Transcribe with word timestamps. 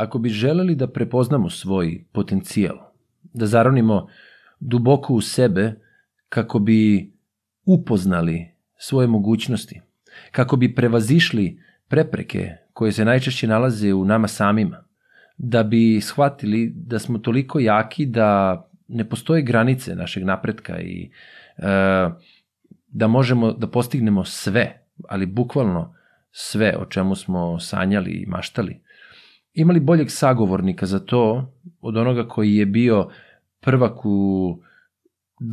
ako 0.00 0.18
bi 0.18 0.28
želeli 0.28 0.74
da 0.74 0.86
prepoznamo 0.88 1.50
svoj 1.50 2.04
potencijal, 2.12 2.76
da 3.22 3.46
zaronimo 3.46 4.06
duboko 4.60 5.14
u 5.14 5.20
sebe 5.20 5.74
kako 6.28 6.58
bi 6.58 7.12
upoznali 7.64 8.48
svoje 8.76 9.06
mogućnosti, 9.06 9.80
kako 10.30 10.56
bi 10.56 10.74
prevazišli 10.74 11.60
prepreke 11.88 12.50
koje 12.72 12.92
se 12.92 13.04
najčešće 13.04 13.46
nalaze 13.46 13.94
u 13.94 14.04
nama 14.04 14.28
samima, 14.28 14.84
da 15.36 15.62
bi 15.62 16.00
shvatili 16.00 16.72
da 16.76 16.98
smo 16.98 17.18
toliko 17.18 17.60
jaki 17.60 18.06
da 18.06 18.60
ne 18.88 19.08
postoje 19.08 19.42
granice 19.42 19.94
našeg 19.94 20.24
napretka 20.24 20.80
i 20.80 21.10
e, 21.56 21.62
da 22.88 23.06
možemo 23.06 23.52
da 23.52 23.66
postignemo 23.66 24.24
sve, 24.24 24.86
ali 25.08 25.26
bukvalno 25.26 25.94
sve 26.30 26.76
o 26.78 26.84
čemu 26.84 27.14
smo 27.14 27.60
sanjali 27.60 28.10
i 28.10 28.26
maštali. 28.26 28.80
Imali 29.52 29.80
boljeg 29.80 30.10
sagovornika 30.10 30.86
za 30.86 30.98
to 30.98 31.52
od 31.80 31.96
onoga 31.96 32.28
koji 32.28 32.56
je 32.56 32.66
bio 32.66 33.08
prvak 33.60 34.04
u 34.04 34.58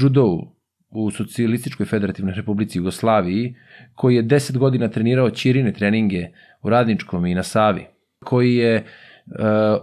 judou 0.01 0.57
u 0.89 1.11
Socijalističkoj 1.11 1.85
federativnoj 1.85 2.35
republici 2.35 2.77
Jugoslaviji, 2.77 3.55
koji 3.95 4.15
je 4.15 4.23
10 4.23 4.57
godina 4.57 4.87
trenirao 4.87 5.29
ćirine 5.29 5.73
treninge 5.73 6.27
u 6.61 6.69
Radničkom 6.69 7.25
i 7.25 7.35
na 7.35 7.43
Savi, 7.43 7.85
koji 8.25 8.55
je 8.55 8.75
uh, 8.77 8.85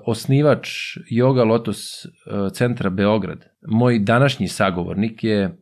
osnivač 0.07 0.69
Yoga 1.11 1.49
Lotus 1.49 2.05
uh, 2.05 2.13
centra 2.53 2.91
Beograd. 2.91 3.45
Moj 3.69 3.99
današnji 3.99 4.49
sagovornik 4.49 5.25
je 5.25 5.57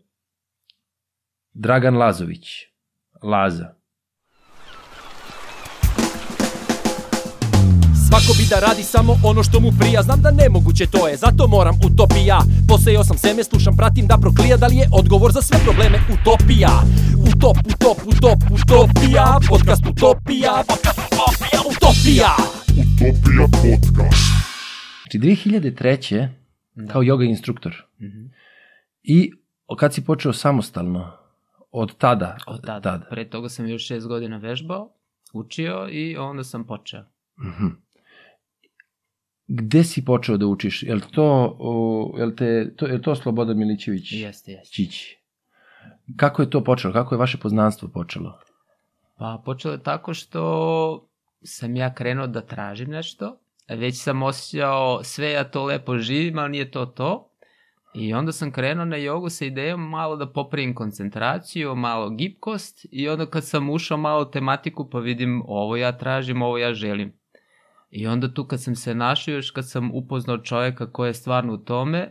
Dragan 1.54 1.96
Lazović, 1.96 2.48
Laza. 3.22 3.81
Svako 8.12 8.32
bi 8.38 8.44
da 8.52 8.58
radi 8.66 8.82
samo 8.82 9.12
ono 9.24 9.42
što 9.42 9.60
mu 9.60 9.70
prija 9.78 10.02
Znam 10.02 10.20
da 10.22 10.30
nemoguće 10.30 10.86
to 10.86 11.08
je, 11.08 11.16
zato 11.16 11.48
moram 11.48 11.74
utopija 11.86 12.38
Posejao 12.68 13.04
sam 13.04 13.18
seme, 13.18 13.44
slušam, 13.44 13.76
pratim 13.76 14.06
da 14.06 14.16
proklija 14.22 14.56
Da 14.56 14.66
li 14.66 14.76
je 14.76 14.86
odgovor 15.00 15.32
za 15.32 15.42
sve 15.42 15.58
probleme 15.66 15.98
utopija 16.14 16.72
Utop, 17.28 17.58
utop, 17.72 17.98
utop, 18.12 18.40
utopija 18.56 19.26
Podcast 19.50 19.84
utopija, 19.92 20.54
podcast 20.70 21.00
utopija, 21.08 21.58
utopija 21.72 22.32
Utopija 22.82 23.46
podcast. 23.64 24.26
Znači 25.02 25.18
2003. 25.18 26.28
Da. 26.74 26.92
kao 26.92 27.02
yoga 27.02 27.28
instruktor. 27.28 27.72
Mm 28.00 28.04
-hmm. 28.04 28.28
I 29.02 29.32
kad 29.78 29.94
si 29.94 30.04
počeo 30.04 30.32
samostalno, 30.32 31.12
od 31.70 31.96
tada? 31.98 32.36
Od 32.46 32.60
tada. 32.66 32.80
tada. 32.80 33.06
Pre 33.10 33.30
toga 33.30 33.48
sam 33.48 33.66
još 33.66 33.86
šest 33.86 34.06
godina 34.06 34.36
vežbao, 34.36 34.92
učio 35.32 35.88
i 35.90 36.16
onda 36.16 36.44
sam 36.44 36.66
počeo. 36.66 37.02
Mm 37.38 37.52
-hmm. 37.58 37.81
Gde 39.48 39.84
si 39.84 40.04
počeo 40.04 40.36
da 40.36 40.46
učiš? 40.46 40.82
Je 40.82 40.94
li 40.94 41.02
to, 41.12 41.56
o, 41.58 42.14
je 42.18 42.26
li 42.26 42.36
te, 42.36 42.74
to, 42.76 42.86
je 42.86 42.92
li 42.92 43.02
to 43.02 43.14
Slobodan 43.14 43.58
Milićević? 43.58 44.12
Jeste, 44.12 44.52
jeste. 44.52 44.74
Čić. 44.74 45.02
Kako 46.16 46.42
je 46.42 46.50
to 46.50 46.64
počelo? 46.64 46.92
Kako 46.92 47.14
je 47.14 47.18
vaše 47.18 47.38
poznanstvo 47.38 47.88
počelo? 47.88 48.38
Pa 49.18 49.42
počelo 49.44 49.74
je 49.74 49.82
tako 49.82 50.14
što 50.14 51.08
sam 51.42 51.76
ja 51.76 51.94
krenuo 51.94 52.26
da 52.26 52.40
tražim 52.40 52.90
nešto, 52.90 53.38
već 53.68 54.02
sam 54.02 54.22
osjećao 54.22 55.04
sve 55.04 55.30
ja 55.30 55.44
to 55.44 55.64
lepo 55.64 55.98
živim, 55.98 56.38
ali 56.38 56.50
nije 56.50 56.70
to 56.70 56.86
to. 56.86 57.28
I 57.94 58.14
onda 58.14 58.32
sam 58.32 58.52
krenuo 58.52 58.84
na 58.84 58.96
jogu 58.96 59.28
sa 59.28 59.44
idejom 59.44 59.80
malo 59.80 60.16
da 60.16 60.32
popravim 60.32 60.74
koncentraciju, 60.74 61.74
malo 61.74 62.10
gipkost 62.10 62.86
i 62.90 63.08
onda 63.08 63.26
kad 63.26 63.44
sam 63.44 63.70
ušao 63.70 63.96
malo 63.96 64.24
tematiku 64.24 64.90
pa 64.90 64.98
vidim 64.98 65.42
ovo 65.46 65.76
ja 65.76 65.98
tražim, 65.98 66.42
ovo 66.42 66.58
ja 66.58 66.74
želim. 66.74 67.12
I 67.92 68.06
onda 68.06 68.34
tu 68.34 68.44
kad 68.44 68.62
sam 68.62 68.76
se 68.76 68.94
našao, 68.94 69.32
još 69.32 69.50
kad 69.50 69.68
sam 69.68 69.90
upoznao 69.94 70.38
čovjeka 70.38 70.92
koji 70.92 71.08
je 71.08 71.14
stvarno 71.14 71.54
u 71.54 71.56
tome, 71.56 72.10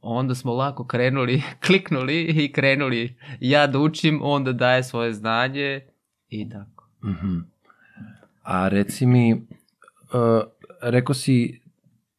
onda 0.00 0.34
smo 0.34 0.54
lako 0.54 0.86
krenuli, 0.86 1.42
kliknuli 1.66 2.22
i 2.22 2.52
krenuli. 2.52 3.16
Ja 3.40 3.66
da 3.66 3.78
učim, 3.78 4.20
onda 4.22 4.52
daje 4.52 4.82
svoje 4.82 5.12
znanje 5.12 5.80
i 6.28 6.50
tako. 6.50 6.88
Mm 7.04 7.16
-hmm. 7.22 7.42
A 8.42 8.68
reci 8.68 9.06
mi, 9.06 9.32
uh, 9.32 9.40
rekao 10.82 11.14
si 11.14 11.60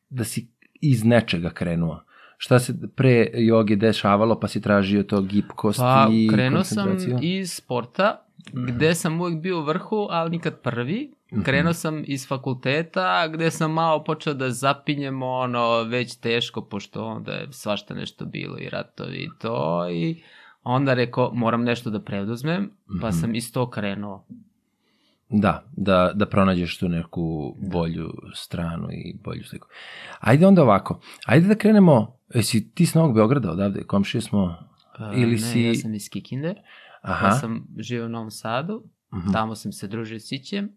da 0.09 0.23
si 0.23 0.47
iz 0.73 1.03
nečega 1.03 1.49
krenuo. 1.49 2.03
Šta 2.37 2.59
se 2.59 2.73
pre 2.95 3.29
joge 3.33 3.75
dešavalo, 3.75 4.39
pa 4.39 4.47
si 4.47 4.61
tražio 4.61 5.03
to 5.03 5.21
gipkost 5.21 5.79
pa, 5.79 6.07
i 6.11 6.29
krenuo 6.31 6.63
sam 6.63 6.97
iz 7.21 7.53
sporta, 7.53 8.25
gde 8.53 8.95
sam 8.95 9.21
uvek 9.21 9.37
bio 9.37 9.59
u 9.59 9.63
vrhu, 9.63 10.07
ali 10.09 10.29
nikad 10.29 10.61
prvi. 10.61 11.16
Mhm. 11.33 11.41
Krenuo 11.41 11.73
sam 11.73 12.03
iz 12.07 12.27
fakulteta, 12.27 13.27
gde 13.27 13.51
sam 13.51 13.73
malo 13.73 14.03
počeo 14.03 14.33
da 14.33 14.51
zapinjem 14.51 15.23
ono, 15.23 15.83
već 15.83 16.15
teško, 16.15 16.61
pošto 16.61 17.05
onda 17.05 17.31
je 17.31 17.47
svašta 17.51 17.93
nešto 17.93 18.25
bilo 18.25 18.57
i 18.59 18.69
ratovi 18.69 19.17
i 19.17 19.29
to. 19.39 19.89
I 19.89 20.23
onda 20.63 20.93
rekao, 20.93 21.31
moram 21.33 21.63
nešto 21.63 21.89
da 21.89 22.01
preduzmem, 22.01 22.71
pa 23.01 23.07
mhm. 23.07 23.17
sam 23.17 23.35
iz 23.35 23.53
to 23.53 23.69
krenuo. 23.69 24.25
Da, 25.29 25.63
da, 25.71 26.11
da 26.15 26.25
pronađeš 26.25 26.77
tu 26.77 26.89
neku 26.89 27.55
bolju 27.71 28.13
stranu 28.33 28.87
i 28.91 29.19
bolju 29.23 29.43
sliku. 29.43 29.67
Ajde 30.19 30.47
onda 30.47 30.63
ovako, 30.63 30.99
ajde 31.25 31.47
da 31.47 31.55
krenemo, 31.55 32.19
jesi 32.33 32.73
ti 32.73 32.85
s 32.85 32.93
Novog 32.93 33.15
Beograda 33.15 33.51
odavde, 33.51 33.83
komšije 33.83 34.21
smo, 34.21 34.43
uh, 34.43 35.19
ili 35.19 35.31
ne, 35.31 35.37
si... 35.37 35.61
ja 35.61 35.75
sam 35.75 35.93
iz 35.93 36.09
Kikinde, 36.09 36.55
Aha. 37.01 37.27
ja 37.27 37.33
sam 37.33 37.67
živio 37.77 38.05
u 38.05 38.09
Novom 38.09 38.31
Sadu, 38.31 38.75
uh 38.75 39.17
mhm. 39.17 39.27
-huh. 39.27 39.33
tamo 39.33 39.55
sam 39.55 39.71
se 39.71 39.87
družio 39.87 40.19
s 40.19 40.31
Ićem, 40.31 40.75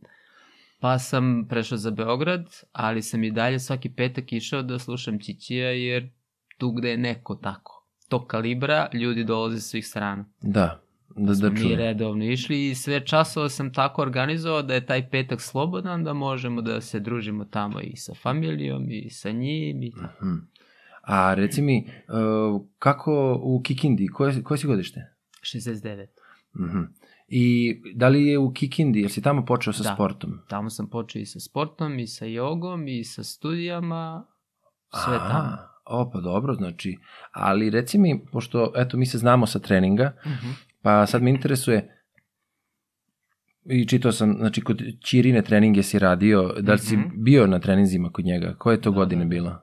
pa 0.81 0.99
sam 0.99 1.47
prešao 1.49 1.79
za 1.79 1.91
Beograd, 1.91 2.47
ali 2.73 3.03
sam 3.03 3.25
i 3.25 3.31
dalje 3.31 3.59
svaki 3.59 3.89
petak 3.89 4.33
išao 4.33 4.63
da 4.63 4.79
slušam 4.79 5.19
Čićija, 5.19 5.71
jer 5.71 6.11
tu 6.59 6.71
gde 6.71 6.91
je 6.91 6.97
neko 6.97 7.35
tako, 7.35 7.87
tog 8.09 8.27
kalibra, 8.27 8.89
ljudi 8.93 9.25
dolaze 9.25 9.61
s 9.61 9.71
svih 9.71 9.87
strana. 9.87 10.25
Da, 10.41 10.83
da, 11.17 11.33
da 11.35 11.51
mi 11.51 11.77
redovno 11.77 12.25
išli 12.25 12.69
i 12.69 12.75
sve 12.75 13.07
časova 13.07 13.49
sam 13.49 13.73
tako 13.73 14.03
organizovao 14.03 14.63
da 14.63 14.75
je 14.75 14.87
taj 14.87 15.11
petak 15.11 15.41
slobodan, 15.41 16.05
da 16.05 16.13
možemo 16.13 16.63
da 16.63 16.81
se 16.81 17.01
družimo 17.01 17.45
tamo 17.45 17.81
i 17.81 17.97
sa 17.97 18.15
familijom 18.15 18.91
i 18.91 19.11
sa 19.11 19.31
njim 19.31 19.83
i 19.83 19.91
tako. 19.91 20.25
Uh 20.25 20.31
-huh. 20.31 20.41
A 21.03 21.35
reci 21.35 21.63
mi, 21.63 21.87
uh, 22.09 22.63
kako 22.79 23.41
u 23.43 23.63
Kikindi, 23.63 24.09
koje, 24.09 24.43
koje 24.43 24.59
si 24.59 24.67
godište? 24.67 25.15
69. 25.43 26.07
Uh 26.55 26.61
-huh. 26.61 26.87
I 27.33 27.77
da 27.95 28.09
li 28.09 28.27
je 28.27 28.39
u 28.39 28.53
Kikindi, 28.53 29.01
jesi 29.01 29.23
tamo 29.23 29.45
počeo 29.45 29.73
sa 29.73 29.83
da, 29.83 29.95
sportom? 29.95 30.39
tamo 30.49 30.71
sam 30.71 30.91
počeo 30.91 31.23
i 31.23 31.27
sa 31.27 31.41
sportom, 31.41 31.99
i 31.99 32.07
sa 32.07 32.25
jogom, 32.25 32.89
i 32.89 33.05
sa 33.05 33.25
studijama, 33.25 34.27
sve 35.05 35.17
Aha. 35.17 35.29
tamo. 35.29 35.57
O, 35.85 36.11
pa 36.11 36.21
dobro, 36.21 36.55
znači, 36.55 36.99
ali 37.33 37.71
reci 37.71 37.99
mi, 37.99 38.25
pošto, 38.33 38.73
eto, 38.77 38.97
mi 38.97 39.07
se 39.07 39.19
znamo 39.19 39.47
sa 39.47 39.59
treninga, 39.59 40.13
uh 40.25 40.33
-huh. 40.33 40.53
pa 40.83 41.07
sad 41.07 41.23
me 41.23 41.31
interesuje, 41.31 41.97
i 43.65 43.89
čitao 43.89 44.13
sam, 44.13 44.37
znači, 44.39 44.61
kod 44.61 44.83
Čirine 45.01 45.43
treninge 45.43 45.83
si 45.83 45.99
radio, 45.99 46.55
da 46.61 46.73
li 46.73 46.79
si 46.79 46.97
uh 46.97 47.01
mhm. 47.01 47.11
-huh. 47.11 47.25
bio 47.25 47.47
na 47.47 47.59
treninzima 47.59 48.13
kod 48.13 48.25
njega? 48.25 48.55
Koje 48.59 48.81
to 48.81 48.91
da, 48.91 48.95
godine 48.95 49.25
da. 49.25 49.29
bilo? 49.29 49.59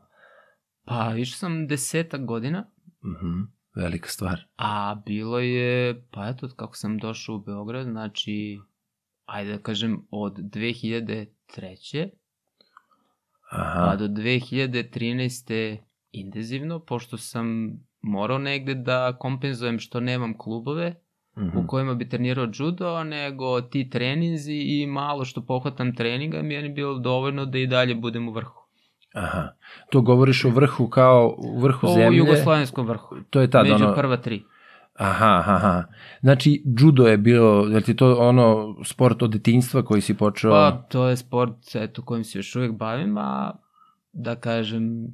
Pa, 0.85 1.15
išao 1.17 1.37
sam 1.37 1.67
desetak 1.67 2.25
godina. 2.25 2.65
Uh 3.03 3.09
mhm. 3.09 3.25
-huh 3.25 3.56
velika 3.77 4.09
stvar. 4.09 4.39
A 4.57 4.95
bilo 5.05 5.39
je, 5.39 6.03
pa 6.11 6.27
eto, 6.27 6.49
kako 6.55 6.75
sam 6.75 6.97
došao 6.97 7.35
u 7.35 7.39
Beograd, 7.39 7.85
znači, 7.85 8.59
ajde 9.25 9.51
da 9.51 9.61
kažem, 9.63 10.07
od 10.11 10.37
2003. 10.37 12.09
Aha. 13.49 13.85
pa 13.85 13.95
do 13.95 14.07
2013. 14.07 15.77
intenzivno, 16.11 16.79
pošto 16.79 17.17
sam 17.17 17.47
morao 18.01 18.37
negde 18.37 18.75
da 18.75 19.17
kompenzujem 19.19 19.79
što 19.79 19.99
nemam 19.99 20.37
klubove, 20.37 20.89
mm 20.89 21.41
-hmm. 21.41 21.55
u 21.55 21.57
mhm. 21.57 21.67
kojima 21.67 21.93
bi 21.93 22.09
trenirao 22.09 22.51
judo, 22.53 23.03
nego 23.03 23.61
ti 23.61 23.89
treninzi 23.89 24.53
i 24.53 24.87
malo 24.87 25.25
što 25.25 25.45
pohvatam 25.45 25.95
treninga 25.95 26.41
mi 26.41 26.53
je 26.53 26.69
bilo 26.69 26.99
dovoljno 26.99 27.45
da 27.45 27.57
i 27.57 27.67
dalje 27.67 27.95
budem 27.95 28.29
u 28.29 28.31
vrhu. 28.31 28.66
Aha. 29.17 29.53
To 29.89 30.01
govoriš 30.01 30.45
o 30.45 30.49
vrhu 30.49 30.89
kao 30.89 31.35
u 31.37 31.59
vrhu 31.59 31.87
o, 31.87 31.93
zemlje? 31.93 32.21
U 32.21 32.25
jugoslovenskom 32.25 32.87
vrhu. 32.87 33.15
To 33.29 33.41
je 33.41 33.49
tad 33.49 33.67
Među 33.67 33.85
ono... 33.85 33.95
prva 33.95 34.17
tri. 34.17 34.43
Aha, 34.93 35.37
aha, 35.39 35.53
aha. 35.55 35.83
Znači, 36.21 36.63
judo 36.79 37.07
je 37.07 37.17
bilo, 37.17 37.67
je 37.67 37.81
ti 37.81 37.95
to 37.95 38.15
ono 38.15 38.75
sport 38.85 39.21
od 39.21 39.31
detinjstva 39.31 39.85
koji 39.85 40.01
si 40.01 40.17
počeo? 40.17 40.51
Pa, 40.51 40.71
to 40.89 41.07
je 41.07 41.17
sport, 41.17 41.75
eto, 41.75 42.01
kojim 42.01 42.23
se 42.23 42.39
još 42.39 42.55
uvijek 42.55 42.71
bavim, 42.71 43.17
a 43.17 43.51
da 44.13 44.35
kažem, 44.35 45.07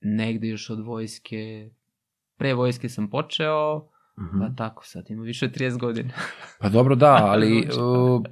negde 0.00 0.48
još 0.48 0.70
od 0.70 0.80
vojske, 0.80 1.70
pre 2.38 2.54
vojske 2.54 2.88
sam 2.88 3.10
počeo, 3.10 3.78
mm 4.18 4.22
-hmm. 4.22 4.40
pa 4.40 4.54
tako, 4.56 4.86
sad 4.86 5.10
ima 5.10 5.22
više 5.22 5.46
od 5.46 5.56
30 5.56 5.78
godina. 5.78 6.10
pa 6.60 6.68
dobro, 6.68 6.94
da, 6.94 7.14
ali, 7.22 7.68
uh, 7.80 8.22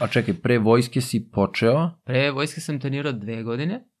a 0.00 0.06
čekaj, 0.06 0.34
pre 0.34 0.58
vojske 0.58 1.00
si 1.00 1.30
počeo? 1.32 1.90
Pre 2.04 2.30
vojske 2.30 2.60
sam 2.60 2.80
trenirao 2.80 3.12
dve 3.12 3.42
godine, 3.42 3.91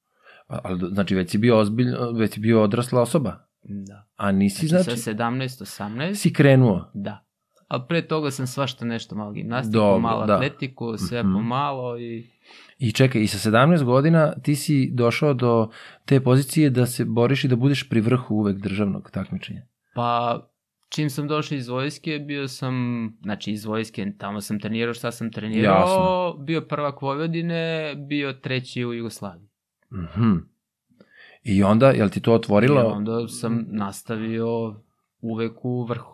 Ali, 0.64 0.80
znači, 0.92 1.14
već 1.14 1.30
si 1.30 1.38
bio 1.38 1.58
ozbiljno, 1.58 2.10
već 2.10 2.32
si 2.34 2.40
bio 2.40 2.62
odrasla 2.62 3.02
osoba? 3.02 3.46
Da. 3.62 4.06
A 4.16 4.32
nisi, 4.32 4.66
znači... 4.66 4.84
znači 4.84 5.00
sa 5.00 5.12
17, 5.12 5.42
18... 5.64 6.14
Si 6.14 6.32
krenuo? 6.32 6.90
Da. 6.94 7.24
a 7.68 7.80
pre 7.86 8.02
toga 8.02 8.30
sam 8.30 8.46
svašta 8.46 8.84
nešto 8.84 9.14
malo 9.14 9.32
gimnastiku, 9.32 9.72
Dobro, 9.72 9.98
malo 10.00 10.26
da. 10.26 10.34
atletiku, 10.34 10.96
sve 10.96 11.22
Mhm. 11.22 11.32
pomalo 11.32 11.98
i 11.98 12.26
I 12.78 12.92
čekaj, 12.92 13.22
i 13.22 13.26
sa 13.26 13.50
17 13.50 13.84
godina 13.84 14.32
ti 14.42 14.56
si 14.56 14.90
došao 14.94 15.34
do 15.34 15.68
te 16.04 16.20
pozicije 16.20 16.70
da 16.70 16.86
se 16.86 17.04
boriš 17.04 17.44
i 17.44 17.48
da 17.48 17.56
budeš 17.56 17.88
pri 17.88 18.00
vrhu 18.00 18.34
uvek 18.34 18.56
državnog 18.58 19.10
takmičenja. 19.10 19.62
Pa, 19.94 20.40
čim 20.88 21.10
sam 21.10 21.28
došao 21.28 21.56
iz 21.56 21.68
vojske, 21.68 22.18
bio 22.18 22.48
sam, 22.48 22.74
znači 23.22 23.52
iz 23.52 23.64
vojske, 23.64 24.06
tamo 24.18 24.40
sam 24.40 24.60
trenirao 24.60 24.94
šta 24.94 25.10
sam 25.10 25.32
trenirao, 25.32 25.80
Jasno. 25.80 26.44
bio 26.44 26.60
prvak 26.60 27.02
Vojvodine, 27.02 27.94
bio 28.08 28.32
treći 28.32 28.84
u 28.84 28.94
Jugoslaviji. 28.94 29.48
Mhm. 29.92 30.36
I 31.42 31.62
onda, 31.62 31.90
jel 31.90 32.08
ti 32.08 32.20
to 32.20 32.32
otvorilo? 32.34 32.80
I 32.80 32.84
onda 32.84 33.28
sam 33.28 33.64
nastavio 33.68 34.74
uvek 35.20 35.64
u 35.64 35.84
vrhu. 35.84 36.12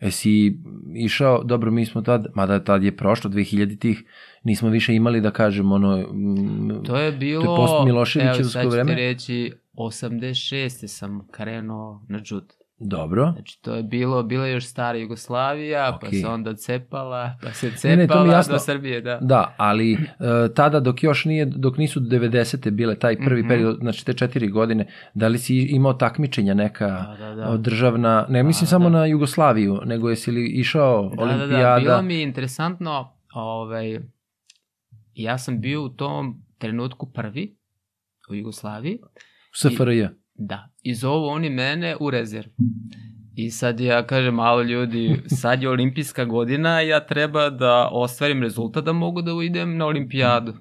E 0.00 0.10
si 0.10 0.58
išao, 0.94 1.44
dobro, 1.44 1.70
mi 1.70 1.86
smo 1.86 2.02
tad, 2.02 2.26
mada 2.34 2.64
tad 2.64 2.82
je 2.82 2.96
prošlo 2.96 3.30
2000 3.30 3.78
tih, 3.78 4.04
nismo 4.44 4.68
više 4.68 4.94
imali 4.94 5.20
da 5.20 5.30
kažem 5.30 5.72
ono... 5.72 5.98
mm, 6.12 6.82
To 6.86 6.96
je 6.96 7.12
bilo, 7.12 7.44
To 7.44 7.52
je 7.52 7.56
post 7.56 7.74
Miloševićevsko 7.84 8.60
evo 8.60 8.70
sad 8.70 8.80
ću 8.80 8.86
ti 8.86 8.94
reći, 8.94 9.52
86. 9.74 10.86
sam 10.86 11.28
krenuo 11.30 12.04
na 12.08 12.20
judo. 12.24 12.54
Dobro. 12.80 13.32
Znači 13.32 13.62
to 13.62 13.74
je 13.74 13.82
bilo, 13.82 14.22
bila 14.22 14.46
je 14.46 14.52
još 14.52 14.66
stara 14.66 14.98
Jugoslavija, 14.98 15.88
pa 15.92 16.06
Okej. 16.06 16.20
se 16.20 16.26
onda 16.28 16.54
cepala, 16.54 17.38
pa 17.42 17.52
se 17.52 17.66
Ne, 17.84 17.96
ne, 17.96 18.06
to 18.06 18.14
mi 18.14 18.18
cepala 18.18 18.32
jasno. 18.32 18.52
do 18.52 18.58
Srbije, 18.58 19.00
da. 19.00 19.18
Da, 19.18 19.54
ali 19.58 19.92
e, 19.92 19.98
tada 20.54 20.80
dok 20.80 21.02
još 21.02 21.24
nije, 21.24 21.44
dok 21.46 21.76
nisu 21.76 22.00
90. 22.00 22.70
bile 22.70 22.96
taj 22.96 23.16
prvi 23.16 23.40
Mhm. 23.40 23.48
period, 23.48 23.76
znači 23.76 24.06
te 24.06 24.14
četiri 24.14 24.48
godine, 24.48 24.86
da 25.14 25.28
li 25.28 25.38
si 25.38 25.56
imao 25.56 25.92
takmičenja 25.94 26.54
neka 26.54 26.86
Da, 26.86 27.34
da, 27.34 27.34
da. 27.36 27.56
državna, 27.56 28.26
ne 28.28 28.42
mislim 28.42 28.62
Da, 28.62 28.68
samo 28.68 28.84
da. 28.84 28.98
na 28.98 29.06
Jugoslaviju, 29.06 29.80
nego 29.84 30.10
jesi 30.10 30.30
li 30.30 30.46
išao 30.46 31.02
Da, 31.08 31.22
olimpijada? 31.22 31.46
da, 31.58 31.70
da, 31.70 31.80
bilo 31.80 32.02
mi 32.02 32.14
je 32.14 32.22
interesantno, 32.22 33.08
ovaj, 33.30 33.98
ja 35.14 35.38
sam 35.38 35.60
bio 35.60 35.82
u 35.82 35.88
tom 35.88 36.42
trenutku 36.58 37.12
prvi 37.12 37.56
u 38.30 38.34
Jugoslaviji, 38.34 38.98
SFRJ. 39.54 40.06
Da, 40.38 40.68
i 40.82 40.94
zovu 40.94 41.26
oni 41.26 41.50
mene 41.50 41.96
u 42.00 42.10
rezervu. 42.10 42.52
I 43.34 43.50
sad 43.50 43.80
ja 43.80 44.06
kažem, 44.06 44.34
malo 44.34 44.62
ljudi, 44.62 45.16
sad 45.26 45.62
je 45.62 45.68
olimpijska 45.68 46.24
godina, 46.24 46.80
ja 46.80 47.06
treba 47.06 47.50
da 47.50 47.88
ostvarim 47.92 48.42
rezultat 48.42 48.84
da 48.84 48.92
mogu 48.92 49.22
da 49.22 49.32
idem 49.44 49.76
na 49.76 49.86
olimpijadu. 49.86 50.54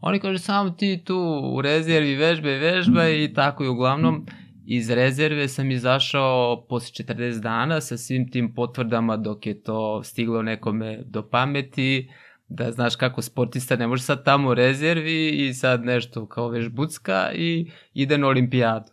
Oni 0.00 0.20
kaže, 0.20 0.38
samo 0.38 0.70
ti 0.70 1.02
tu 1.04 1.18
u 1.54 1.62
rezervi 1.62 2.14
vežbaj, 2.14 2.58
vežbaj 2.58 3.24
i 3.24 3.34
tako 3.34 3.64
i 3.64 3.68
uglavnom 3.68 4.26
iz 4.66 4.90
rezerve 4.90 5.48
sam 5.48 5.70
izašao 5.70 6.66
posle 6.68 7.04
40 7.06 7.40
dana 7.40 7.80
sa 7.80 7.96
svim 7.96 8.30
tim 8.30 8.54
potvrdama 8.54 9.16
dok 9.16 9.46
je 9.46 9.62
to 9.62 10.02
stiglo 10.02 10.42
nekome 10.42 11.02
do 11.06 11.28
pameti, 11.28 12.10
da 12.48 12.72
znaš 12.72 12.96
kako 12.96 13.22
sportista 13.22 13.76
ne 13.76 13.86
može 13.86 14.02
sad 14.02 14.24
tamo 14.24 14.48
u 14.48 14.54
rezervi 14.54 15.28
i 15.28 15.54
sad 15.54 15.84
nešto 15.84 16.26
kao 16.26 16.48
vežbucka 16.48 17.32
i 17.34 17.70
ide 17.94 18.18
na 18.18 18.26
olimpijadu. 18.26 18.92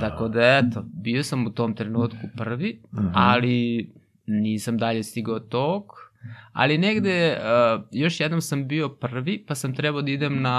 Tako 0.00 0.28
da 0.28 0.40
eto, 0.56 0.84
bio 0.94 1.22
sam 1.22 1.46
u 1.46 1.50
tom 1.50 1.74
trenutku 1.74 2.16
prvi, 2.36 2.80
Mhm. 2.92 3.06
ali 3.14 3.90
nisam 4.26 4.78
dalje 4.78 5.02
stigao 5.02 5.40
tog. 5.40 5.84
Ali 6.52 6.78
negde, 6.78 7.36
uh, 7.36 7.84
još 7.92 8.20
jednom 8.20 8.40
sam 8.40 8.68
bio 8.68 8.88
prvi, 8.90 9.38
pa 9.38 9.54
sam 9.54 9.74
trebao 9.74 10.02
da 10.02 10.10
idem 10.10 10.42
na 10.42 10.56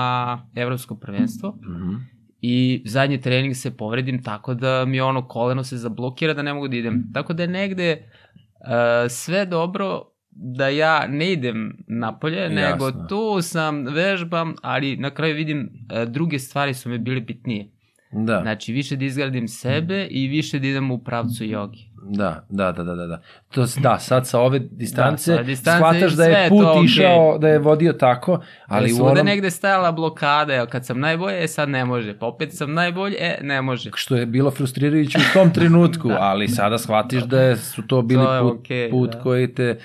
evropsko 0.56 0.95
prvenstvo 0.95 1.57
Mhm. 1.62 1.94
i 2.41 2.81
zadnji 2.85 3.21
trening 3.21 3.56
se 3.56 3.71
povredim 3.74 4.24
tako 4.24 4.53
da 4.53 4.85
mi 4.85 5.01
ono 5.01 5.21
koleno 5.24 5.63
se 5.63 5.77
zablokira 5.77 6.33
da 6.33 6.41
ne 6.41 6.53
mogu 6.53 6.68
da 6.68 6.75
idem. 6.75 7.12
Tako 7.13 7.33
da 7.33 7.44
je 7.44 7.50
negde 7.50 7.97
uh, 7.97 8.68
sve 9.09 9.45
dobro 9.45 10.01
da 10.31 10.68
ja 10.68 11.07
ne 11.07 11.31
idem 11.31 11.57
napolje, 11.88 12.38
Jasno. 12.39 12.56
nego 12.57 13.07
tu 13.07 13.41
sam, 13.41 13.85
vežbam, 13.85 14.56
ali 14.62 14.97
na 14.97 15.09
kraju 15.09 15.35
vidim 15.35 15.59
uh, 15.94 16.03
druge 16.03 16.39
stvari 16.39 16.74
su 16.74 16.89
mi 16.89 16.97
bile 17.00 17.21
bitnije. 17.21 17.69
Da, 18.12 18.39
Znači, 18.42 18.74
više 18.74 18.95
da 18.95 19.06
izgradim 19.06 19.48
sebe 19.48 20.07
i 20.09 20.27
više 20.27 20.59
da 20.59 20.68
idem 20.68 20.92
u 20.92 20.98
pravcu 21.00 21.44
jogi. 21.44 21.92
da, 22.04 22.45
da, 22.50 22.71
da, 22.71 22.83
da, 22.83 22.95
da, 22.95 23.06
da. 23.07 23.21
To, 23.50 23.65
da, 23.77 24.00
sad 24.00 24.27
sa 24.27 24.39
ove 24.39 24.59
distance, 24.59 25.31
Da, 25.31 25.38
sa 25.38 25.44
distance 25.44 25.77
shvataš 25.77 26.13
da 26.13 26.24
je 26.24 26.50
put 26.50 26.65
okej. 26.65 26.83
išao, 26.86 27.38
da 27.38 27.48
je 27.48 27.59
vodio 27.59 27.94
tako, 27.94 28.39
ali 28.68 28.94
u 28.94 29.06
onom 29.06 29.25
negde 29.25 29.51
stajala 29.51 29.92
blokada, 29.92 30.56
evo, 30.56 30.68
kad 30.68 30.86
sam 30.86 31.00
najbolje, 31.00 31.44
e, 31.44 31.48
sad 31.48 31.69
ne 31.69 31.86
može. 31.86 32.19
Pa 32.19 32.25
opet 32.25 32.54
sam 32.54 32.74
najbolje, 32.74 33.15
e, 33.19 33.39
ne 33.42 33.62
može. 33.62 33.89
što 33.95 34.15
je 34.15 34.25
bilo 34.25 34.51
frustrirajuće 34.51 35.18
u 35.18 35.33
tom 35.33 35.53
trenutku, 35.53 36.07
Da. 36.18 36.18
ali 36.19 36.48
sada 36.48 36.77
shvatiš 36.77 37.24
da 37.24 37.42
je, 37.42 37.57
su 37.57 37.81
to 37.81 38.01
bili 38.01 38.25
To 38.25 38.33
je 38.33 38.42
put, 38.42 38.60
okej, 38.60 38.89
put 38.89 39.12
da. 39.12 39.19
koji 39.19 39.53
te... 39.53 39.80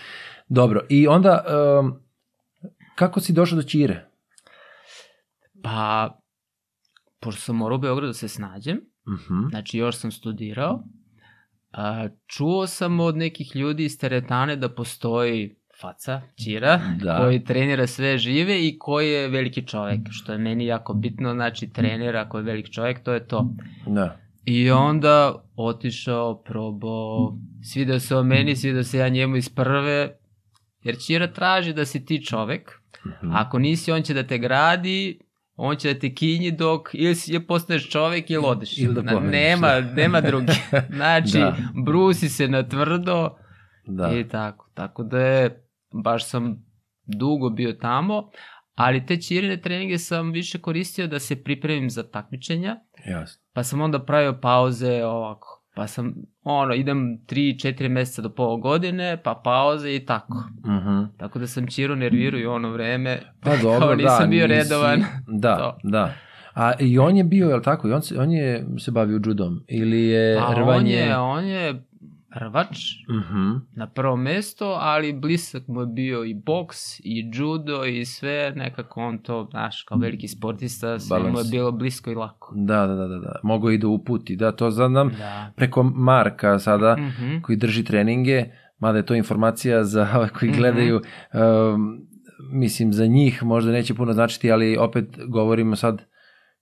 Dobro, 0.49 0.81
i 0.89 1.09
onda, 1.09 1.45
um, 1.81 1.99
kako 2.95 3.21
si 3.21 3.33
došao 3.33 3.57
do 3.57 3.63
Ćire? 3.63 4.05
Pa, 5.63 6.11
pošto 7.23 7.41
sam 7.41 7.57
morao 7.57 7.77
u 7.77 7.81
Beogradu 7.81 8.07
da 8.07 8.15
se 8.15 8.29
snađem, 8.29 8.81
Mhm. 9.09 9.49
znači 9.51 9.79
još 9.79 9.97
sam 9.97 10.13
studirao, 10.13 10.85
a, 11.73 12.09
čuo 12.27 12.67
sam 12.67 13.01
od 13.01 13.17
nekih 13.17 13.57
ljudi 13.57 13.85
iz 13.85 13.99
teretane 13.99 14.57
da 14.57 14.69
postoji 14.71 15.55
faca, 15.81 16.21
Ćira, 16.37 16.81
Da. 16.97 17.17
koji 17.17 17.45
trenira 17.45 17.87
sve 17.87 18.19
žive 18.19 18.61
i 18.61 18.77
koji 18.79 19.11
je 19.11 19.29
veliki 19.29 19.63
čovek, 19.63 20.01
što 20.11 20.33
je 20.33 20.39
meni 20.39 20.67
jako 20.67 20.95
bitno, 20.95 21.33
znači 21.33 21.69
trener 21.69 22.17
ako 22.17 22.39
je 22.39 22.45
veliki 22.45 22.73
čovek, 22.73 23.03
to 23.03 23.13
je 23.13 23.27
to. 23.27 23.55
Da. 23.87 24.17
I 24.45 24.71
onda 24.71 25.35
otišao, 25.57 26.35
probao, 26.37 27.39
svidao 27.65 27.99
se 27.99 28.17
o 28.17 28.23
meni, 28.25 28.57
svidao 28.57 28.83
se 28.83 28.99
ja 28.99 29.09
njemu 29.09 29.37
iz 29.37 29.49
prve, 29.49 30.17
jer 30.83 30.97
Ćira 30.97 31.27
traži 31.27 31.73
da 31.73 31.85
si 31.85 32.05
ti 32.05 32.25
čovek, 32.25 32.79
Mhm. 33.07 33.33
ako 33.33 33.59
nisi 33.59 33.93
on 33.93 34.03
će 34.03 34.15
da 34.15 34.23
te 34.23 34.39
gradi, 34.39 35.19
on 35.57 35.77
će 35.77 35.95
da 35.95 36.01
te 36.01 36.15
kinji 36.15 36.51
dok 36.51 36.89
ili 36.93 37.15
si 37.15 37.33
ili 37.33 37.47
postaješ 37.47 37.91
čovek 37.91 38.31
ili 38.31 38.45
odeš. 38.47 38.79
Ili 38.79 38.95
da 38.95 39.03
pomeniš, 39.03 39.33
nema, 39.33 39.81
da. 39.81 39.95
nema 39.95 40.21
drugi. 40.21 40.53
Znači, 40.97 41.39
Da. 41.39 41.57
brusi 41.85 42.29
se 42.29 42.49
na 42.49 42.69
tvrdo 42.69 43.37
Da. 43.87 44.13
i 44.19 44.29
tako. 44.29 44.71
Tako 44.75 45.03
da 45.03 45.19
je, 45.19 45.67
baš 46.05 46.29
sam 46.29 46.65
dugo 47.07 47.51
bio 47.51 47.73
tamo, 47.73 48.31
ali 48.75 49.07
te 49.07 49.17
Ćirine 49.17 49.61
treninge 49.61 49.99
sam 49.99 50.31
više 50.33 50.59
koristio 50.59 51.07
da 51.07 51.19
se 51.19 51.43
pripremim 51.43 51.91
za 51.91 52.11
takmičenja, 52.11 52.77
Jasno. 53.07 53.43
Pa 53.53 53.63
sam 53.65 53.81
onda 53.81 54.05
pravio 54.05 54.39
pauze 54.43 55.05
ovako. 55.05 55.62
Pa 55.75 55.87
sam, 55.87 56.15
ono, 56.45 56.75
idem 56.75 57.19
3-4 57.23 57.89
meseca 57.89 58.23
do 58.23 58.29
pola 58.31 58.57
godine, 58.59 59.17
pa 59.17 59.35
pauze 59.35 59.91
i 59.91 60.01
tako. 60.01 60.45
Mhm. 60.67 61.05
Tako 61.17 61.39
da 61.39 61.47
sam 61.47 61.67
Čiru 61.67 61.97
nervirao 61.97 62.41
i 62.41 62.47
ono 62.47 62.71
vreme. 62.71 63.19
Pa 63.41 63.51
dobro, 63.63 63.79
Kao 63.81 63.95
nisam 63.95 64.21
da. 64.21 64.27
bio 64.27 64.47
nisi- 64.47 64.55
redovan. 64.55 65.05
Da, 65.29 65.57
To. 65.57 65.79
da. 65.85 66.13
A 66.55 66.73
i 66.81 66.99
on 66.99 67.17
je 67.17 67.25
bio, 67.25 67.49
je 67.49 67.57
li 67.57 67.63
tako? 67.63 67.89
I 67.89 67.93
on 67.93 68.03
se, 68.03 68.19
on 68.19 68.31
je 68.31 68.67
se 68.79 68.91
bavio 68.91 69.21
judom? 69.25 69.65
Ili 69.69 70.03
je 70.03 70.39
A 70.39 70.47
on 70.47 70.55
rvanje... 70.57 70.93
je, 70.93 71.17
on 71.19 71.45
je 71.45 71.83
rvač 72.35 72.79
Mhm. 73.11 73.51
na 73.73 73.87
prvo 73.89 74.17
mesto, 74.19 74.67
ali 74.71 75.13
blisak 75.15 75.63
mu 75.69 75.81
je 75.81 75.87
bio 75.89 76.25
i 76.25 76.35
boks, 76.37 76.79
i 77.01 77.31
judo, 77.33 77.85
i 77.85 78.05
sve, 78.05 78.53
nekako 78.53 79.01
on 79.01 79.19
to, 79.19 79.49
znaš, 79.51 79.83
kao 79.83 79.99
veliki 79.99 80.29
sportista, 80.29 80.99
sve 80.99 81.19
mu 81.19 81.25
je 81.25 81.31
Balans. 81.31 81.51
bilo 81.51 81.73
blisko 81.73 82.11
i 82.11 82.15
lako. 82.15 82.55
Da, 82.57 82.87
da, 82.87 82.95
da, 82.95 83.07
da, 83.07 83.19
da. 83.19 83.41
Mogu 83.43 83.71
i 83.71 83.79
da 83.79 83.89
uputi. 83.89 84.37
Da, 84.37 84.53
to 84.53 84.71
znam 84.71 85.09
Da. 85.09 85.53
preko 85.57 85.83
Marka 85.85 86.59
sada, 86.59 86.97
Mhm. 86.97 87.41
koji 87.41 87.59
drži 87.59 87.85
treninge, 87.85 88.45
mada 88.79 88.99
je 88.99 89.07
to 89.07 89.15
informacija 89.15 89.85
za 89.85 90.09
ove 90.15 90.29
koji 90.31 90.51
Mhm. 90.51 90.59
gledaju, 90.59 91.01
um, 91.35 91.99
mislim 92.53 92.93
za 92.93 93.07
njih 93.07 93.43
možda 93.43 93.73
neće 93.73 93.95
puno 93.95 94.13
značiti, 94.13 94.53
ali 94.53 94.77
opet 94.77 95.05
govorimo 95.29 95.77
sad 95.77 96.03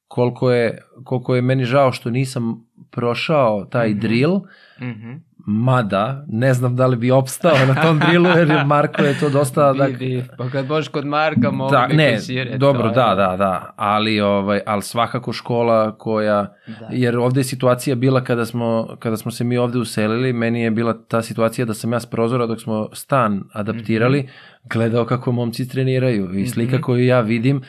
koliko 0.07 0.51
je, 0.53 0.79
koliko 1.05 1.35
je 1.35 1.43
meni 1.43 1.65
žao 1.65 1.93
što 1.93 2.11
nisam 2.11 2.67
prošao 2.91 3.65
taj 3.65 3.91
Mhm. 3.91 3.99
drill, 4.01 4.41
Mhm. 4.81 5.11
Mada 5.47 6.25
ne 6.29 6.55
znam 6.55 6.77
da 6.77 6.87
li 6.87 6.97
bi 6.97 7.11
opstao 7.11 7.57
na 7.69 7.83
tom 7.83 7.99
drillu, 7.99 8.29
jer 8.29 8.51
je 8.51 8.65
Marko 8.65 9.03
je 9.03 9.19
to 9.19 9.29
dosta... 9.31 9.73
Bi, 9.73 9.93
bi. 9.95 10.25
Pa 10.39 10.49
kad 10.49 10.67
boš 10.67 10.89
kod 10.89 11.07
Marka, 11.07 11.51
mogu 11.51 11.71
da, 11.71 11.87
ne, 11.87 12.19
Čire, 12.27 12.59
dobro, 12.59 12.83
to 12.83 12.89
da, 12.91 13.15
da, 13.15 13.37
da, 13.37 13.75
ali, 13.77 14.21
ovaj, 14.21 14.61
ali 14.67 14.83
svakako 14.83 15.33
škola 15.33 15.97
koja, 15.99 16.55
Da. 16.81 16.87
jer 16.91 17.17
ovde 17.19 17.41
je 17.41 17.45
situacija 17.45 17.97
bila 17.97 18.25
kada 18.25 18.47
smo, 18.47 18.97
kada 18.99 19.17
smo 19.17 19.31
se 19.31 19.45
mi 19.45 19.59
ovde 19.59 19.79
uselili, 19.79 20.33
meni 20.33 20.63
je 20.63 20.71
bila 20.71 21.03
ta 21.09 21.23
situacija 21.23 21.65
da 21.65 21.75
sam 21.75 21.93
ja 21.93 22.01
s 22.01 22.07
prozora 22.07 22.47
dok 22.47 22.61
smo 22.61 22.89
stan 22.93 23.43
adaptirali, 23.53 24.29
gledao 24.65 25.05
kako 25.05 25.33
momci 25.33 25.69
treniraju 25.69 26.35
i 26.35 26.47
slika 26.47 26.75
Mhm. 26.75 26.83
koju 26.83 27.05
ja 27.05 27.21
vidim, 27.21 27.63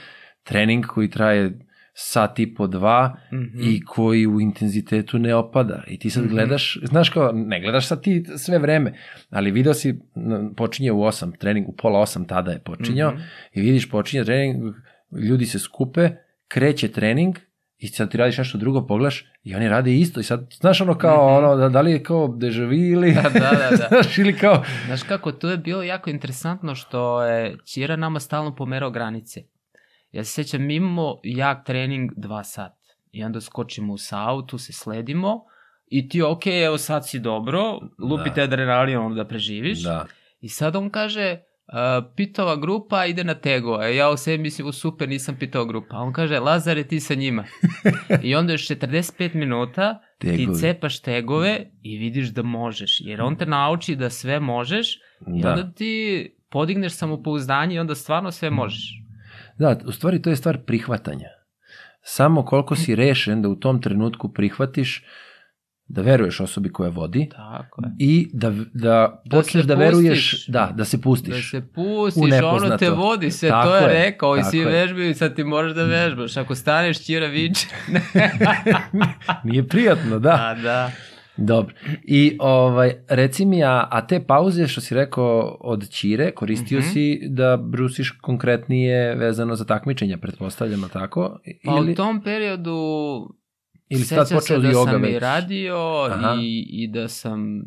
trening 0.43 0.85
koji 0.85 1.09
traje 1.09 1.59
sat 1.93 2.39
i 2.39 2.53
po 2.55 2.67
dva 2.67 3.17
Mhm. 3.33 3.59
i 3.61 3.81
koji 3.81 4.27
u 4.27 4.41
intenzitetu 4.41 5.19
ne 5.19 5.35
opada. 5.35 5.83
I 5.87 5.99
ti 5.99 6.09
sad 6.09 6.23
Mhm. 6.23 6.31
gledaš, 6.31 6.79
znaš 6.83 7.09
kao, 7.09 7.31
ne 7.33 7.61
gledaš 7.61 7.87
sad 7.87 8.01
ti 8.01 8.23
sve 8.37 8.59
vreme, 8.59 8.93
ali 9.29 9.51
video 9.51 9.73
si, 9.73 9.99
počinje 10.57 10.91
u 10.91 11.03
osam, 11.03 11.31
trening 11.31 11.69
u 11.69 11.73
pola 11.73 11.99
osam 11.99 12.25
tada 12.25 12.51
je 12.51 12.59
počinjao, 12.59 13.11
Mhm. 13.11 13.21
i 13.53 13.61
vidiš 13.61 13.89
počinje 13.89 14.23
trening, 14.23 14.73
ljudi 15.21 15.45
se 15.45 15.59
skupe, 15.59 16.09
kreće 16.47 16.87
trening 16.87 17.35
i 17.77 17.87
sad 17.87 18.11
ti 18.11 18.17
radiš 18.17 18.37
nešto 18.37 18.57
drugo, 18.57 18.87
pogledaš 18.87 19.25
i 19.43 19.55
oni 19.55 19.69
rade 19.69 19.93
isto 19.93 20.19
i 20.19 20.23
sad, 20.23 20.47
znaš 20.51 20.81
ono 20.81 20.95
kao, 20.95 21.27
Mhm. 21.29 21.45
ono, 21.45 21.55
da, 21.55 21.69
da 21.69 21.81
li 21.81 21.91
je 21.91 22.03
kao 22.03 22.27
deja 22.29 22.65
vu 22.65 22.73
ili, 22.73 23.13
Da, 23.13 23.21
da, 23.21 23.29
da, 23.29 23.69
da. 23.71 23.87
znaš, 23.91 24.17
ili 24.17 24.33
kao, 24.33 24.63
Znaš 24.85 25.03
kako, 25.03 25.31
tu 25.31 25.47
je 25.47 25.57
bilo 25.57 25.83
jako 25.83 26.09
interesantno 26.09 26.75
što 26.75 27.23
je 27.23 27.57
Ćira 27.65 27.95
nama 27.95 28.19
stalno 28.19 28.55
pomerao 28.55 28.91
granice. 28.91 29.41
Ja 30.11 30.23
se 30.23 30.33
sjećam, 30.33 30.61
mi 30.63 30.75
imamo 30.75 31.19
jak 31.23 31.65
trening 31.65 32.11
dva 32.17 32.43
sata. 32.43 32.77
I 33.11 33.23
onda 33.23 33.41
skočimo 33.41 33.93
u 33.93 33.97
savu, 33.97 34.41
tu 34.41 34.57
se 34.57 34.73
sledimo 34.73 35.43
i 35.87 36.09
ti, 36.09 36.21
ok, 36.21 36.41
evo 36.47 36.77
sad 36.77 37.07
si 37.07 37.19
dobro, 37.19 37.61
lupite 37.99 38.35
Da. 38.37 38.43
adrenalin 38.43 38.97
ono 38.97 39.15
da 39.15 39.25
preživiš. 39.25 39.79
da, 39.79 40.05
I 40.41 40.49
sad 40.49 40.75
on 40.75 40.89
kaže, 40.89 41.37
uh, 41.67 41.73
pitova 42.15 42.55
grupa 42.55 43.05
ide 43.05 43.23
na 43.23 43.35
tegove. 43.35 43.95
Ja 43.95 44.09
u 44.09 44.17
sebi 44.17 44.37
mislim, 44.39 44.67
"U, 44.67 44.71
super, 44.71 45.09
nisam 45.09 45.35
pitao 45.35 45.65
grupa. 45.65 45.95
A 45.95 45.99
on 45.99 46.13
kaže, 46.13 46.39
Lazare, 46.39 46.83
ti 46.83 46.99
sa 46.99 47.13
njima. 47.15 47.43
I 48.23 48.35
onda 48.35 48.51
još 48.53 48.67
45 48.67 49.33
minuta 49.35 49.99
ti 50.17 50.27
Tegovi. 50.27 50.57
cepaš 50.57 50.99
tegove 50.99 51.51
i 51.83 51.97
vidiš 51.97 52.27
da 52.27 52.43
možeš. 52.43 52.97
Jer 52.99 53.21
on 53.21 53.35
te 53.35 53.45
nauči 53.45 53.95
da 53.95 54.09
sve 54.09 54.39
možeš 54.39 54.95
i 55.27 55.41
Da. 55.41 55.49
onda 55.49 55.71
ti 55.71 55.93
podigneš 56.49 56.93
samopouzdanje 56.93 57.75
i 57.75 57.79
onda 57.79 57.95
stvarno 57.95 58.31
sve 58.31 58.49
možeš. 58.49 59.00
Da, 59.61 59.77
u 59.85 59.91
stvari 59.91 60.21
to 60.21 60.29
je 60.29 60.35
stvar 60.35 60.57
prihvatanja. 60.57 61.27
Samo 62.03 62.45
koliko 62.45 62.75
si 62.75 62.95
rešen 62.95 63.41
da 63.41 63.49
u 63.49 63.55
tom 63.55 63.81
trenutku 63.81 64.33
prihvatiš 64.33 65.05
da 65.87 66.01
veruješ 66.01 66.39
osobi 66.39 66.71
koja 66.71 66.89
vodi 66.89 67.29
Tako 67.35 67.81
je. 67.85 67.91
i 67.99 68.29
da, 68.33 68.49
da 68.49 69.21
Da 69.25 69.37
počneš 69.37 69.63
se 69.63 69.67
da, 69.67 69.75
veruješ, 69.75 70.47
da, 70.47 70.71
da 70.75 70.85
se 70.85 71.01
pustiš. 71.01 71.51
Da 71.51 71.59
se 71.59 71.67
pustiš, 71.73 72.33
ono 72.43 72.77
te 72.77 72.89
vodi, 72.89 73.31
sve 73.31 73.49
Tako 73.49 73.67
to 73.67 73.75
je, 73.75 73.81
je, 73.81 73.87
rekao 73.87 74.37
i 74.37 74.43
svi 74.43 74.65
vežbaju 74.65 75.09
i 75.09 75.13
sad 75.13 75.35
ti 75.35 75.43
moraš 75.43 75.71
da 75.71 75.83
vežbaš. 75.83 76.37
Ako 76.37 76.55
staneš, 76.55 76.99
ćira 76.99 77.27
viče. 77.27 77.67
Nije 79.43 79.67
prijatno, 79.67 80.19
da. 80.19 80.31
A 80.31 80.55
da. 80.55 80.91
Dobro. 81.37 81.75
I 82.03 82.37
ovaj, 82.39 82.93
reci 83.07 83.45
mi, 83.45 83.63
a, 83.63 83.87
a 83.91 84.07
te 84.07 84.23
pauze 84.23 84.67
što 84.67 84.81
si 84.81 84.95
rekao 84.95 85.57
od 85.59 85.89
Ćire, 85.89 86.31
koristio 86.31 86.79
Mhm. 86.79 86.87
si 86.87 87.19
da 87.23 87.57
brusiš 87.57 88.11
konkretnije 88.11 89.15
vezano 89.15 89.55
za 89.55 89.65
takmičenja, 89.65 90.17
pretpostavljam, 90.17 90.89
tako? 90.93 91.39
Pa 91.65 91.71
Ili, 91.71 91.91
u 91.91 91.95
tom 91.95 92.21
periodu 92.23 92.77
ili 93.89 94.01
sećam 94.01 94.23
počeo 94.23 94.41
se 94.61 94.67
da 94.67 94.73
sam 94.73 95.01
već? 95.01 95.15
i 95.15 95.19
radio 95.19 95.77
Aha. 96.11 96.35
i, 96.41 96.67
i 96.71 96.87
da 96.87 97.07
sam... 97.07 97.61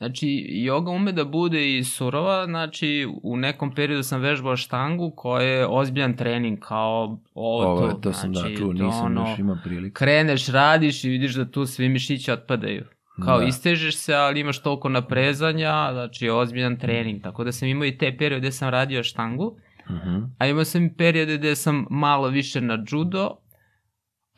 Znači, 0.00 0.26
yoga 0.52 0.90
ume 0.96 1.12
da 1.12 1.24
bude 1.24 1.78
i 1.78 1.84
surova, 1.84 2.44
znači 2.46 3.08
u 3.22 3.36
nekom 3.36 3.74
periodu 3.74 4.02
sam 4.02 4.20
vežbao 4.20 4.56
štangu 4.56 5.10
koja 5.16 5.42
je 5.42 5.66
ozbiljan 5.66 6.16
trening 6.16 6.58
kao 6.58 7.18
ovo, 7.34 7.64
Ovo, 7.66 7.88
to. 7.90 7.94
to 7.94 8.12
sam 8.12 8.34
znači, 8.34 8.52
da 8.52 8.58
čuo, 8.58 8.66
to 8.66 8.84
nisam 8.84 9.06
ono, 9.06 9.30
još 9.30 9.38
imao 9.38 9.56
priliku. 9.64 9.94
Kreneš, 9.94 10.46
radiš 10.48 11.04
i 11.04 11.08
vidiš 11.08 11.34
da 11.34 11.50
tu 11.50 11.66
svi 11.66 11.88
mišići 11.88 12.32
otpadaju. 12.32 12.84
Kao 13.24 13.38
Da. 13.38 13.44
istežeš 13.44 13.96
se, 13.96 14.14
ali 14.14 14.40
imaš 14.40 14.58
toliko 14.62 14.88
naprezanja, 14.88 15.88
znači 15.92 16.28
ozbiljan 16.28 16.76
trening. 16.78 17.22
Tako 17.22 17.44
da 17.44 17.52
sam 17.52 17.68
imao 17.68 17.86
i 17.86 17.98
te 17.98 18.16
periode 18.16 18.40
gde 18.40 18.52
sam 18.52 18.68
radio 18.68 19.02
štangu. 19.02 19.56
Mhm. 19.90 20.18
A 20.38 20.46
imao 20.46 20.64
sam 20.64 20.84
i 20.84 20.94
periode 20.96 21.36
gde 21.38 21.56
sam 21.56 21.86
malo 21.90 22.28
više 22.28 22.60
na 22.60 22.84
judo, 22.90 23.36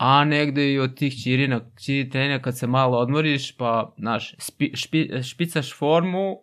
a 0.02 0.24
negde 0.24 0.72
i 0.72 0.78
od 0.78 0.94
tih 0.94 1.22
čirina, 1.22 1.60
čiri 1.84 2.10
treninga 2.10 2.42
kad 2.42 2.58
se 2.58 2.66
malo 2.66 2.98
odmoriš, 2.98 3.56
pa, 3.56 3.94
znaš, 3.98 4.34
spi, 4.38 4.70
špi, 4.74 5.22
špicaš 5.22 5.78
formu, 5.78 6.38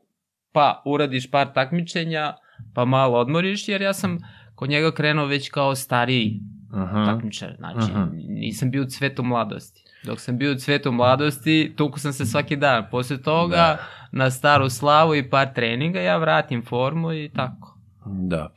pa 0.51 0.82
uradiš 0.86 1.32
par 1.32 1.54
takmičenja, 1.54 2.34
pa 2.74 2.86
malo 2.86 3.18
odmoriš, 3.18 3.68
jer 3.68 3.82
ja 3.82 3.94
sam 3.94 4.18
kod 4.56 4.70
njega 4.70 4.92
krenuo 4.92 5.25
već 5.25 5.50
kao 5.50 5.75
stariji 5.75 6.39
Aha. 6.74 7.06
takmičar, 7.06 7.56
znači 7.58 7.92
Aha. 7.92 8.08
nisam 8.28 8.72
bio 8.72 8.84
u 8.84 8.86
cvetu 8.86 9.24
mladosti. 9.24 9.84
Dok 10.04 10.20
sam 10.20 10.38
bio 10.38 10.51
u 10.51 10.56
cvetu 10.56 10.92
mladosti, 10.92 11.74
tuku 11.78 12.00
sam 12.00 12.13
se 12.13 12.25
svaki 12.25 12.56
dan. 12.56 12.86
Posle 12.92 13.22
toga, 13.22 13.56
Da. 13.56 13.78
na 14.12 14.32
staru 14.32 14.70
slavu 14.70 15.16
i 15.16 15.30
par 15.30 15.54
treninga, 15.54 16.00
ja 16.00 16.18
vratim 16.18 16.66
formu 16.66 17.13
i 17.13 17.30
tako. 17.36 17.78
Da. 18.06 18.54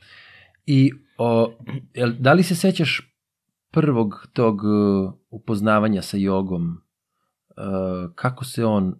I 0.65 0.91
o, 1.17 1.53
da 2.19 2.33
li 2.33 2.43
se 2.43 2.55
sećaš 2.55 3.12
prvog 3.73 4.27
tog 4.33 4.61
uh, 4.63 5.13
upoznavanja 5.29 6.01
sa 6.01 6.17
jogom? 6.17 6.63
Uh, 6.67 6.75
kako 8.15 8.45
se 8.45 8.65
on, 8.65 8.95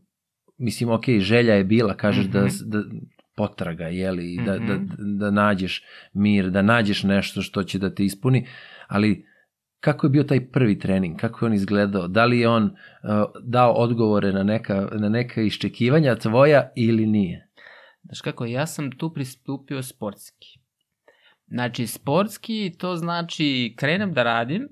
mislim, 0.57 0.89
ok, 0.89 1.03
želja 1.19 1.53
je 1.53 1.63
bila, 1.63 1.93
kažeš 1.93 2.25
Mhm. 2.25 2.33
da, 2.33 2.47
da 2.63 2.83
potraga, 3.35 3.83
jeli, 3.83 4.37
da, 4.45 4.57
da, 4.57 4.73
Mhm. 4.73 4.85
da 5.17 5.31
nađeš 5.31 5.83
mir, 6.13 6.49
da 6.49 6.61
nađeš 6.61 7.03
nešto 7.03 7.41
što 7.41 7.63
će 7.63 7.79
da 7.79 7.95
te 7.95 8.05
ispuni, 8.05 8.47
ali 8.87 9.25
kako 9.79 10.05
je 10.05 10.11
bio 10.11 10.23
taj 10.23 10.51
prvi 10.51 10.79
trening, 10.79 11.19
kako 11.19 11.45
je 11.45 11.47
on 11.47 11.53
izgledao, 11.53 12.07
da 12.07 12.25
li 12.25 12.39
je 12.39 12.49
on 12.49 12.63
uh, 12.63 12.69
dao 13.43 13.71
odgovore 13.71 14.33
na 14.33 14.43
neka, 14.43 14.89
na 14.91 15.09
neka 15.09 15.41
iščekivanja 15.41 16.15
tvoja 16.15 16.71
ili 16.75 17.05
nije? 17.05 17.49
Znaš 18.03 18.21
kako, 18.21 18.45
ja 18.45 18.67
sam 18.67 18.91
tu 18.91 19.13
pristupio 19.13 19.83
sportski. 19.83 20.59
Znači, 21.53 21.87
sportski 21.87 22.71
to 22.77 22.95
znači 22.95 23.73
krenem 23.77 24.13
da 24.13 24.23
radim, 24.23 24.69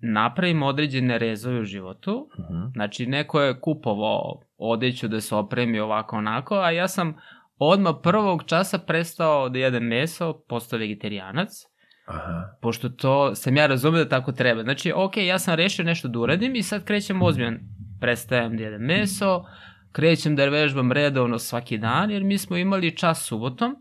napravim 0.00 0.62
određene 0.62 1.18
rezove 1.18 1.60
u 1.60 1.64
životu, 1.64 2.28
Uh 2.38 2.72
znači 2.72 3.06
neko 3.06 3.40
je 3.40 3.60
kupovao 3.60 4.40
odeću 4.56 5.08
da 5.08 5.20
se 5.20 5.34
opremi 5.34 5.80
ovako 5.80 6.16
onako, 6.16 6.54
a 6.54 6.70
ja 6.70 6.88
sam 6.88 7.16
odmah 7.58 7.94
prvog 8.02 8.44
časa 8.46 8.78
prestao 8.78 9.48
da 9.48 9.58
jedem 9.58 9.84
meso, 9.84 10.42
postao 10.48 10.78
vegetarijanac, 10.78 11.50
Aha. 12.06 12.56
pošto 12.62 12.88
to 12.88 13.34
sam 13.34 13.56
ja 13.56 13.66
razumio 13.66 14.04
da 14.04 14.08
tako 14.08 14.32
treba. 14.32 14.62
Znači, 14.62 14.92
ok, 14.96 15.16
ja 15.16 15.38
sam 15.38 15.54
rešio 15.54 15.84
nešto 15.84 16.08
da 16.08 16.18
uradim 16.18 16.56
i 16.56 16.62
sad 16.62 16.84
krećem 16.84 17.22
ozbiljan. 17.22 17.58
Prestajem 18.00 18.56
da 18.56 18.62
jedem 18.62 18.82
meso, 18.82 19.44
krećem 19.92 20.36
da 20.36 20.44
vežbam 20.44 20.92
redovno 20.92 21.38
svaki 21.38 21.78
dan, 21.78 22.10
jer 22.10 22.24
mi 22.24 22.38
smo 22.38 22.56
imali 22.56 22.96
čas 22.96 23.24
subotom, 23.24 23.76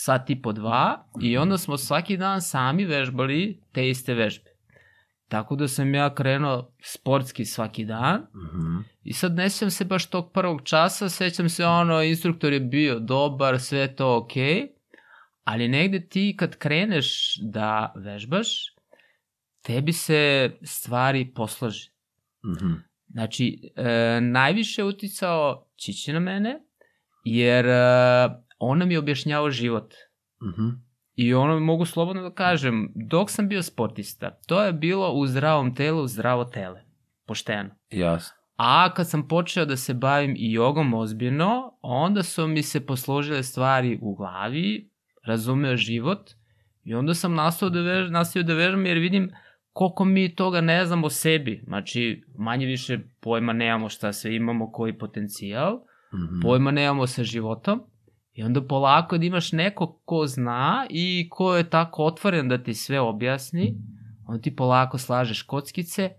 sat 0.00 0.30
i 0.30 0.42
po 0.42 0.52
dva, 0.52 1.06
i 1.20 1.38
onda 1.38 1.58
smo 1.58 1.76
svaki 1.76 2.16
dan 2.16 2.42
sami 2.42 2.84
vežbali 2.84 3.60
te 3.72 3.88
iste 3.88 4.14
vežbe. 4.14 4.50
Tako 5.28 5.56
da 5.56 5.68
sam 5.68 5.94
ja 5.94 6.14
krenuo 6.14 6.72
sportski 6.82 7.44
svaki 7.44 7.84
dan 7.84 8.26
Mhm. 8.34 8.78
i 9.04 9.12
sad 9.12 9.34
ne 9.34 9.50
sjećam 9.50 9.70
se 9.70 9.84
baš 9.84 10.06
tog 10.10 10.32
prvog 10.32 10.62
časa, 10.64 11.08
sećam 11.08 11.48
se 11.48 11.66
ono, 11.66 12.02
instruktor 12.02 12.52
je 12.52 12.60
bio 12.60 12.98
dobar, 12.98 13.60
sve 13.60 13.96
to 13.96 14.16
okej, 14.16 14.68
ali 15.44 15.68
negde 15.68 16.08
ti 16.08 16.34
kad 16.38 16.56
kreneš 16.56 17.36
da 17.42 17.92
vežbaš, 17.96 18.74
tebi 19.62 19.92
se 19.92 20.50
stvari 20.62 21.32
poslože. 21.34 21.90
Mhm. 22.46 22.72
Znači, 23.08 23.72
e, 23.76 24.20
najviše 24.20 24.80
je 24.80 24.86
uticao 24.86 25.66
Čići 25.76 26.12
na 26.12 26.20
mene, 26.20 26.60
jer 27.24 27.66
e, 27.66 28.47
ona 28.58 28.84
mi 28.84 28.94
je 28.94 28.98
objašnjavao 28.98 29.50
život. 29.50 29.94
Mhm. 30.42 30.68
I 31.14 31.34
ono 31.34 31.60
mogu 31.60 31.84
slobodno 31.84 32.22
da 32.22 32.30
kažem, 32.30 32.92
dok 32.94 33.30
sam 33.30 33.48
bio 33.48 33.62
sportista, 33.62 34.30
to 34.46 34.62
je 34.62 34.72
bilo 34.72 35.12
u 35.12 35.26
zdravom 35.26 35.74
telu, 35.74 36.06
zdravo 36.06 36.44
tele. 36.44 36.84
Pošteno. 37.26 37.70
Jasno. 37.90 38.36
A 38.56 38.94
kad 38.94 39.08
sam 39.10 39.28
počeo 39.28 39.64
da 39.64 39.76
se 39.76 39.94
bavim 39.94 40.34
i 40.38 40.52
jogom 40.52 40.94
ozbiljno, 40.94 41.78
onda 41.82 42.22
su 42.22 42.46
mi 42.46 42.62
se 42.62 42.86
posložile 42.86 43.42
stvari 43.42 43.98
u 44.02 44.14
glavi, 44.14 44.90
razumeo 45.24 45.76
život 45.76 46.30
i 46.84 46.94
onda 46.94 47.14
sam 47.14 47.34
nastavio 47.34 47.70
da, 47.70 47.80
vež, 47.90 48.10
nastavio 48.10 48.46
da 48.46 48.54
vežam 48.54 48.86
jer 48.86 48.98
vidim 48.98 49.30
koliko 49.72 50.04
mi 50.04 50.34
toga 50.34 50.60
ne 50.60 50.86
znamo 50.86 51.06
o 51.06 51.10
sebi. 51.10 51.62
Znači, 51.66 52.24
manje 52.38 52.66
više 52.66 52.98
pojma 53.20 53.52
nemamo 53.52 53.88
šta 53.88 54.12
sve 54.12 54.36
imamo, 54.36 54.72
koji 54.72 54.98
potencijal, 54.98 55.80
Mhm. 56.14 56.40
pojma 56.42 56.70
nemamo 56.70 57.06
sa 57.06 57.24
životom 57.24 57.80
i 58.38 58.42
onda 58.42 58.62
polako 58.62 59.18
da 59.18 59.26
imaš 59.26 59.52
neko 59.52 59.86
ko 60.04 60.26
zna 60.26 60.86
i 60.90 61.28
ko 61.30 61.56
je 61.56 61.70
tako 61.70 62.04
otvoren 62.04 62.48
da 62.48 62.62
ti 62.62 62.74
sve 62.74 63.00
objasni, 63.00 63.74
onda 64.26 64.42
ti 64.42 64.56
polako 64.56 64.98
slažeš 64.98 65.42
kockice, 65.42 66.10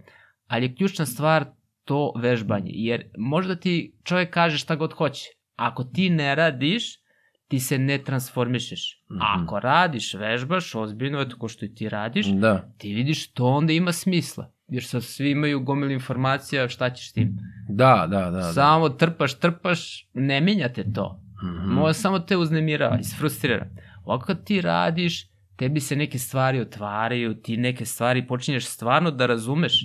ali 0.47 0.65
je 0.65 0.75
ključna 0.75 1.05
stvar 1.05 1.45
to 1.83 2.13
vežbanje, 2.15 2.71
jer 2.73 3.03
možda 3.17 3.55
ti 3.55 3.93
čovjek 4.03 4.33
kaže 4.33 4.57
šta 4.57 4.75
god 4.75 4.93
hoće, 4.93 5.29
ako 5.55 5.83
ti 5.83 6.09
ne 6.09 6.35
radiš, 6.35 6.99
ti 7.47 7.59
se 7.59 7.77
ne 7.77 7.97
transformišeš. 7.97 9.03
Mhm. 9.11 9.21
Ako 9.21 9.59
radiš, 9.59 10.13
vežbaš, 10.13 10.75
ozbiljno, 10.75 11.21
eto 11.21 11.37
ko 11.37 11.47
što 11.47 11.65
i 11.65 11.75
ti 11.75 11.89
radiš, 11.89 12.27
Da, 12.27 12.71
ti 12.77 12.93
vidiš 12.93 13.31
to 13.31 13.45
onda 13.45 13.73
ima 13.73 13.91
smisla. 13.91 14.51
Jer 14.67 14.83
sad 14.83 15.03
svi 15.03 15.31
imaju 15.31 15.59
gomilu 15.59 15.91
informacija 15.91 16.69
šta 16.69 16.89
ćeš 16.89 17.11
tim. 17.11 17.37
da, 17.69 18.07
da, 18.09 18.19
da. 18.19 18.29
da. 18.31 18.53
Samo 18.53 18.89
trpaš, 18.89 19.39
trpaš, 19.39 20.07
ne 20.13 20.41
menjate 20.41 20.91
to. 20.93 21.28
Mhm. 21.43 21.73
Može 21.73 21.93
samo 21.93 22.19
te 22.19 22.37
uznemirava, 22.37 22.99
isfrustrira. 22.99 23.67
Ovako 24.05 24.25
kad 24.25 24.43
ti 24.43 24.61
radiš, 24.61 25.27
tebi 25.55 25.79
se 25.79 25.95
neke 25.95 26.19
stvari 26.19 26.59
otvaraju, 26.61 27.33
ti 27.33 27.57
neke 27.57 27.85
stvari 27.85 28.27
počinješ 28.27 28.65
stvarno 28.65 29.11
da 29.11 29.25
razumeš. 29.25 29.81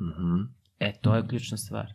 Mhm. 0.00 0.42
E, 0.80 0.92
to 1.00 1.14
je 1.14 1.26
ključna 1.28 1.56
stvar. 1.56 1.86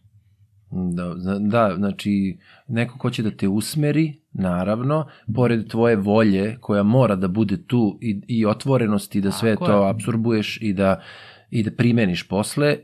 Da, 0.71 1.15
da, 1.39 1.75
znači 1.77 2.37
neko 2.67 2.97
ko 2.97 3.09
će 3.09 3.23
da 3.23 3.31
te 3.31 3.47
usmeri, 3.47 4.21
naravno, 4.31 5.07
pored 5.35 5.67
tvoje 5.67 5.95
volje 5.95 6.57
koja 6.61 6.83
mora 6.83 7.15
da 7.15 7.27
bude 7.27 7.63
tu 7.67 7.97
i, 8.01 8.21
i 8.27 8.45
otvorenosti 8.45 9.21
da 9.21 9.31
sve 9.31 9.51
Tako 9.53 9.65
to 9.65 9.83
je. 9.83 9.89
apsorbuješ 9.89 10.61
i 10.61 10.73
da 10.73 11.01
i 11.49 11.63
da 11.63 11.71
primeniš 11.71 12.27
posle. 12.27 12.77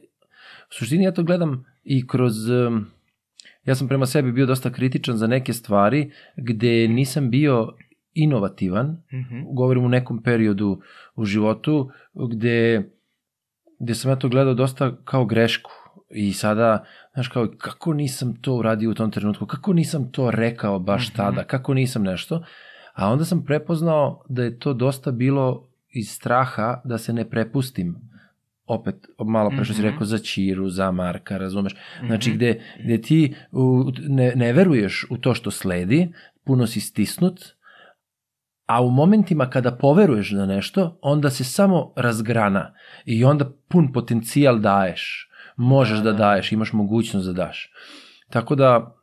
U 0.70 0.74
suštini 0.74 1.04
ja 1.04 1.12
to 1.12 1.24
gledam 1.24 1.66
i 1.84 2.08
kroz... 2.08 2.50
um, 2.50 2.88
Ja 3.66 3.76
sam 3.76 3.88
prema 3.88 4.06
sebi 4.06 4.32
bio 4.32 4.46
dosta 4.46 4.70
kritičan 4.70 5.18
za 5.18 5.28
neke 5.28 5.54
stvari 5.54 6.12
gde 6.38 6.88
nisam 6.88 7.30
bio 7.30 7.74
inovativan, 8.14 8.98
Mhm. 9.14 9.42
govorim 9.48 9.86
u 9.86 9.90
nekom 9.90 10.24
periodu 10.24 10.82
u 11.16 11.26
životu 11.26 11.90
gde, 12.30 12.90
gde 13.80 13.96
sam 13.96 14.12
ja 14.12 14.16
to 14.16 14.30
gledao 14.30 14.54
dosta 14.54 14.96
kao 14.98 15.26
grešku. 15.26 15.72
I 16.10 16.34
sada, 16.34 16.84
znaš, 17.14 17.28
kao 17.28 17.48
kako 17.58 17.94
nisam 17.94 18.36
to 18.36 18.54
uradio 18.54 18.92
u 18.92 18.94
tom 18.94 19.12
trenutku, 19.12 19.46
kako 19.46 19.74
nisam 19.74 20.12
to 20.12 20.32
rekao 20.32 20.80
baš 20.80 21.08
Mhm. 21.10 21.18
tada, 21.18 21.44
kako 21.44 21.74
nisam 21.74 22.04
nešto, 22.04 22.44
a 22.94 23.12
onda 23.12 23.26
sam 23.26 23.46
prepoznao 23.46 24.24
da 24.30 24.44
je 24.44 24.60
to 24.60 24.74
dosta 24.74 25.12
bilo 25.12 25.68
iz 25.90 26.10
straha 26.10 26.82
da 26.86 26.98
se 26.98 27.14
ne 27.14 27.30
prepustim 27.30 27.96
opet, 28.68 28.96
malo 29.20 29.50
pre 29.50 29.66
što 29.66 29.74
si 29.74 29.82
Mhm. 29.82 29.90
rekao 29.90 30.06
za 30.06 30.18
Čiru, 30.18 30.70
za 30.70 30.92
Marka, 30.92 31.38
razumeš? 31.38 31.76
Znači 32.06 32.30
Mhm. 32.30 32.38
gde, 32.38 32.62
gde 32.80 33.02
ti 33.02 33.36
ne, 34.00 34.34
ne 34.36 34.54
veruješ 34.54 35.06
u 35.10 35.18
to 35.18 35.34
što 35.34 35.52
sledi, 35.52 36.14
puno 36.44 36.68
si 36.68 36.80
stisnut, 36.80 37.40
a 38.66 38.82
u 38.82 38.92
momentima 38.92 39.50
kada 39.50 39.72
poveruješ 39.72 40.32
na 40.32 40.46
nešto, 40.46 41.00
onda 41.02 41.30
se 41.30 41.44
samo 41.44 41.94
razgrana 41.96 42.74
i 43.06 43.26
onda 43.26 43.50
pun 43.68 43.94
potencijal 43.94 44.60
daješ. 44.60 45.30
Možeš 45.58 45.98
da, 45.98 46.04
Da, 46.04 46.12
da 46.12 46.18
da. 46.18 46.18
daješ, 46.20 46.52
imaš 46.52 46.74
mogućnost 46.74 47.28
da 47.28 47.34
daš. 47.34 47.72
Tako 48.30 48.56
da, 48.56 48.95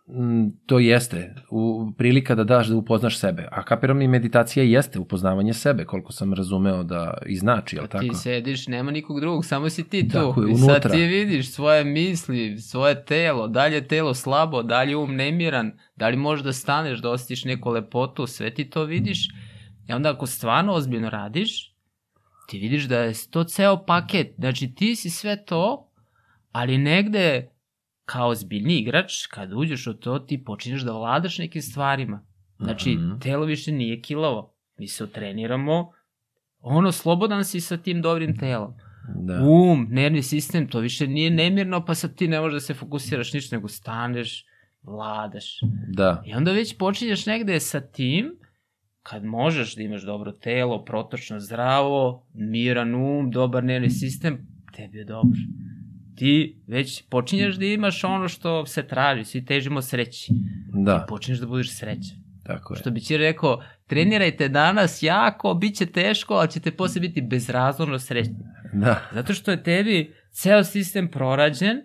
to 0.67 0.79
jeste 0.79 1.35
u, 1.51 1.93
prilika 1.99 2.35
da 2.35 2.45
daš 2.45 2.67
da 2.67 2.77
upoznaš 2.77 3.19
sebe. 3.19 3.49
A 3.51 3.63
kapiram 3.63 4.03
i 4.03 4.09
meditacija 4.09 4.65
jeste 4.65 4.99
upoznavanje 4.99 5.55
sebe, 5.55 5.85
koliko 5.85 6.13
sam 6.13 6.35
razumeo 6.35 6.83
da 6.83 7.19
i 7.27 7.37
znači, 7.37 7.77
jel 7.77 7.87
tako? 7.87 8.05
Ti 8.05 8.15
sediš, 8.15 8.67
nema 8.67 8.91
nikog 8.91 9.21
drugog, 9.21 9.45
samo 9.45 9.71
si 9.71 9.89
ti 9.89 10.09
tu. 10.09 10.13
Tako 10.13 10.43
je, 10.43 10.53
I 10.53 10.57
sad 10.57 10.69
unutra. 10.69 10.91
ti 10.91 11.03
vidiš 11.03 11.53
svoje 11.53 11.85
misli, 11.85 12.59
svoje 12.59 13.05
telo, 13.05 13.49
da 13.49 13.67
li 13.67 13.75
je 13.75 13.89
telo 13.89 14.15
slabo, 14.15 14.63
da 14.63 14.83
li 14.83 14.91
je 14.91 14.97
um 14.97 15.15
nemiran, 15.15 15.73
da 15.97 16.09
li 16.09 16.17
možeš 16.17 16.45
da 16.45 16.53
staneš, 16.53 16.99
da 16.99 17.11
osjetiš 17.11 17.45
neku 17.45 17.71
lepotu, 17.71 18.27
sve 18.27 18.55
ti 18.55 18.71
to 18.71 18.85
vidiš. 18.85 19.29
I 19.89 19.93
onda 19.93 20.11
ako 20.11 20.27
stvarno 20.27 20.73
ozbiljno 20.73 21.11
radiš, 21.11 21.77
ti 22.49 22.59
vidiš 22.59 22.85
da 22.85 22.99
je 22.99 23.13
to 23.31 23.45
ceo 23.45 23.85
paket. 23.87 24.35
Znači 24.39 24.75
ti 24.75 24.97
si 24.97 25.11
sve 25.11 25.45
to, 25.45 25.93
ali 26.53 26.79
negde 26.79 27.52
kao 28.05 28.29
ozbiljni 28.29 28.79
igrač, 28.79 29.27
kad 29.27 29.53
uđeš 29.53 29.87
u 29.87 29.95
to, 29.95 30.19
ti 30.19 30.45
počinješ 30.45 30.83
da 30.83 30.93
vladaš 30.93 31.39
nekim 31.39 31.63
stvarima. 31.63 32.27
Znači, 32.59 32.91
Mhm. 32.91 33.19
telo 33.19 33.45
više 33.45 33.73
nije 33.73 34.01
kilavo. 34.01 34.55
Mi 34.79 34.89
se 34.89 35.05
otreniramo, 35.05 35.93
ono, 36.61 36.93
slobodan 36.93 37.45
si 37.45 37.61
sa 37.61 37.77
tim 37.77 38.03
dobrim 38.03 38.39
telom. 38.39 38.75
Da. 39.17 39.43
Um, 39.43 39.87
nervni 39.91 40.23
sistem, 40.23 40.69
to 40.69 40.79
više 40.79 41.07
nije 41.07 41.31
nemirno, 41.31 41.85
pa 41.85 41.95
sad 41.95 42.15
ti 42.15 42.29
ne 42.29 42.41
možeš 42.41 42.55
da 42.55 42.61
se 42.61 42.75
fokusiraš 42.75 43.33
ništa, 43.33 43.57
nego 43.57 43.69
staneš, 43.69 44.45
vladaš. 44.83 45.59
Da. 45.89 46.23
I 46.27 46.35
onda 46.35 46.53
već 46.53 46.77
počinješ 46.77 47.27
negde 47.27 47.61
sa 47.61 47.81
tim, 47.81 48.37
kad 49.03 49.25
možeš 49.25 49.77
da 49.77 49.83
imaš 49.83 50.03
dobro 50.03 50.33
telo, 50.33 50.85
protočno 50.85 51.41
zdravo, 51.41 52.27
miran 52.35 52.95
um, 52.95 53.31
dobar 53.31 53.65
nervni 53.65 53.91
sistem, 53.91 54.47
tebi 54.73 54.99
je 54.99 55.05
dobro. 55.05 55.39
Ti 56.17 56.63
već 56.67 57.03
počinješ 57.09 57.55
da 57.57 57.65
imaš 57.65 58.05
ono 58.05 58.29
što 58.29 58.67
se 58.67 58.87
traži, 58.87 59.25
svi 59.25 59.45
težimo 59.45 59.83
sreći. 59.83 60.33
Da, 60.85 61.07
Počinješ 61.09 61.39
da 61.41 61.47
budeš 61.47 61.77
srećan. 61.79 62.17
tako 62.45 62.75
je. 62.75 62.79
Što 62.81 62.91
bi 62.91 63.01
ti 63.01 63.17
rekao, 63.17 63.63
trenirajte 63.87 64.49
danas 64.49 65.03
jako, 65.03 65.55
bit 65.55 65.77
će 65.77 65.87
teško, 65.87 66.35
ali 66.35 66.51
ćete 66.51 66.71
posle 66.71 67.01
biti 67.01 67.23
bezrazlorno 67.23 67.99
srećni. 67.99 68.37
Da. 68.73 69.03
Zato 69.13 69.35
što 69.35 69.51
je 69.51 69.63
tebi 69.63 70.15
ceo 70.31 70.65
sistem 70.65 71.09
prorađen 71.09 71.77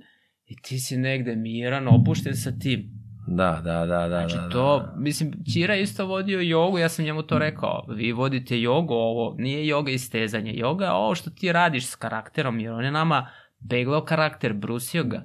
i 0.46 0.56
ti 0.62 0.80
si 0.80 0.98
negde 0.98 1.36
miran, 1.36 1.88
opušten 1.88 2.36
sa 2.36 2.52
tim. 2.60 2.98
Da, 3.28 3.62
da, 3.64 3.86
da, 3.86 4.08
da. 4.08 4.08
Znači 4.08 4.36
da, 4.36 4.50
to, 4.50 4.80
da. 4.80 4.94
mislim, 4.98 5.34
Čira 5.54 5.74
je 5.74 5.82
isto 5.82 6.06
vodio 6.06 6.40
jogu, 6.42 6.78
ja 6.78 6.90
sam 6.90 7.06
njemu 7.06 7.24
to 7.24 7.40
rekao. 7.40 7.86
Vi 7.96 8.12
vodite 8.12 8.62
jogu, 8.62 8.94
ovo 8.94 9.36
nije 9.38 9.68
joga 9.68 9.92
istezanje. 9.92 10.54
Joga 10.56 10.86
je 10.86 10.92
ovo 10.92 11.16
što 11.16 11.30
ti 11.30 11.52
radiš 11.52 11.88
s 11.88 11.96
karakterom, 11.96 12.60
jer 12.60 12.72
on 12.72 12.86
je 12.86 12.92
nama 12.92 13.28
peglao 13.62 14.02
karakter, 14.02 14.54
brusio 14.54 15.04
ga. 15.04 15.22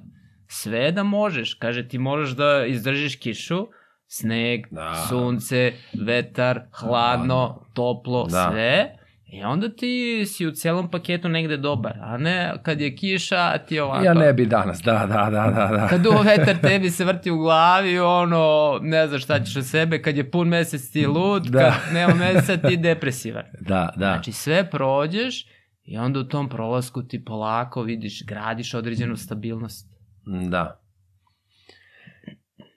Sve 0.47 0.91
da 0.91 1.03
možeš, 1.03 1.53
kaže 1.53 1.87
ti 1.87 1.97
možeš 1.97 2.29
da 2.29 2.65
izdržiš 2.65 3.15
kišu, 3.15 3.67
sneg, 4.07 4.61
Da. 4.71 5.05
sunce, 5.09 5.73
vetar, 5.97 6.61
hladno, 6.71 7.65
toplo, 7.73 8.23
Da. 8.23 8.49
sve. 8.51 8.95
I 9.27 9.43
onda 9.43 9.69
ti 9.69 10.23
si 10.25 10.47
u 10.47 10.51
celom 10.51 10.91
paketu 10.91 11.29
negde 11.29 11.57
dobar, 11.57 11.93
a 12.01 12.17
ne 12.17 12.53
kad 12.63 12.81
je 12.81 12.95
kiša, 12.95 13.37
a 13.37 13.57
ti 13.57 13.75
je 13.75 13.83
ovako. 13.83 14.05
Ja 14.05 14.13
ne 14.13 14.33
bi 14.33 14.45
danas, 14.45 14.79
da, 14.79 14.93
da, 14.93 15.29
da, 15.31 15.51
da. 15.51 15.77
da. 15.77 15.87
Kad 15.87 16.01
duvo 16.01 16.21
vetar 16.37 16.55
tebi 16.57 16.89
se 16.89 17.05
vrti 17.05 17.31
u 17.31 17.37
glavi, 17.37 17.99
ono, 17.99 18.45
ne 18.81 19.07
znaš 19.07 19.23
šta 19.23 19.39
ćeš 19.39 19.55
od 19.55 19.65
sebe, 19.65 20.01
kad 20.01 20.17
je 20.17 20.31
pun 20.31 20.47
mesec 20.47 20.91
ti 20.91 21.05
lud, 21.07 21.43
Da. 21.43 21.59
kad 21.61 21.93
nema 21.93 22.13
meseca 22.15 22.57
ti 22.59 22.77
depresivan. 22.87 23.43
Da, 23.59 23.89
da. 23.95 24.05
Znači 24.07 24.31
sve 24.31 24.69
prođeš 24.69 25.45
i 25.83 25.97
onda 25.97 26.19
u 26.19 26.23
tom 26.23 26.49
prolasku 26.49 27.03
ti 27.03 27.25
polako 27.25 27.81
vidiš, 27.81 28.25
gradiš 28.25 28.73
određenu 28.73 29.17
stabilnost. 29.17 29.93
Da. 30.49 30.79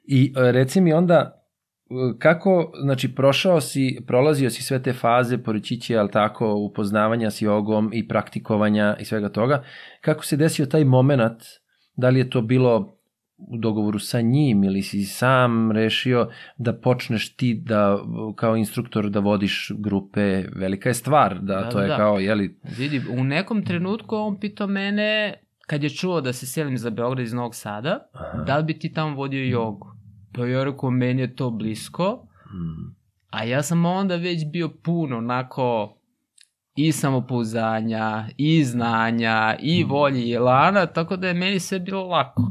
I 0.05 0.33
e, 0.37 0.53
reci 0.53 0.81
mi 0.81 0.93
onda, 0.93 1.45
e, 1.91 2.19
kako, 2.19 2.73
znači, 2.83 3.15
prošao 3.15 3.61
si, 3.61 3.99
prolazio 4.07 4.51
si 4.51 4.63
sve 4.63 4.83
te 4.83 4.93
faze, 4.93 5.39
poreći 5.39 5.97
ali 5.97 6.11
tako, 6.11 6.55
upoznavanja 6.55 7.31
s 7.31 7.43
jogom 7.43 7.91
i 7.93 8.09
praktikovanja 8.09 8.97
i 9.01 9.05
svega 9.05 9.29
toga, 9.29 9.65
kako 10.01 10.25
se 10.25 10.37
desio 10.37 10.67
taj 10.67 10.85
moment, 10.85 11.43
da 11.97 12.09
li 12.09 12.19
je 12.19 12.31
to 12.31 12.43
bilo 12.43 12.96
u 13.39 13.57
dogovoru 13.57 13.99
sa 13.99 14.21
njim 14.21 14.65
ili 14.65 14.83
si 14.83 15.03
sam 15.03 15.73
rešio 15.73 16.29
da 16.57 16.73
počneš 16.75 17.37
ti 17.37 17.55
da 17.57 17.99
kao 18.37 18.57
instruktor 18.57 19.11
da 19.11 19.21
vodiš 19.21 19.73
grupe, 19.75 20.21
velika 20.53 20.89
je 20.89 20.95
stvar, 20.95 21.35
da, 21.35 21.55
Da, 21.55 21.69
to 21.69 21.79
da, 21.79 21.83
je 21.83 21.89
da. 21.89 21.97
kao, 21.97 22.19
jeli, 22.19 22.59
Vidi, 22.79 23.03
u 23.11 23.25
nekom 23.25 23.65
trenutku 23.65 24.17
on 24.17 24.41
pitao 24.41 24.67
mene, 24.67 25.35
kad 25.67 25.83
je 25.83 25.91
čuo 25.91 26.21
da 26.21 26.33
se 26.33 26.47
selim 26.47 26.79
za 26.79 26.91
Beograd 26.91 27.27
iz 27.27 27.33
Novog 27.33 27.55
Sada, 27.55 27.99
Aha. 28.13 28.43
da 28.45 28.57
li 28.57 28.65
bi 28.65 28.79
ti 28.79 28.93
tamo 28.93 29.17
vodio 29.17 29.45
jogu? 29.45 29.87
Pa 30.35 30.47
ja 30.47 30.65
rekao, 30.65 30.91
meni 30.91 31.21
je 31.21 31.35
to 31.35 31.51
blisko, 31.51 32.23
Mm, 32.47 32.95
A 33.31 33.45
ja 33.45 33.63
sam 33.63 33.85
onda 33.87 34.17
već 34.17 34.45
bio 34.47 34.69
puno 34.77 35.19
onako 35.19 35.97
i 36.77 36.93
samopouzdanja, 36.93 38.25
i 38.37 38.65
znanja, 38.65 39.57
i 39.61 39.85
Mm. 39.85 39.89
volje 39.89 40.21
i 40.21 40.33
elana, 40.33 40.87
tako 40.87 41.17
da 41.17 41.29
je 41.29 41.35
meni 41.35 41.61
sve 41.61 41.79
bilo 41.81 42.03
lako. 42.03 42.43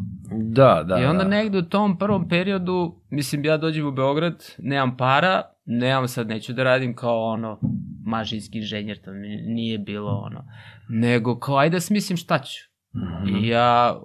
Da, 0.42 0.84
da. 0.88 1.00
I 1.02 1.06
onda 1.06 1.24
da. 1.24 1.30
negde 1.30 1.58
u 1.58 1.70
tom 1.70 1.98
prvom 1.98 2.30
periodu, 2.30 2.96
mislim 3.10 3.46
ja 3.46 3.58
dođem 3.58 3.88
u 3.88 3.92
Beograd, 3.92 4.46
nemam 4.58 4.98
para, 4.98 5.42
nemam 5.66 6.08
sad, 6.08 6.28
neću 6.28 6.54
da 6.54 6.64
radim 6.64 6.96
kao 6.96 7.24
ono 7.24 7.60
mašinski 8.06 8.58
inženjer, 8.58 9.02
to 9.02 9.12
mi 9.14 9.28
nije 9.28 9.78
bilo 9.78 10.12
ono, 10.12 10.46
nego 10.90 11.40
kao 11.40 11.58
ajde 11.58 11.76
da 11.76 11.80
smislim 11.80 12.18
šta 12.18 12.40
ću. 12.40 12.70
Mhm. 12.96 13.36
I 13.36 13.48
ja 13.48 14.00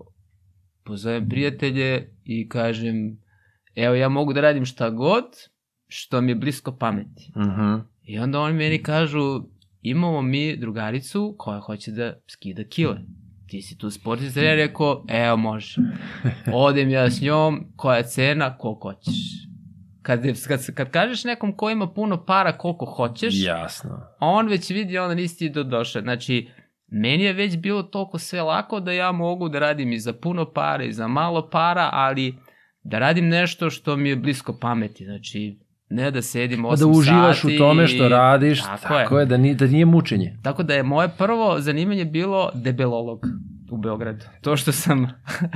pozovem 0.85 1.29
prijatelje 1.29 2.17
i 2.25 2.49
kažem, 2.49 3.19
evo 3.75 3.95
ja 3.95 4.09
mogu 4.09 4.33
da 4.33 4.41
radim 4.41 4.65
šta 4.65 4.91
god, 4.91 5.25
što 5.89 6.21
mi 6.21 6.31
je 6.31 6.37
blisko 6.37 6.77
pameti. 6.77 7.33
Mhm. 7.37 7.75
I 8.03 8.19
onda 8.19 8.41
oni 8.41 8.55
meni 8.55 8.83
kažu, 8.83 9.43
imamo 9.83 10.23
mi 10.23 10.57
drugaricu 10.57 11.35
koja 11.39 11.61
hoće 11.61 11.91
da 11.91 12.13
skida 12.27 12.65
kile. 12.65 12.97
Ti 13.51 13.63
si 13.63 13.79
tu 13.79 13.91
sportista, 13.91 14.41
ja 14.41 14.55
rekao, 14.55 15.05
evo 15.09 15.37
može. 15.37 15.77
Odem 16.53 16.91
ja 16.91 17.11
s 17.11 17.21
njom, 17.21 17.67
koja 17.77 17.97
je 17.97 18.05
cena, 18.05 18.59
koliko 18.59 18.89
hoćeš. 18.89 19.15
Kad, 20.03 20.23
kad, 20.49 20.75
kad 20.75 20.91
kažeš 20.91 21.25
nekom 21.25 21.57
ko 21.57 21.71
ima 21.71 21.93
puno 21.93 22.25
para 22.25 22.59
koliko 22.59 22.87
hoćeš, 22.87 23.35
Jasno. 23.45 24.01
on 24.21 24.49
već 24.49 24.71
vidi, 24.71 24.99
onda 24.99 25.15
nisi 25.15 25.39
ti 25.39 25.49
do 25.49 25.63
došao. 25.63 26.03
Znači, 26.03 26.49
meni 26.89 27.25
je 27.25 27.33
već 27.33 27.57
bilo 27.57 27.83
toliko 27.83 28.19
sve 28.19 28.43
lako 28.43 28.81
da 28.81 28.93
ja 28.93 29.13
mogu 29.13 29.49
da 29.49 29.59
radim 29.59 29.93
i 29.93 29.99
za 29.99 30.13
puno 30.13 30.53
para 30.53 30.85
i 30.85 30.93
za 30.93 31.09
malo 31.09 31.49
para, 31.51 31.91
ali 31.93 32.35
da 32.83 32.99
radim 32.99 33.29
nešto 33.29 33.71
što 33.71 33.97
mi 33.97 34.09
je 34.09 34.17
blisko 34.17 34.59
pameti. 34.61 35.05
Znači, 35.05 35.59
ne 35.91 36.11
da 36.11 36.23
sedim 36.23 36.61
8 36.61 36.69
Pa 36.71 36.77
sati. 36.77 36.81
da 36.81 36.99
uživaš 36.99 37.45
u 37.45 37.49
tome 37.59 37.87
što 37.87 38.09
radiš, 38.09 38.63
Tako 38.63 38.83
tako, 38.89 39.19
je. 39.19 39.23
je. 39.23 39.27
da, 39.27 39.37
nije, 39.37 39.55
da 39.55 39.67
nije 39.67 39.85
mučenje. 39.85 40.37
Tako 40.43 40.63
da 40.63 40.75
je 40.75 40.83
moje 40.83 41.09
prvo 41.19 41.61
zanimanje 41.61 42.05
bilo 42.05 42.51
debelolog 42.55 43.27
u 43.71 43.77
Beogradu. 43.77 44.25
To 44.41 44.57
što 44.57 44.73
sam 44.73 45.03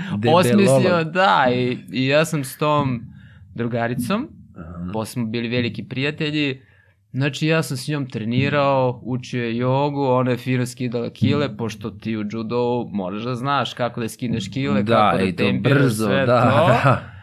osmislio, 0.39 1.05
da, 1.05 1.47
i, 1.55 1.79
i 1.93 2.07
ja 2.07 2.25
sam 2.25 2.45
s 2.45 2.59
tom 2.59 3.03
drugaricom, 3.55 4.29
Aha. 4.57 4.91
posle 4.93 5.13
smo 5.13 5.27
bili 5.27 5.49
veliki 5.49 5.85
prijatelji, 5.89 6.61
znači 7.13 7.47
ja 7.47 7.63
sam 7.63 7.77
s 7.77 7.89
njom 7.89 8.07
trenirao, 8.11 9.01
učio 9.05 9.45
je 9.45 9.57
jogu, 9.57 10.05
ona 10.05 10.31
je 10.31 10.37
fino 10.37 10.67
skidala 10.67 11.11
kile, 11.11 11.57
pošto 11.57 11.91
ti 11.91 12.17
u 12.17 12.25
judo 12.31 12.85
moraš 12.93 13.23
da 13.23 13.35
znaš 13.35 13.75
kako 13.75 14.01
da 14.01 14.09
skineš 14.09 14.51
kile, 14.51 14.83
da, 14.83 15.11
kako 15.11 15.25
da 15.25 15.37
tempiraš 15.37 15.83
brzo, 15.83 16.07
sve 16.07 16.27
da, 16.27 16.41
to. 16.43 16.67
da. 16.67 17.14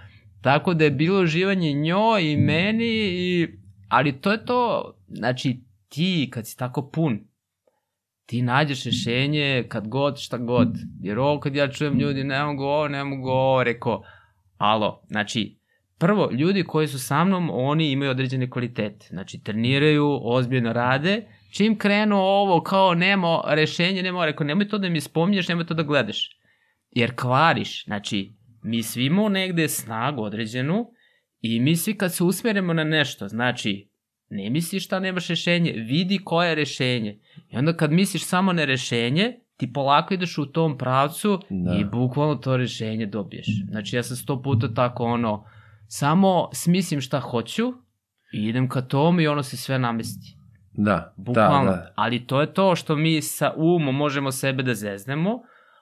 Tako 0.41 0.73
da 0.73 0.83
je 0.83 0.91
bilo 0.91 1.21
uživanje 1.21 1.73
njoj 1.73 2.31
i 2.31 2.37
meni, 2.37 2.85
i, 2.85 3.47
ali 3.89 4.21
to 4.21 4.31
je 4.31 4.45
to, 4.45 4.93
znači 5.07 5.59
ti 5.89 6.29
kad 6.33 6.47
si 6.47 6.57
tako 6.57 6.89
pun, 6.89 7.19
ti 8.25 8.41
nađeš 8.41 8.83
rešenje 8.83 9.65
kad 9.69 9.87
god, 9.87 10.19
šta 10.19 10.37
god. 10.37 10.67
Jer 11.01 11.19
ovo 11.19 11.39
kad 11.39 11.55
ja 11.55 11.71
čujem 11.71 11.99
ljudi, 11.99 12.23
ne 12.23 12.43
mogu 12.43 12.63
ovo, 12.63 12.87
ne 12.87 13.03
mogu 13.03 13.29
ovo, 13.29 13.63
reko, 13.63 14.03
alo, 14.57 15.01
znači, 15.07 15.57
prvo, 15.97 16.29
ljudi 16.31 16.63
koji 16.63 16.87
su 16.87 16.99
sa 16.99 17.23
mnom, 17.23 17.49
oni 17.53 17.91
imaju 17.91 18.11
određene 18.11 18.49
kvalitete. 18.49 19.07
Znači, 19.09 19.43
treniraju, 19.43 20.19
ozbiljno 20.23 20.73
rade, 20.73 21.27
čim 21.51 21.77
krenu 21.77 22.17
ovo 22.17 22.61
kao 22.61 22.93
nema 22.95 23.41
rešenje, 23.47 24.03
nema, 24.03 24.25
rekao, 24.25 24.47
nemoj 24.47 24.67
to 24.67 24.77
da 24.77 24.89
mi 24.89 25.01
spominješ, 25.01 25.47
nemoj 25.47 25.65
to 25.65 25.73
da 25.73 25.83
gledaš. 25.83 26.29
Jer 26.91 27.15
kvariš, 27.15 27.85
znači, 27.85 28.33
mi 28.63 28.83
svi 28.83 29.05
imamo 29.05 29.29
negde 29.29 29.67
snagu 29.67 30.21
određenu 30.23 30.85
i 31.41 31.59
mi 31.59 31.75
svi 31.75 31.93
kad 31.97 32.13
se 32.13 32.23
usmerimo 32.23 32.73
na 32.73 32.83
nešto, 32.83 33.27
znači, 33.27 33.89
ne 34.29 34.49
misliš 34.49 34.85
šta 34.85 34.99
nemaš 34.99 35.27
rešenje, 35.27 35.71
vidi 35.71 36.19
koje 36.23 36.49
je 36.49 36.55
rešenje. 36.55 37.19
I 37.49 37.57
onda 37.57 37.77
kad 37.77 37.91
misliš 37.91 38.25
samo 38.25 38.53
na 38.53 38.65
rešenje, 38.65 39.39
ti 39.57 39.73
polako 39.73 40.13
ideš 40.13 40.37
u 40.37 40.45
tom 40.45 40.77
pravcu 40.77 41.39
Da. 41.49 41.71
da. 41.71 41.77
i 41.77 41.85
bukvalno 41.85 42.35
to 42.35 42.57
rešenje 42.57 43.05
dobiješ. 43.05 43.47
Znači 43.69 43.95
ja 43.95 44.03
sam 44.03 44.17
sto 44.17 44.41
puta 44.41 44.73
tako 44.73 45.03
ono, 45.03 45.45
samo 45.87 46.49
smislim 46.53 47.01
šta 47.01 47.19
hoću 47.19 47.73
i 48.33 48.47
idem 48.47 48.69
ka 48.69 48.81
tomu 48.81 49.21
i 49.21 49.27
ono 49.27 49.43
se 49.43 49.57
sve 49.57 49.79
namesti. 49.79 50.37
Da, 50.73 51.13
Bukvalno. 51.17 51.71
da, 51.71 51.77
da. 51.77 51.93
Ali 51.95 52.27
to 52.27 52.41
je 52.41 52.53
to 52.53 52.75
što 52.75 52.95
mi 52.95 53.21
sa 53.21 53.53
umom 53.57 53.95
možemo 53.95 54.31
sebe 54.31 54.63
da 54.63 54.73
zeznemo, 54.73 55.41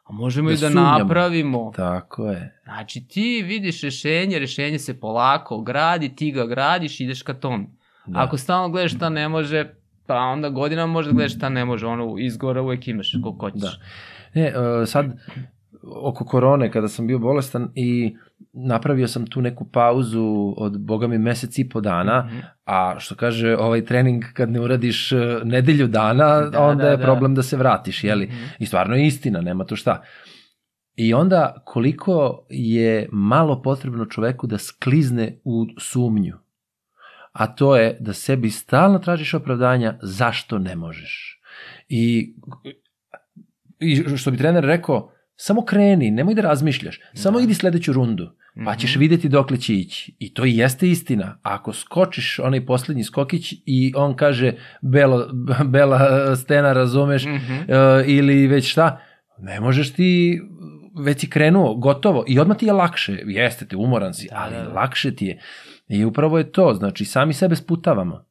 a 0.10 0.14
možemo 0.14 0.50
Da 0.50 0.54
i 0.54 0.58
da 0.58 0.68
sumnjamo. 0.68 0.98
napravimo. 0.98 1.72
Tako 1.76 2.28
je. 2.28 2.60
Znači 2.64 3.08
ti 3.08 3.44
vidiš 3.46 3.82
rešenje, 3.82 4.40
rešenje 4.40 4.80
se 4.80 5.00
polako 5.00 5.62
gradi, 5.62 6.16
ti 6.16 6.32
ga 6.32 6.46
gradiš 6.46 7.00
i 7.00 7.04
ideš 7.04 7.22
ka 7.22 7.34
tom. 7.34 7.68
Da. 8.06 8.20
Ako 8.20 8.38
stalno 8.38 8.70
gledaš 8.70 8.96
šta 8.96 9.10
ne 9.10 9.30
može, 9.30 9.74
pa 10.06 10.16
onda 10.16 10.50
godinama 10.50 10.94
možda 10.94 11.12
gledaš 11.12 11.36
šta 11.36 11.50
ne 11.50 11.66
može, 11.66 11.86
ono 11.88 12.16
izgora 12.18 12.62
uvek 12.62 12.88
imaš 12.88 13.12
koliko 13.24 13.46
hoćeš. 13.46 13.62
Da. 13.62 13.72
Ne, 14.34 14.48
e, 14.82 14.86
sad, 14.86 15.06
oko 15.84 16.26
korone, 16.26 16.72
kada 16.72 16.88
sam 16.88 17.08
bio 17.08 17.20
bolestan 17.20 17.72
i 17.76 18.16
napravio 18.54 19.08
sam 19.08 19.28
tu 19.28 19.42
neku 19.42 19.66
pauzu 19.66 20.54
od, 20.58 20.80
boga 20.80 21.08
mi, 21.08 21.18
mesec 21.18 21.58
i 21.58 21.70
po 21.70 21.82
dana, 21.82 22.24
Mhm. 22.26 22.38
a 22.66 22.96
što 23.00 23.16
kaže, 23.16 23.58
ovaj 23.58 23.86
trening 23.86 24.24
kad 24.34 24.52
ne 24.52 24.62
uradiš 24.62 25.12
e, 25.12 25.16
nedelju 25.44 25.88
dana, 25.88 26.42
Da, 26.42 26.62
onda 26.62 26.84
da, 26.84 26.90
je 26.90 26.98
da. 26.98 27.04
problem 27.04 27.36
da 27.36 27.44
se 27.44 27.58
vratiš, 27.58 28.04
jeli? 28.04 28.26
Mhm. 28.26 28.44
I 28.60 28.66
stvarno 28.66 28.96
je 28.96 29.06
istina, 29.06 29.42
nema 29.42 29.66
tu 29.66 29.76
šta. 29.76 30.02
I 30.96 31.14
onda 31.14 31.62
koliko 31.66 32.46
je 32.50 33.10
malo 33.12 33.62
potrebno 33.62 34.06
čoveku 34.06 34.48
da 34.48 34.58
sklizne 34.58 35.40
u 35.44 35.66
sumnju. 35.80 36.38
A 37.32 37.48
to 37.48 37.76
je 37.78 37.98
da 38.00 38.14
sebi 38.14 38.50
stalno 38.50 39.00
tražiš 39.00 39.34
opravdanja 39.34 39.98
zašto 40.02 40.60
ne 40.60 40.76
možeš. 40.76 41.42
I, 41.90 42.34
i 43.80 44.18
što 44.18 44.32
bi 44.32 44.38
trener 44.38 44.64
rekao, 44.64 45.12
samo 45.42 45.62
kreni, 45.62 46.12
nemoj 46.12 46.34
da 46.34 46.42
razmišljaš, 46.42 47.00
samo 47.14 47.38
Da. 47.38 47.44
idi 47.44 47.54
sledeću 47.54 47.94
rundu, 47.94 48.30
pa 48.66 48.76
ćeš 48.76 48.92
Mhm. 48.92 49.00
videti 49.00 49.30
dokle 49.30 49.58
će 49.58 49.76
ići. 49.76 50.16
I 50.20 50.34
to 50.34 50.46
i 50.46 50.58
jeste 50.58 50.90
istina. 50.90 51.40
Ako 51.44 51.74
skočiš 51.74 52.40
onaj 52.40 52.66
poslednji 52.66 53.04
skokić 53.04 53.54
i 53.66 53.94
on 53.96 54.16
kaže 54.16 54.52
belo, 54.82 55.28
bela 55.66 56.00
stena, 56.36 56.74
razumeš, 56.74 57.26
Mhm. 57.26 57.54
e, 57.54 57.66
ili 58.08 58.48
već 58.48 58.72
šta, 58.72 59.02
ne 59.38 59.60
možeš 59.60 59.94
ti 59.94 60.42
već 60.98 61.20
si 61.20 61.30
krenuo, 61.30 61.76
gotovo, 61.76 62.24
i 62.28 62.40
odmah 62.40 62.58
ti 62.58 62.66
je 62.66 62.74
lakše, 62.74 63.18
jeste 63.26 63.66
te, 63.66 63.76
umoran 63.76 64.14
si, 64.14 64.28
Da, 64.28 64.36
ali 64.38 64.56
da, 64.56 64.62
da. 64.64 64.74
lakše 64.74 65.16
ti 65.16 65.26
je. 65.26 65.40
I 65.90 66.06
upravo 66.06 66.38
je 66.38 66.52
to, 66.52 66.74
znači 66.74 67.06
sami 67.06 67.34
sebe 67.34 67.56
sputavamo. 67.56 68.26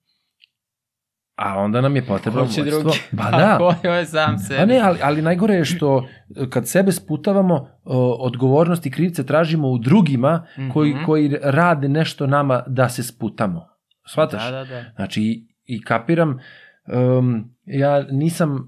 A 1.39 1.59
onda 1.59 1.81
nam 1.81 1.97
je 1.97 2.05
potrebno 2.05 2.41
Ko 2.41 2.49
će 2.49 2.61
vođstvo. 2.63 2.81
drugi? 2.81 2.99
Ba 3.13 3.31
da, 3.31 3.59
Ko 3.83 3.89
je 3.89 4.05
sam 4.07 4.39
sebi? 4.39 4.59
Pa 4.59 4.67
ne, 4.67 4.79
ali, 4.79 4.99
ali 5.03 5.23
najgore 5.23 5.55
je 5.55 5.65
što 5.65 6.07
e, 6.37 6.51
kad 6.51 6.69
sebe 6.69 6.93
sputavamo, 6.93 7.55
o, 7.85 8.13
odgovornost 8.15 8.87
i 8.87 8.91
krivice 8.91 9.27
tražimo 9.27 9.69
u 9.69 9.79
drugima 9.79 10.47
koji, 10.73 10.95
Mhm. 10.95 11.05
koji 11.05 11.37
rade 11.43 11.89
nešto 11.89 12.27
nama 12.27 12.63
da 12.67 12.89
se 12.89 13.03
sputamo. 13.03 13.67
Shvataš? 14.07 14.45
Da, 14.45 14.51
da, 14.51 14.65
da. 14.65 14.85
Znači, 14.97 15.23
i, 15.23 15.47
i 15.67 15.83
kapiram, 15.83 16.39
um, 17.19 17.45
ja 17.65 18.03
nisam, 18.03 18.51
um, 18.53 18.67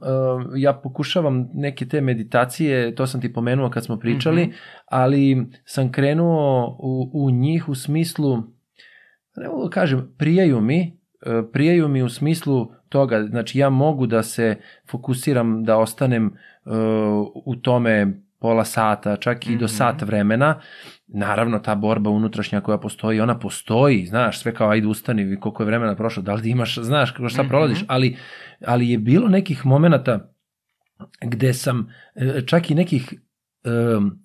ja 0.57 0.73
pokušavam 0.75 1.49
neke 1.55 1.87
te 1.87 2.01
meditacije, 2.01 2.95
to 2.95 3.07
sam 3.07 3.21
ti 3.21 3.33
pomenuo 3.33 3.71
kad 3.71 3.85
smo 3.85 3.99
pričali, 3.99 4.43
Mhm. 4.43 4.53
ali 4.87 5.37
sam 5.65 5.93
krenuo 5.93 6.77
u, 6.79 7.11
u 7.15 7.31
njih 7.31 7.69
u 7.69 7.75
smislu, 7.75 8.37
ne 9.37 9.49
mogu 9.49 9.65
da 9.65 9.71
kažem, 9.71 10.15
prijaju 10.19 10.61
mi, 10.61 11.00
e, 11.23 11.43
prijaju 11.53 11.89
mi 11.89 12.03
u 12.03 12.09
smislu 12.09 12.73
toga, 12.89 13.23
znači 13.23 13.59
ja 13.59 13.71
mogu 13.71 14.07
da 14.07 14.23
se 14.23 14.57
fokusiram, 14.91 15.65
da 15.65 15.79
ostanem 15.79 16.27
uh, 16.65 16.73
u 17.45 17.57
tome 17.57 18.07
pola 18.39 18.65
sata, 18.65 19.17
čak 19.17 19.47
i 19.47 19.57
do 19.57 19.65
Mhm. 19.65 19.67
sat 19.67 20.03
vremena, 20.03 20.61
naravno 21.07 21.59
ta 21.59 21.75
borba 21.75 22.11
unutrašnja 22.11 22.61
koja 22.61 22.79
postoji, 22.79 23.21
ona 23.21 23.39
postoji, 23.39 24.07
znaš, 24.07 24.41
sve 24.41 24.55
kao 24.55 24.71
ajde 24.71 24.87
ustani, 24.87 25.41
koliko 25.41 25.63
je 25.63 25.67
vremena 25.67 25.97
prošlo, 25.97 26.23
da 26.23 26.35
li 26.35 26.51
imaš, 26.51 26.79
znaš 26.79 27.11
kako 27.11 27.29
šta 27.29 27.43
Mhm. 27.43 27.49
prolaziš, 27.49 27.85
ali, 27.87 28.17
ali 28.67 28.91
je 28.91 28.99
bilo 28.99 29.29
nekih 29.29 29.67
momenata 29.67 30.33
gde 31.23 31.53
sam 31.55 31.89
e, 32.15 32.43
čak 32.47 32.71
i 32.71 32.75
nekih 32.75 33.15
um, 33.97 34.23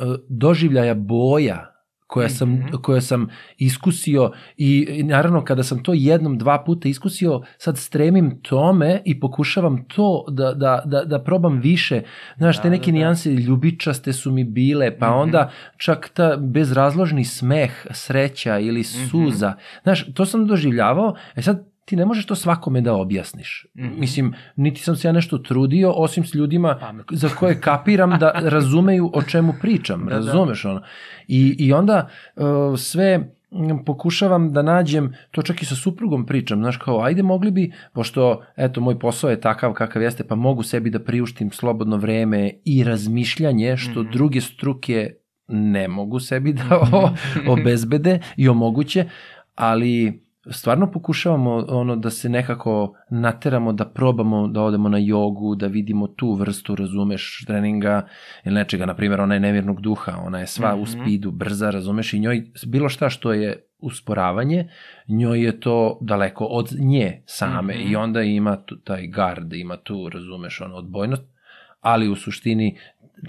e, 0.00 0.04
doživljaja 0.28 0.94
boja 0.94 1.73
koja 2.06 2.28
sam, 2.28 2.52
Mhm. 2.52 2.66
koja 2.76 3.00
sam 3.00 3.26
iskusio 3.58 4.30
i 4.56 4.86
i 4.90 5.02
naravno 5.02 5.44
kada 5.44 5.62
sam 5.62 5.82
to 5.82 5.92
jednom, 5.94 6.38
dva 6.38 6.58
puta 6.58 6.88
iskusio, 6.88 7.42
sad 7.58 7.78
stremim 7.78 8.38
tome 8.40 9.02
i 9.04 9.20
pokušavam 9.20 9.84
to 9.86 10.24
da, 10.28 10.52
da, 10.52 10.82
da, 10.84 11.04
da 11.04 11.18
probam 11.20 11.60
više. 11.60 12.02
Znaš, 12.36 12.56
Da, 12.56 12.62
te 12.62 12.70
neke 12.70 12.82
da, 12.82 12.86
da. 12.86 12.92
nijanse 12.92 13.30
ljubičaste 13.30 14.12
su 14.12 14.32
mi 14.32 14.44
bile, 14.44 14.98
pa 14.98 15.08
Mhm. 15.08 15.18
onda 15.18 15.50
čak 15.76 16.08
ta 16.08 16.36
bezrazložni 16.38 17.24
smeh, 17.24 17.70
sreća 17.90 18.58
ili 18.58 18.80
Mhm. 18.80 19.06
suza. 19.06 19.54
Znaš, 19.82 20.14
to 20.14 20.26
sam 20.26 20.46
doživljavao, 20.46 21.14
e 21.34 21.42
sad 21.42 21.73
ti 21.84 21.96
ne 21.96 22.04
možeš 22.06 22.26
to 22.26 22.34
svakome 22.34 22.80
da 22.80 22.94
objasniš. 22.94 23.66
Mhm. 23.76 23.88
Mislim, 23.96 24.34
niti 24.56 24.80
sam 24.80 24.96
se 24.96 25.08
ja 25.08 25.12
nešto 25.12 25.38
trudio, 25.38 25.92
osim 25.92 26.24
s 26.24 26.34
ljudima 26.34 26.78
Pametno. 26.80 27.16
za 27.16 27.28
koje 27.28 27.60
kapiram 27.60 28.10
da 28.10 28.30
razumeju 28.54 29.10
o 29.14 29.22
čemu 29.22 29.54
pričam, 29.60 30.00
Da, 30.00 30.10
da. 30.10 30.16
razumeš 30.16 30.64
ono. 30.64 30.82
I, 31.28 31.56
i 31.58 31.72
onda 31.72 32.08
uh, 32.36 32.44
sve 32.78 33.18
mm, 33.18 33.28
pokušavam 33.86 34.52
da 34.52 34.62
nađem, 34.62 35.14
to 35.30 35.42
čak 35.42 35.62
i 35.62 35.66
sa 35.66 35.74
suprugom 35.74 36.26
pričam, 36.26 36.58
znaš 36.58 36.76
kao, 36.76 37.02
ajde 37.02 37.22
mogli 37.22 37.50
bi, 37.50 37.72
pošto, 37.92 38.42
eto, 38.56 38.80
moj 38.80 38.98
posao 38.98 39.30
je 39.30 39.40
takav 39.40 39.72
kakav 39.72 40.02
jeste, 40.02 40.24
pa 40.24 40.34
mogu 40.34 40.62
sebi 40.62 40.90
da 40.90 40.98
priuštim 40.98 41.50
slobodno 41.50 41.96
vreme 41.96 42.50
i 42.64 42.84
razmišljanje, 42.84 43.76
što 43.76 44.02
Mhm. 44.02 44.10
druge 44.10 44.40
struke 44.40 45.14
ne 45.48 45.88
mogu 45.88 46.20
sebi 46.20 46.52
da 46.52 46.64
o, 46.92 47.10
obezbede 47.48 48.20
i 48.36 48.48
omoguće, 48.48 49.04
ali 49.54 50.23
stvarno 50.46 50.90
pokušavamo 50.90 51.64
ono 51.68 51.96
da 51.96 52.10
se 52.10 52.28
nekako 52.28 52.94
nateramo 53.10 53.72
da 53.72 53.84
probamo 53.84 54.48
da 54.48 54.62
odemo 54.62 54.88
na 54.88 54.98
jogu, 54.98 55.54
da 55.54 55.66
vidimo 55.66 56.06
tu 56.06 56.32
vrstu, 56.32 56.74
razumeš, 56.74 57.44
treninga 57.46 58.06
ili 58.44 58.54
nečega, 58.54 58.86
na 58.86 58.94
primjer, 58.94 59.20
ona 59.20 59.34
je 59.34 59.40
nemirnog 59.40 59.80
duha, 59.80 60.12
ona 60.18 60.38
je 60.38 60.46
sva 60.46 60.74
u 60.74 60.82
Mhm. 60.82 60.90
spidu, 60.92 61.30
brza, 61.30 61.70
razumeš, 61.70 62.12
i 62.12 62.20
njoj 62.20 62.42
bilo 62.66 62.88
šta 62.88 63.10
što 63.10 63.32
je 63.32 63.66
usporavanje, 63.78 64.68
njoj 65.08 65.44
je 65.44 65.60
to 65.60 65.98
daleko 66.00 66.44
od 66.44 66.68
nje 66.78 67.22
same 67.26 67.74
Mhm. 67.74 67.82
i 67.82 67.96
onda 67.96 68.22
ima 68.22 68.56
tu, 68.56 68.76
taj 68.76 69.06
gard, 69.06 69.52
ima 69.52 69.76
tu, 69.76 70.08
razumeš, 70.08 70.60
ono, 70.60 70.74
odbojnost, 70.76 71.22
ali 71.80 72.08
u 72.08 72.16
suštini 72.16 72.78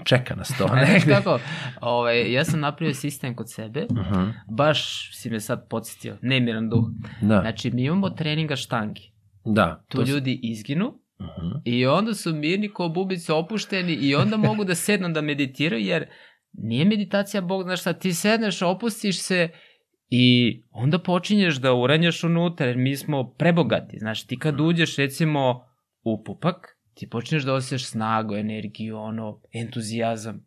čeka 0.04 0.34
nas 0.34 0.48
to. 0.48 0.66
Znaš 0.68 0.88
negde. 0.88 1.06
kako, 1.08 1.38
ovaj, 1.80 2.32
ja 2.32 2.44
sam 2.44 2.60
napravio 2.60 2.94
sistem 2.94 3.34
kod 3.34 3.50
sebe, 3.50 3.86
Mhm, 3.92 4.28
baš 4.48 4.80
si 5.12 5.30
me 5.30 5.40
sad 5.40 5.68
podsjetio, 5.68 6.16
nemiran 6.22 6.68
duh. 6.68 6.84
Da, 7.20 7.40
Znači, 7.40 7.70
mi 7.70 7.84
imamo 7.84 8.10
treninga 8.10 8.56
štangi. 8.56 9.12
da. 9.44 9.84
Tu 9.88 9.98
to 9.98 10.04
ljudi 10.04 10.40
izginu 10.42 10.94
Mhm. 11.20 11.48
i 11.64 11.86
onda 11.86 12.14
su 12.14 12.34
mirni 12.34 12.68
ko 12.68 12.88
bubice 12.88 13.32
opušteni 13.32 13.92
i 13.92 14.14
onda 14.14 14.36
mogu 14.38 14.64
da 14.64 14.74
sednu 14.74 15.08
da 15.08 15.20
meditiraju, 15.20 15.84
jer 15.84 16.06
nije 16.52 16.84
meditacija, 16.84 17.40
Bog 17.40 17.62
znaš 17.62 17.80
šta, 17.80 17.92
ti 17.92 18.12
sedneš, 18.12 18.62
opustiš 18.62 19.20
se 19.20 19.48
i 20.08 20.24
onda 20.70 20.98
počinješ 20.98 21.56
da 21.56 21.74
uranjaš 21.74 22.24
unutra, 22.24 22.66
jer 22.66 22.76
mi 22.76 22.96
smo 22.96 23.24
prebogati. 23.28 23.98
Znači, 23.98 24.26
ti 24.28 24.38
kad 24.38 24.60
uđeš, 24.60 24.96
recimo, 24.96 25.64
u 26.02 26.24
pupak, 26.24 26.75
ti 26.98 27.08
počinješ 27.08 27.44
da 27.44 27.54
osjećaš 27.54 27.86
snagu, 27.86 28.34
energiju, 28.34 28.96
ono, 28.98 29.40
entuzijazam. 29.52 30.46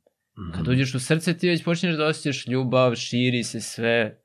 Kad 0.53 0.61
Mhm. 0.61 0.71
uđeš 0.71 0.95
u 0.95 0.99
srce, 0.99 1.37
ti 1.37 1.49
već 1.49 1.63
počinješ 1.63 1.95
da 1.95 2.05
osjećaš 2.05 2.47
ljubav, 2.47 2.95
širi 2.95 3.43
se 3.43 3.61
sve, 3.61 4.21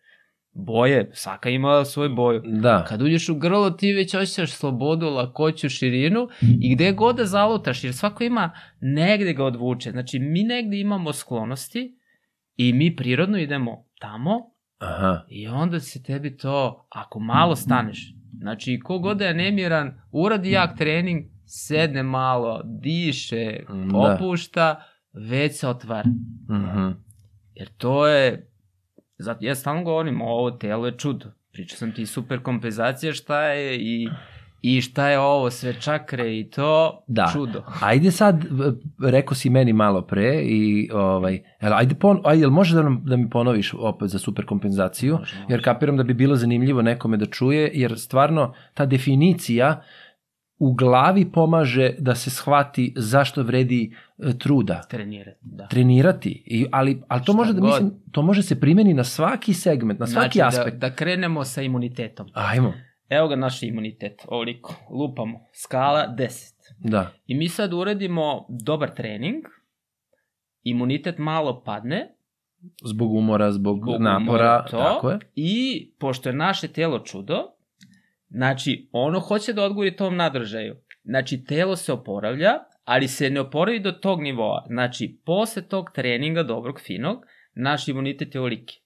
boje, 0.53 1.11
svaka 1.13 1.51
ima 1.51 1.85
svoju 1.85 2.15
boju. 2.15 2.43
Da. 2.45 2.85
Kad 2.89 3.03
uđeš 3.03 3.29
u 3.29 3.35
grlo, 3.35 3.71
ti 3.71 3.93
već 3.93 4.15
osjećaš 4.15 4.53
slobodu, 4.53 5.07
lakoću, 5.07 5.69
širinu 5.69 6.29
i 6.61 6.75
gde 6.75 6.93
god 6.93 7.17
da 7.17 7.25
zalutaš, 7.25 7.85
jer 7.85 7.95
svako 7.95 8.25
ima 8.25 8.51
negde 8.81 9.33
ga 9.33 9.45
odvuče. 9.45 9.91
Znači, 9.91 10.19
mi 10.19 10.43
negde 10.43 10.79
imamo 10.81 11.13
sklonosti 11.13 11.99
i 12.57 12.73
mi 12.73 12.97
prirodno 12.97 13.39
idemo 13.39 13.87
tamo 14.01 14.51
Aha. 14.79 15.25
i 15.29 15.49
onda 15.49 15.81
se 15.81 16.03
tebi 16.03 16.37
to, 16.37 16.87
ako 16.91 17.21
malo 17.21 17.57
staneš, 17.57 18.15
znači, 18.39 18.81
ko 18.85 18.99
god 18.99 19.17
da 19.17 19.27
je 19.27 19.35
nemiran, 19.35 20.01
uradi 20.13 20.51
jak 20.51 20.79
trening, 20.79 21.34
sedne 21.47 22.03
malo, 22.03 22.61
diše, 22.65 23.61
Da. 23.93 23.99
opušta, 23.99 24.83
već 25.13 25.53
se 25.53 25.69
otvara. 25.69 26.09
Mhm. 26.51 26.89
Jer 27.55 27.69
to 27.69 28.07
je, 28.07 28.51
zato 29.19 29.45
ja 29.45 29.55
stalno 29.55 29.83
govorim, 29.85 30.23
ovo 30.23 30.51
telo 30.51 30.87
je 30.87 30.99
čudo. 30.99 31.27
Pričao 31.53 31.77
sam 31.77 31.93
ti 31.93 32.07
super 32.07 32.43
kompenzacija 32.43 33.13
šta 33.13 33.43
je 33.43 33.77
i, 33.79 34.09
i 34.63 34.81
šta 34.81 35.09
je 35.09 35.19
ovo, 35.19 35.51
sve 35.51 35.81
čakre 35.81 36.39
i 36.39 36.51
to, 36.51 37.05
Da. 37.07 37.31
čudo. 37.33 37.63
Ajde 37.81 38.11
sad, 38.11 38.45
rekao 39.03 39.35
si 39.35 39.51
meni 39.51 39.73
malo 39.73 40.03
pre 40.03 40.43
i 40.43 40.91
ovaj, 40.93 41.43
ajde, 41.61 41.95
pon, 41.95 42.21
ajde, 42.25 42.41
jel 42.43 42.51
može 42.51 42.75
da, 42.77 42.83
nam, 42.83 43.03
da 43.05 43.17
mi 43.17 43.31
ponoviš 43.31 43.75
opet 43.79 44.09
za 44.09 44.19
superkompenzaciju? 44.19 45.13
Može, 45.19 45.37
može. 45.37 45.47
Jer 45.53 45.65
kapiram 45.65 45.97
da 45.97 46.03
bi 46.03 46.15
bilo 46.15 46.37
zanimljivo 46.37 46.83
nekome 46.83 47.17
da 47.17 47.27
čuje, 47.27 47.71
jer 47.75 47.99
stvarno 47.99 48.55
ta 48.75 48.87
definicija 48.87 49.83
u 50.65 50.73
glavi 50.73 51.33
pomaže 51.33 51.95
da 51.99 52.15
se 52.15 52.31
shvati 52.31 52.93
zašto 52.97 53.43
vredi 53.43 53.95
e, 54.19 54.39
truda 54.39 54.81
Trenirati, 54.81 55.39
da. 55.43 55.67
trenirati 55.67 56.43
i 56.47 56.67
ali 56.73 57.03
ali 57.09 57.21
to 57.21 57.25
Šta 57.25 57.33
može 57.33 57.53
da 57.53 57.61
god. 57.61 57.69
mislim 57.71 58.03
to 58.13 58.23
može 58.23 58.43
se 58.43 58.61
primeni 58.61 58.95
na 58.95 59.05
svaki 59.05 59.55
segment 59.55 60.01
na 60.01 60.07
svaki 60.07 60.39
znači, 60.39 60.59
aspekt 60.59 60.77
Da, 60.77 60.89
da 60.89 60.95
krenemo 60.95 61.45
sa 61.45 61.63
imunitetom. 61.63 62.27
ajmo 62.33 62.73
Evo 63.09 63.29
ga 63.29 63.37
naš 63.37 63.63
imunitet, 63.63 64.23
ovoliko. 64.29 64.75
Lupamo. 64.91 65.41
Skala 65.55 66.15
10. 66.19 66.53
da 66.79 67.11
I 67.27 67.35
mi 67.35 67.49
sad 67.49 67.73
uradimo 67.73 68.47
dobar 68.51 68.91
trening, 68.91 69.45
imunitet 70.63 71.19
malo 71.19 71.63
padne 71.63 72.15
zbog 72.85 73.13
umora 73.15 73.53
zbog, 73.53 73.79
Zbog 73.79 74.01
napora 74.01 74.23
umora, 74.23 74.65
to. 74.65 74.79
tako 74.79 75.11
je 75.11 75.19
i 75.35 75.91
pošto 75.99 76.29
je 76.29 76.35
naše 76.35 76.69
telo 76.69 76.99
čudo, 76.99 77.54
znači 78.35 78.89
ono 78.93 79.21
hoće 79.21 79.53
da 79.53 79.65
odgovori 79.65 79.97
tom 79.97 80.17
nadržaju. 80.17 80.77
Znači 81.05 81.45
telo 81.45 81.77
se 81.77 81.93
oporavlja, 81.93 82.53
ali 82.85 83.09
se 83.09 83.31
ne 83.31 83.41
oporavi 83.41 83.81
do 83.81 83.93
tog 83.93 84.23
nivoa. 84.23 84.65
Znači 84.67 85.19
posle 85.25 85.63
tog 85.63 85.91
treninga 85.95 86.43
dobrog, 86.43 86.81
finog, 86.81 87.27
naš 87.55 87.89
imunitet 87.89 88.35
je 88.35 88.41
ovoliki. 88.41 88.81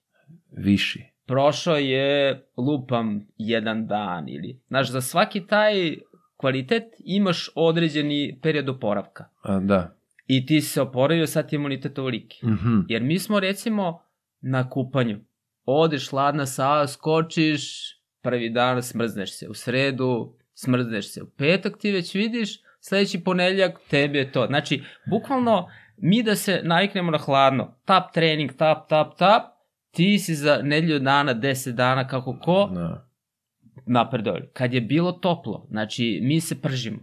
viši 0.51 1.09
prošao 1.29 1.77
je, 1.77 2.41
lupam, 2.57 3.27
jedan 3.37 3.87
dan 3.87 4.29
ili... 4.29 4.59
Znaš, 4.67 4.91
za 4.91 5.01
svaki 5.01 5.47
taj 5.47 5.73
kvalitet 6.37 6.83
imaš 6.99 7.49
određeni 7.55 8.39
period 8.41 8.69
oporavka. 8.69 9.25
A, 9.41 9.59
da 9.59 9.95
I 10.27 10.45
ti 10.45 10.61
se 10.61 10.81
oporavio, 10.81 11.27
sad 11.27 11.49
ti 11.49 11.55
imunitet 11.55 11.99
ovoliki. 11.99 12.45
mhm 12.45 12.79
Jer 12.87 13.03
mi 13.03 13.19
smo, 13.19 13.39
recimo, 13.39 14.01
na 14.41 14.69
kupanju. 14.69 15.19
Odeš, 15.65 16.11
ladna 16.11 16.45
sala, 16.45 16.87
skočiš, 16.87 17.93
prvi 18.21 18.49
dan 18.49 18.83
smrzneš 18.83 19.37
se. 19.37 19.49
U 19.49 19.53
sredu 19.53 20.33
smrzneš 20.53 21.13
se. 21.13 21.23
U 21.23 21.29
petak 21.29 21.77
ti 21.77 21.91
već 21.91 22.15
vidiš, 22.15 22.59
sledeći 22.79 23.23
ponedeljak 23.23 23.79
tebi 23.89 24.17
je 24.17 24.31
to. 24.31 24.45
Znači, 24.47 24.83
bukvalno, 25.09 25.67
mi 25.97 26.23
da 26.23 26.35
se 26.35 26.61
naviknemo 26.63 27.11
na 27.11 27.17
hladno, 27.17 27.75
tap 27.85 28.13
trening, 28.13 28.53
tap, 28.53 28.89
tap, 28.89 29.17
tap, 29.17 29.43
ti 29.91 30.19
si 30.19 30.35
za 30.35 30.59
nedelju 30.63 30.99
dana, 30.99 31.35
10 31.35 31.71
dana, 31.71 32.07
kako 32.07 32.39
ko, 32.39 32.69
da 32.73 33.09
napredovali. 33.85 34.49
Kad 34.53 34.73
je 34.73 34.81
bilo 34.81 35.11
toplo, 35.11 35.67
znači, 35.69 36.19
mi 36.23 36.41
se 36.41 36.61
pržimo. 36.61 36.99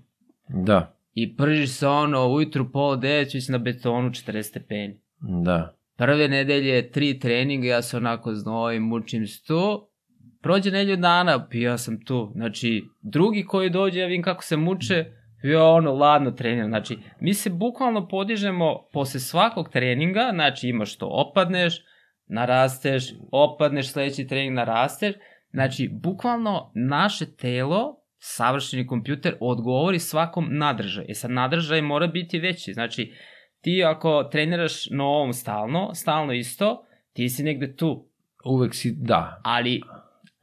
da 0.49 0.97
I 1.15 1.37
pržiš 1.37 1.71
se 1.71 1.89
ono, 1.89 2.29
ujutru 2.29 2.73
pola 2.73 2.97
devet, 2.97 3.35
već 3.35 3.49
na 3.49 3.59
betonu 3.59 4.11
40 4.11 4.43
stepeni. 4.43 5.01
da 5.45 5.77
Prve 5.97 6.29
nedelje, 6.29 6.91
tri 6.91 7.19
treninga, 7.19 7.67
ja 7.67 7.83
se 7.83 7.97
onako 7.97 8.35
znojim, 8.35 8.83
mučim 8.83 9.27
se 9.27 9.45
tu. 9.45 9.89
Prođe 10.43 10.71
nedelju 10.71 10.97
dana, 10.97 11.49
ja 11.53 11.79
sam 11.79 12.05
tu. 12.05 12.33
Znači, 12.35 12.85
drugi 13.03 13.45
koji 13.45 13.71
dođe, 13.71 14.01
ja 14.01 14.07
vidim 14.07 14.23
kako 14.23 14.43
se 14.43 14.57
muče, 14.57 15.05
ja 15.43 15.65
ono, 15.65 15.93
ladno 15.93 16.31
treniram. 16.31 16.69
Znači, 16.69 16.99
mi 17.21 17.35
se 17.35 17.51
bukvalno 17.51 18.09
podižemo 18.09 18.89
posle 18.93 19.21
svakog 19.21 19.69
treninga, 19.69 20.31
znači 20.35 20.69
imaš 20.69 20.97
to, 20.97 21.07
opadneš, 21.11 21.83
narasteš, 22.27 23.05
opadneš, 23.33 23.93
sledeći 23.93 24.27
trening 24.27 24.55
narasteš. 24.55 25.15
Znači, 25.51 25.91
bukvalno 25.93 26.73
naše 26.75 27.37
telo, 27.37 28.03
savršeni 28.19 28.87
kompjuter, 28.87 29.37
odgovori 29.41 29.99
svakom 29.99 30.49
nadržaju. 30.51 31.07
E 31.09 31.15
sad, 31.15 31.31
nadržaj 31.31 31.83
mora 31.83 32.07
biti 32.07 32.39
veći. 32.39 32.73
Znači, 32.73 33.13
ti 33.61 33.85
ako 33.85 34.29
treniraš 34.33 34.91
na 34.91 35.05
ovom 35.05 35.33
stalno, 35.33 35.95
stalno 35.95 36.33
isto, 36.33 36.85
ti 37.13 37.29
si 37.29 37.43
negde 37.43 37.77
tu. 37.77 38.09
uvek 38.45 38.75
si 38.75 38.95
da 38.99 39.41
Ali 39.45 39.83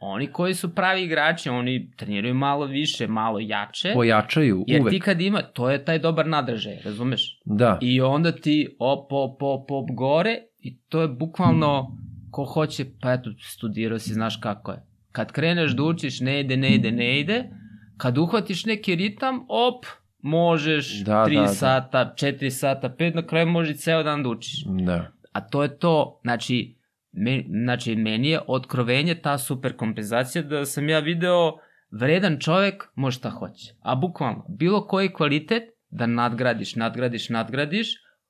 oni 0.05 0.27
koji 0.27 0.53
su 0.53 0.75
pravi 0.75 1.03
igrači, 1.03 1.49
oni 1.49 1.91
treniraju 1.97 2.33
malo 2.33 2.65
više, 2.65 3.07
malo 3.07 3.39
jače. 3.39 3.91
pojačaju 3.93 4.63
Jer 4.67 4.81
uvek 4.81 4.93
ti 4.93 4.99
kad 4.99 5.21
ima, 5.21 5.41
to 5.41 5.69
je 5.69 5.85
taj 5.85 5.99
dobar 5.99 6.27
nadržaj, 6.27 6.77
razumeš? 6.85 7.39
da 7.45 7.77
I 7.81 8.01
onda 8.01 8.31
ti 8.31 8.75
op, 8.79 9.11
op, 9.11 9.41
op, 9.41 9.71
op, 9.71 9.89
gore 9.91 10.37
i 10.59 10.79
to 10.79 11.01
je 11.01 11.07
bukvalno 11.07 11.97
ko 12.31 12.43
hoće, 12.43 12.85
pa 13.01 13.13
eto, 13.13 13.29
studirao 13.39 13.99
si, 13.99 14.13
znaš 14.13 14.37
kako 14.37 14.71
je. 14.71 14.85
Kad 15.11 15.31
kreneš 15.31 15.71
da 15.71 15.83
učiš, 15.83 16.19
ne 16.19 16.39
ide, 16.39 16.57
ne 16.57 16.75
ide, 16.75 16.91
ne 16.91 17.19
ide, 17.19 17.49
kad 17.97 18.17
uhvatiš 18.17 18.65
neki 18.65 18.95
ritam, 18.95 19.45
op, 19.49 19.85
možeš 20.21 21.03
Da, 21.03 21.25
3 21.27 21.35
da, 21.35 21.41
da. 21.41 21.47
sata, 21.47 22.13
4 22.17 22.49
sata, 22.49 22.95
5, 22.99 23.15
na 23.15 23.27
kraju 23.27 23.47
možeš 23.47 23.77
ceo 23.77 24.03
dan 24.03 24.23
da 24.23 24.29
učiš. 24.29 24.63
da 24.85 25.11
A 25.31 25.41
to 25.41 25.63
je 25.63 25.77
to, 25.77 26.19
znači, 26.23 26.75
me, 27.13 27.43
znači 27.63 27.95
meni 27.95 28.29
je 28.29 28.39
otkrovenje 28.47 29.15
ta 29.21 29.37
super 29.37 29.75
kompenzacija 29.75 30.43
da 30.43 30.65
sam 30.65 30.89
ja 30.89 30.99
video 30.99 31.53
vredan 31.91 32.39
čovek 32.39 32.83
može 32.95 33.17
šta 33.17 33.29
hoće. 33.29 33.73
A 33.79 33.95
bukvalno, 33.95 34.45
bilo 34.49 34.87
koji 34.87 35.13
kvalitet 35.13 35.63
da 35.89 36.05
nadgradiš, 36.05 36.75
nadgradiš, 36.75 37.29
nadgradiš, 37.29 37.87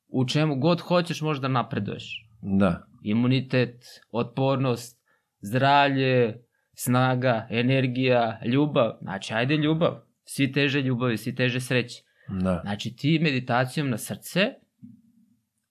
u 0.07 0.27
čemu 0.27 0.55
god 0.55 0.81
hoćeš 0.81 1.21
možeš 1.21 1.41
da 1.41 1.47
napreduješ. 1.47 2.29
da 2.41 2.85
Imunitet, 3.03 3.83
otpornost, 4.11 5.01
zdravlje, 5.41 6.43
snaga, 6.73 7.47
energija, 7.49 8.39
ljubav. 8.45 8.97
Znači, 9.01 9.33
ajde 9.33 9.57
ljubav. 9.57 10.01
Svi 10.23 10.51
teže 10.51 10.81
ljubavi, 10.81 11.17
svi 11.17 11.35
teže 11.35 11.59
sreće. 11.59 12.03
da 12.43 12.59
Znači 12.63 12.95
ti 12.95 13.19
meditacijom 13.19 13.89
na 13.89 13.97
srce 13.97 14.53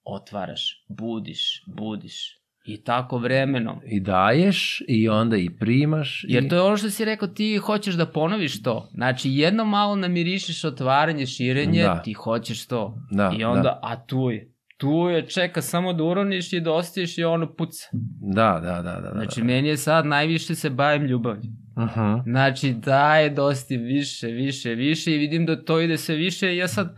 otvaraš, 0.05 0.85
budiš, 0.89 1.65
budiš. 1.67 2.42
I 2.65 2.83
tako 2.85 3.19
vremenom. 3.19 3.81
i 3.87 4.01
daješ 4.01 4.83
i 4.89 5.09
onda 5.09 5.37
i 5.37 5.51
primaš 5.51 6.25
Jer 6.29 6.45
i... 6.45 6.49
to 6.49 6.55
je 6.55 6.63
ono 6.63 6.77
što 6.77 6.91
si 6.91 7.05
rekao, 7.05 7.29
ti 7.29 7.57
hoćeš 7.57 7.95
da 7.95 8.07
ponoviš 8.07 8.63
to. 8.63 8.89
Znači 8.95 9.31
jedno 9.31 9.65
malo 9.65 9.97
namirišeš 9.97 10.65
otvaranje, 10.65 11.27
širenje, 11.27 11.83
Da. 11.83 12.03
ti 12.03 12.13
hoćeš 12.13 12.67
to. 12.67 12.99
Da, 13.11 13.33
I 13.39 13.45
onda, 13.45 13.63
da. 13.63 13.81
a 13.83 14.07
tu 14.07 14.31
je. 14.31 14.53
Tu 14.77 15.09
je, 15.09 15.27
čeka 15.27 15.63
samo 15.63 15.93
da 15.93 16.05
uroniš 16.05 16.53
i 16.53 16.61
da 16.61 16.71
i 17.19 17.25
ono 17.25 17.55
puca. 17.55 17.89
da 18.35 18.61
da 18.63 18.73
da 18.73 18.83
da 18.83 19.01
da 19.01 19.11
Znači 19.13 19.43
meni 19.43 19.69
je 19.69 19.77
sad 19.77 20.07
najviše 20.07 20.55
se 20.55 20.71
bavim 20.71 21.03
ljubavlju. 21.03 21.43
Mhm. 21.79 22.31
Znači 22.31 22.73
daje 22.73 23.31
dosti 23.31 23.77
više, 23.77 24.27
više, 24.27 24.71
više 24.75 25.15
i 25.15 25.19
vidim 25.19 25.47
da 25.47 25.65
to 25.65 25.81
ide 25.81 25.97
sve 25.99 26.15
više 26.15 26.55
i 26.55 26.57
ja 26.57 26.69
sad 26.69 26.97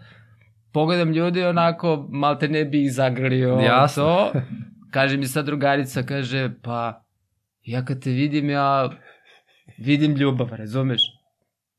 pogledam 0.73 1.13
ljudi 1.13 1.43
onako 1.43 2.09
malte 2.11 2.49
ne 2.49 2.65
bi 2.65 2.85
ih 2.85 2.93
zagrlio 2.93 3.49
Jasno. 3.49 4.03
to. 4.05 4.33
Kaže 4.95 5.17
mi 5.17 5.27
sad 5.27 5.47
drugarica, 5.47 6.03
kaže 6.03 6.51
pa 6.63 7.05
ja 7.63 7.85
kad 7.85 8.03
te 8.03 8.11
vidim 8.11 8.51
ja 8.51 8.91
vidim 9.79 10.15
ljubav, 10.17 10.49
razumeš? 10.55 11.03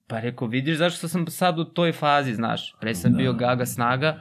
Pa 0.08 0.19
rekao, 0.19 0.47
vidiš 0.47 0.78
zašto 0.78 1.08
sam 1.08 1.28
sad 1.28 1.60
u 1.60 1.63
toj 1.63 1.91
fazi, 1.91 2.34
znaš, 2.34 2.75
pre 2.82 2.95
sam 2.95 3.12
Da. 3.12 3.17
bio 3.17 3.34
gaga 3.34 3.65
snaga, 3.65 4.19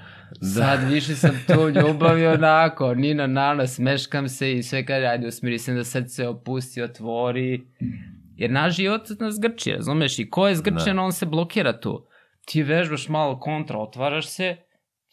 sad 0.54 0.88
više 0.90 1.14
sam 1.14 1.44
tu 1.46 1.68
ljubav 1.68 2.18
i 2.18 2.26
onako, 2.26 2.94
nina 2.94 3.26
nana, 3.26 3.66
smeškam 3.66 4.28
se 4.28 4.52
i 4.52 4.62
sve 4.62 4.86
kaže, 4.86 5.06
ajde 5.06 5.26
usmiri 5.26 5.58
se 5.58 5.74
da 5.74 5.84
srce 5.84 6.28
opusti, 6.28 6.82
otvori, 6.82 7.66
Jer 8.36 8.50
naš 8.50 8.76
život 8.76 9.02
nas 9.20 9.40
grči, 9.40 9.72
razumeš? 9.72 10.18
I 10.18 10.30
ko 10.30 10.48
je 10.48 10.54
zgrčen, 10.54 10.98
on 10.98 11.12
se 11.12 11.26
blokira 11.26 11.80
tu. 11.80 12.06
Ti 12.46 12.62
vežbaš 12.62 13.08
malo 13.08 13.40
kontra, 13.40 13.78
otvaraš 13.78 14.28
se, 14.28 14.56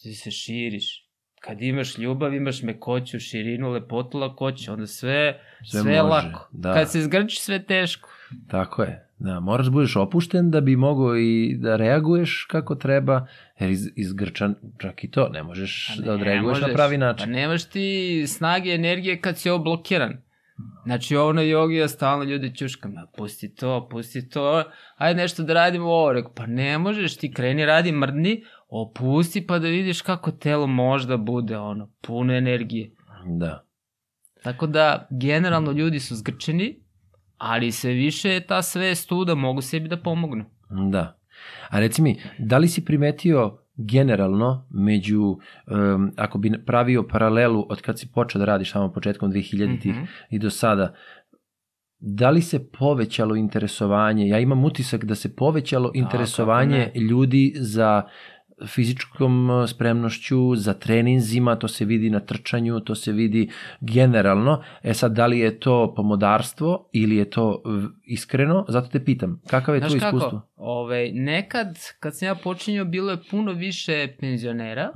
ti 0.01 0.13
se 0.13 0.31
širiš. 0.31 1.00
Kad 1.41 1.61
imaš 1.61 1.97
ljubav, 1.97 2.33
imaš 2.33 2.61
mekoću, 2.61 3.19
širinu, 3.19 3.69
lepotu, 3.69 4.17
lakoću, 4.17 4.73
onda 4.73 4.87
sve, 4.87 5.39
Sve 5.61 5.81
sve, 5.81 5.91
može, 5.93 6.01
lako. 6.03 6.47
da. 6.51 6.73
Kad 6.73 6.91
se 6.91 7.01
zgrči, 7.01 7.35
sve 7.37 7.63
teško. 7.63 8.09
Tako 8.47 8.83
je. 8.83 9.07
Da, 9.19 9.39
moraš 9.39 9.65
da 9.65 9.71
budeš 9.71 9.95
opušten 9.95 10.51
da 10.51 10.61
bi 10.61 10.75
mogao 10.75 11.17
i 11.17 11.55
da 11.55 11.75
reaguješ 11.75 12.45
kako 12.45 12.75
treba, 12.75 13.27
jer 13.59 13.69
iz, 13.69 13.89
izgrčan, 13.95 14.55
čak 14.77 15.03
i 15.03 15.11
to, 15.11 15.29
ne 15.29 15.43
možeš 15.43 15.87
Pa 15.89 16.01
da 16.01 16.07
ne 16.07 16.11
odreaguješ 16.13 16.57
na 16.57 16.61
možeš. 16.61 16.75
pravi 16.75 16.95
Pa 16.95 16.99
način. 16.99 17.31
nemaš 17.31 17.63
ti 17.65 17.87
snage, 18.27 18.69
energije 18.69 19.21
kad 19.21 19.37
si 19.37 19.49
ovo 19.49 19.59
blokiran. 19.59 20.17
Znači 20.85 21.15
ovo 21.15 21.33
na 21.33 21.41
jogi 21.41 21.75
ja 21.75 21.87
stalno 21.87 22.23
ljudi 22.23 22.55
ćuškam, 22.55 22.93
"Ma, 22.93 23.05
pusti 23.07 23.49
to, 23.49 23.87
pusti 23.89 24.29
to, 24.29 24.63
ajde 24.95 25.21
nešto 25.21 25.43
da 25.43 25.53
radimo 25.53 25.85
ovo, 25.85 26.13
Rekao, 26.13 26.33
pa 26.33 26.45
ne 26.45 26.77
možeš, 26.77 27.17
ti 27.17 27.33
kreni 27.33 27.65
radi 27.65 27.91
mrdni, 27.91 28.43
opusti 28.71 29.47
pa 29.47 29.59
da 29.59 29.67
vidiš 29.67 30.01
kako 30.01 30.31
telo 30.31 30.67
može 30.67 31.07
da 31.07 31.17
bude 31.17 31.57
ono, 31.57 31.91
puno 32.01 32.33
energije. 32.33 32.91
Da. 33.39 33.65
Tako 34.43 34.67
da 34.67 35.07
generalno 35.09 35.71
ljudi 35.71 35.99
su 35.99 36.15
zgrčeni, 36.15 36.83
ali 37.37 37.71
sve 37.71 37.93
više 37.93 38.29
je 38.29 38.47
ta 38.47 38.61
svest 38.61 39.09
tu 39.09 39.25
da 39.25 39.35
mogu 39.35 39.61
sebi 39.61 39.89
da 39.89 39.97
pomognu. 39.97 40.45
Da. 40.91 41.17
A 41.69 41.79
reci 41.79 42.01
mi, 42.01 42.19
da 42.39 42.57
li 42.57 42.67
si 42.67 42.85
primetio 42.85 43.57
generalno 43.75 44.67
među, 44.69 45.21
um, 45.21 46.11
ako 46.17 46.37
bi 46.37 46.65
pravio 46.65 47.07
paralelu 47.07 47.65
od 47.69 47.81
kad 47.81 47.99
si 47.99 48.11
počeo 48.11 48.39
da 48.39 48.45
radiš 48.45 48.71
samo 48.71 48.91
početkom 48.91 49.31
2000-ih 49.31 49.95
Mhm. 49.95 50.03
i 50.29 50.39
do 50.39 50.49
sada, 50.49 50.93
da 51.99 52.29
li 52.29 52.41
se 52.41 52.71
povećalo 52.71 53.35
interesovanje, 53.35 54.27
ja 54.27 54.39
imam 54.39 54.63
utisak 54.65 55.05
da 55.05 55.15
se 55.15 55.35
povećalo 55.35 55.91
interesovanje 55.93 56.85
kako 56.85 56.99
ljudi 56.99 57.53
za 57.55 58.03
fizičkom 58.65 59.49
uh, 59.49 59.69
spremnošću, 59.69 60.55
za 60.55 60.73
treninzima, 60.73 61.55
to 61.55 61.67
se 61.67 61.85
vidi 61.85 62.09
na 62.09 62.19
trčanju, 62.19 62.79
to 62.79 62.95
se 62.95 63.11
vidi 63.11 63.49
generalno. 63.81 64.63
E 64.83 64.93
sad, 64.93 65.11
da 65.11 65.25
li 65.25 65.39
je 65.39 65.59
to 65.59 65.93
pomodarstvo 65.95 66.89
ili 66.93 67.15
je 67.15 67.29
to 67.29 67.61
iskreno? 68.03 68.65
Zato 68.67 68.87
te 68.89 69.05
pitam, 69.05 69.41
kakav 69.47 69.75
je 69.75 69.79
Znaš 69.79 69.91
to 69.91 69.99
kako, 69.99 70.17
iskustvo? 70.17 70.41
ovaj, 70.55 71.11
nekad 71.11 71.67
kad 71.99 72.17
sam 72.17 72.27
ja 72.27 72.35
počinjao 72.35 72.85
bilo 72.85 73.11
je 73.11 73.17
puno 73.31 73.51
više 73.51 74.07
penzionera 74.19 74.91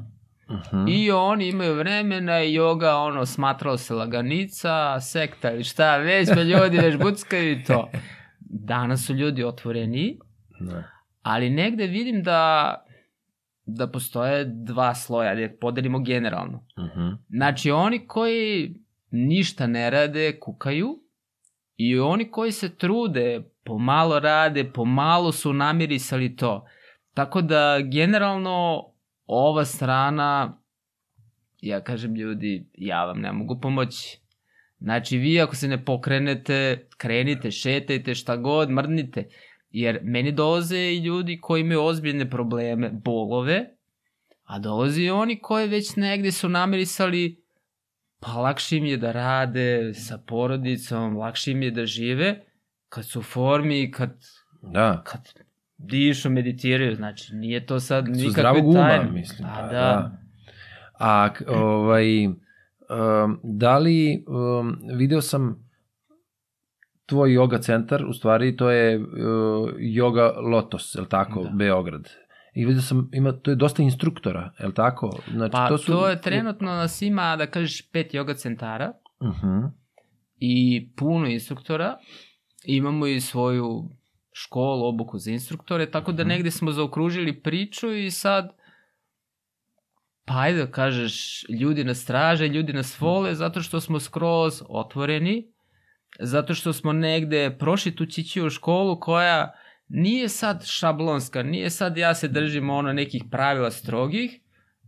Mhm. 0.50 0.88
i 0.88 1.12
oni 1.12 1.48
imaju 1.48 1.76
vremena 1.76 2.44
i 2.44 2.54
joga 2.54 2.96
ono 2.96 3.26
smatralo 3.26 3.78
se 3.78 3.94
laganica, 3.94 5.00
sekta 5.02 5.52
ili 5.52 5.64
šta 5.64 5.98
već, 5.98 6.30
pa 6.30 6.42
ljudi 6.42 6.78
već 6.78 6.98
buckaju 6.98 7.52
i 7.52 7.64
to. 7.64 7.90
Danas 8.40 9.06
su 9.06 9.14
ljudi 9.14 9.44
otvoreni, 9.44 10.20
Da. 10.60 10.84
ali 11.22 11.50
negde 11.50 11.88
vidim 11.88 12.24
da 12.24 12.74
da 13.66 13.88
postoje 13.88 14.46
dva 14.46 14.96
sloja, 14.96 15.36
da 15.36 15.42
ih 15.42 15.52
podelimo 15.62 16.00
generalno. 16.00 16.68
Mhm. 16.80 17.10
Znači, 17.30 17.72
oni 17.72 18.08
koji 18.08 18.76
ništa 19.12 19.68
ne 19.68 19.90
rade, 19.90 20.40
kukaju, 20.40 21.06
i 21.78 22.00
oni 22.00 22.32
koji 22.32 22.52
se 22.52 22.76
trude, 22.76 23.44
pomalo 23.64 24.20
rade, 24.20 24.72
pomalo 24.74 25.32
su 25.32 25.54
namirisali 25.54 26.36
to. 26.36 26.66
Tako 27.14 27.42
da, 27.42 27.80
generalno, 27.92 28.86
ova 29.26 29.66
strana, 29.66 30.62
ja 31.62 31.82
kažem 31.84 32.16
ljudi, 32.16 32.70
ja 32.74 33.06
vam 33.06 33.20
ne 33.20 33.32
mogu 33.32 33.60
pomoći. 33.62 34.20
Znači, 34.80 35.18
vi 35.18 35.42
ako 35.42 35.56
se 35.56 35.68
ne 35.68 35.86
pokrenete, 35.86 36.88
krenite, 36.98 37.52
šetajte, 37.52 38.16
šta 38.16 38.38
god, 38.38 38.70
mrdnite. 38.70 39.30
Jer 39.76 40.00
meni 40.04 40.32
dolaze 40.32 40.78
i 40.80 40.98
ljudi 40.98 41.40
koji 41.42 41.62
imaju 41.62 41.82
ozbiljne 41.84 42.30
probleme, 42.30 42.90
bolove, 42.94 43.66
a 44.44 44.60
dolaze 44.60 45.02
i 45.02 45.10
oni 45.12 45.40
koji 45.40 45.68
već 45.68 45.96
negde 45.96 46.32
su 46.32 46.50
namirisali 46.50 47.42
pa 48.20 48.32
lakše 48.34 48.78
im 48.78 48.86
je 48.86 48.98
da 48.98 49.12
rade 49.12 49.94
sa 49.96 50.18
porodicom, 50.20 51.18
lakše 51.18 51.52
im 51.52 51.62
je 51.62 51.72
da 51.72 51.86
žive 51.86 52.44
kad 52.90 53.06
su 53.06 53.20
u 53.20 53.24
formi, 53.24 53.92
kad, 53.92 54.16
Da. 54.64 55.02
kad 55.06 55.22
dišu, 55.78 56.30
meditiraju, 56.30 56.96
znači 56.96 57.36
nije 57.36 57.66
to 57.66 57.80
sad 57.80 58.06
Su 58.06 58.12
nikakve 58.12 58.32
zdravog 58.32 58.68
uma, 58.68 58.80
tajne. 58.80 59.12
mislim. 59.12 59.48
Pa, 59.48 59.56
pa, 59.56 59.68
da. 59.68 60.18
A, 60.94 61.34
k- 61.34 61.44
ovaj, 61.48 62.28
um, 62.28 62.36
da 63.44 63.78
li, 63.78 64.24
um, 64.28 64.78
video 64.94 65.22
sam 65.22 65.65
tvoj 67.06 67.30
yoga 67.30 67.62
centar, 67.62 68.06
u 68.06 68.14
stvari 68.14 68.58
to 68.58 68.70
je 68.70 68.98
uh, 68.98 69.06
yoga 69.80 70.34
Lotos, 70.52 70.96
je 70.96 71.02
li 71.02 71.10
tako, 71.10 71.44
Da. 71.44 71.50
Beograd. 71.50 72.10
I 72.56 72.66
vidio 72.66 72.82
sam, 72.82 73.10
ima, 73.14 73.32
to 73.32 73.52
je 73.52 73.56
dosta 73.56 73.84
instruktora, 73.84 74.52
je 74.60 74.68
li 74.68 74.74
tako? 74.74 75.10
Znači, 75.32 75.52
Pa 75.52 75.68
to, 75.70 75.78
su, 75.78 75.94
je 76.10 76.22
trenutno 76.22 76.68
nas 76.72 77.02
ima, 77.02 77.36
da 77.36 77.48
kažeš, 77.48 77.92
pet 77.92 78.14
yoga 78.14 78.36
centara 78.36 78.94
Uh 79.20 79.70
i 80.40 80.90
puno 80.96 81.28
instruktora. 81.28 81.98
Imamo 82.66 83.08
i 83.08 83.22
svoju 83.22 83.90
školu, 84.32 84.88
obuku 84.88 85.18
za 85.18 85.32
instruktore, 85.32 85.92
tako 85.92 86.12
da 86.12 86.24
Mhm. 86.24 86.30
negde 86.30 86.52
smo 86.52 86.72
zaokružili 86.72 87.42
priču 87.42 87.94
i 87.94 88.12
sad 88.12 88.56
pa 90.26 90.34
ajde 90.40 90.66
da 90.66 90.72
kažeš, 90.72 91.46
ljudi 91.62 91.84
nas 91.84 92.06
traže, 92.06 92.48
ljudi 92.48 92.74
nas 92.74 93.02
vole 93.02 93.36
zato 93.36 93.62
što 93.62 93.82
smo 93.82 94.00
skroz 94.00 94.62
otvoreni, 94.70 95.52
zato 96.20 96.54
što 96.54 96.74
smo 96.74 96.94
negde 96.94 97.56
prošli 97.60 97.96
tu 97.96 98.06
čićiju 98.06 98.50
školu 98.50 99.00
koja 99.00 99.54
nije 99.88 100.30
sad 100.30 100.66
šablonska, 100.66 101.44
nije 101.44 101.70
sad 101.70 101.98
ja 101.98 102.16
se 102.16 102.28
držim 102.28 102.70
ono 102.70 102.94
nekih 102.94 103.24
pravila 103.32 103.72
strogih, 103.72 104.40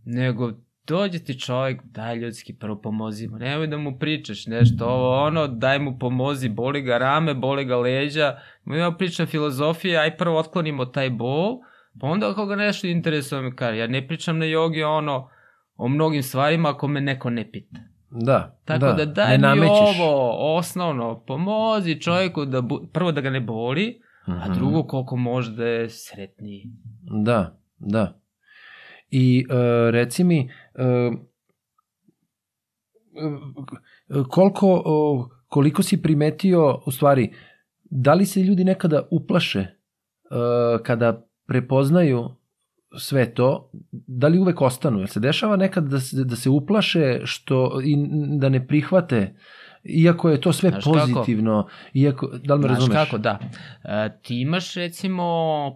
nego 0.05 0.51
dođe 0.87 1.19
ti 1.19 1.39
čovjek, 1.39 1.81
daj 1.83 2.15
ljudski 2.15 2.53
prvo 2.53 2.81
pomozi 2.81 3.27
mu, 3.27 3.37
nemoj 3.37 3.67
da 3.67 3.77
mu 3.77 3.99
pričaš 3.99 4.45
nešto, 4.45 4.85
ovo 4.85 5.23
ono, 5.23 5.47
daj 5.47 5.79
mu 5.79 5.99
pomozi, 5.99 6.49
boli 6.49 6.81
ga 6.81 6.97
rame, 6.97 7.33
boli 7.33 7.65
ga 7.65 7.77
leđa, 7.77 8.39
ima 8.65 8.95
priča 8.97 9.25
filozofija, 9.25 10.01
aj 10.01 10.17
prvo 10.17 10.39
otklonimo 10.39 10.85
taj 10.85 11.09
bol, 11.09 11.57
pa 12.01 12.07
onda 12.07 12.29
ako 12.29 12.45
ga 12.45 12.55
nešto 12.55 12.87
interesuje 12.87 13.41
mi 13.41 13.55
kaže, 13.55 13.77
ja 13.77 13.87
ne 13.87 14.07
pričam 14.07 14.37
na 14.37 14.45
jogi 14.45 14.83
ono, 14.83 15.29
o 15.75 15.87
mnogim 15.87 16.23
stvarima 16.23 16.69
ako 16.69 16.87
me 16.87 17.01
neko 17.01 17.29
ne 17.29 17.51
pita. 17.51 17.79
Da, 18.09 18.59
Tako 18.65 18.85
da, 18.85 18.93
da 18.93 19.05
daj 19.05 19.37
ne 19.37 19.55
mi 19.55 19.67
ovo, 19.67 20.31
osnovno, 20.57 21.23
pomozi 21.27 22.01
čovjeku 22.01 22.45
da, 22.45 22.61
bu, 22.61 22.87
prvo 22.93 23.11
da 23.11 23.21
ga 23.21 23.29
ne 23.29 23.39
boli, 23.41 24.01
a 24.25 24.31
Mhm. 24.45 24.53
drugo 24.53 24.83
koliko 24.83 25.15
može 25.15 25.51
da 25.51 25.65
je 25.65 25.89
sretniji. 25.89 26.63
Da, 27.23 27.59
da. 27.77 28.19
I 29.09 29.45
uh, 29.49 29.55
reci 29.89 30.23
mi, 30.23 30.49
uh, 30.73 31.19
koliko, 34.29 34.73
uh, 34.75 35.27
koliko 35.47 35.83
si 35.83 36.01
primetio, 36.01 36.81
u 36.85 36.91
stvari, 36.91 37.33
da 37.83 38.13
li 38.13 38.25
se 38.25 38.41
ljudi 38.41 38.63
nekada 38.63 39.07
uplaše 39.11 39.59
uh, 39.59 39.67
kada 40.83 41.27
prepoznaju 41.45 42.29
sve 42.91 43.33
to, 43.33 43.71
da 43.91 44.27
li 44.27 44.39
uvek 44.39 44.61
ostanu? 44.61 44.99
Jer 44.99 45.09
se 45.09 45.19
dešava 45.19 45.55
nekad 45.55 45.83
da 45.83 45.99
se, 45.99 46.23
da 46.23 46.35
se 46.35 46.49
uplaše 46.49 47.19
što, 47.23 47.81
i 47.83 47.95
da 48.37 48.49
ne 48.49 48.67
prihvate 48.67 49.35
iako 49.83 50.29
je 50.29 50.41
to 50.41 50.53
sve 50.53 50.69
Znaš 50.69 50.83
kako? 50.83 50.95
pozitivno, 50.95 51.67
iako, 51.93 52.27
da 52.35 52.53
li 52.53 52.61
me 52.61 52.67
Znaš 52.67 52.77
razumeš? 52.77 52.95
kako, 52.95 53.17
da. 53.17 53.39
E, 53.83 54.19
ti 54.21 54.41
imaš 54.41 54.73
recimo 54.73 55.23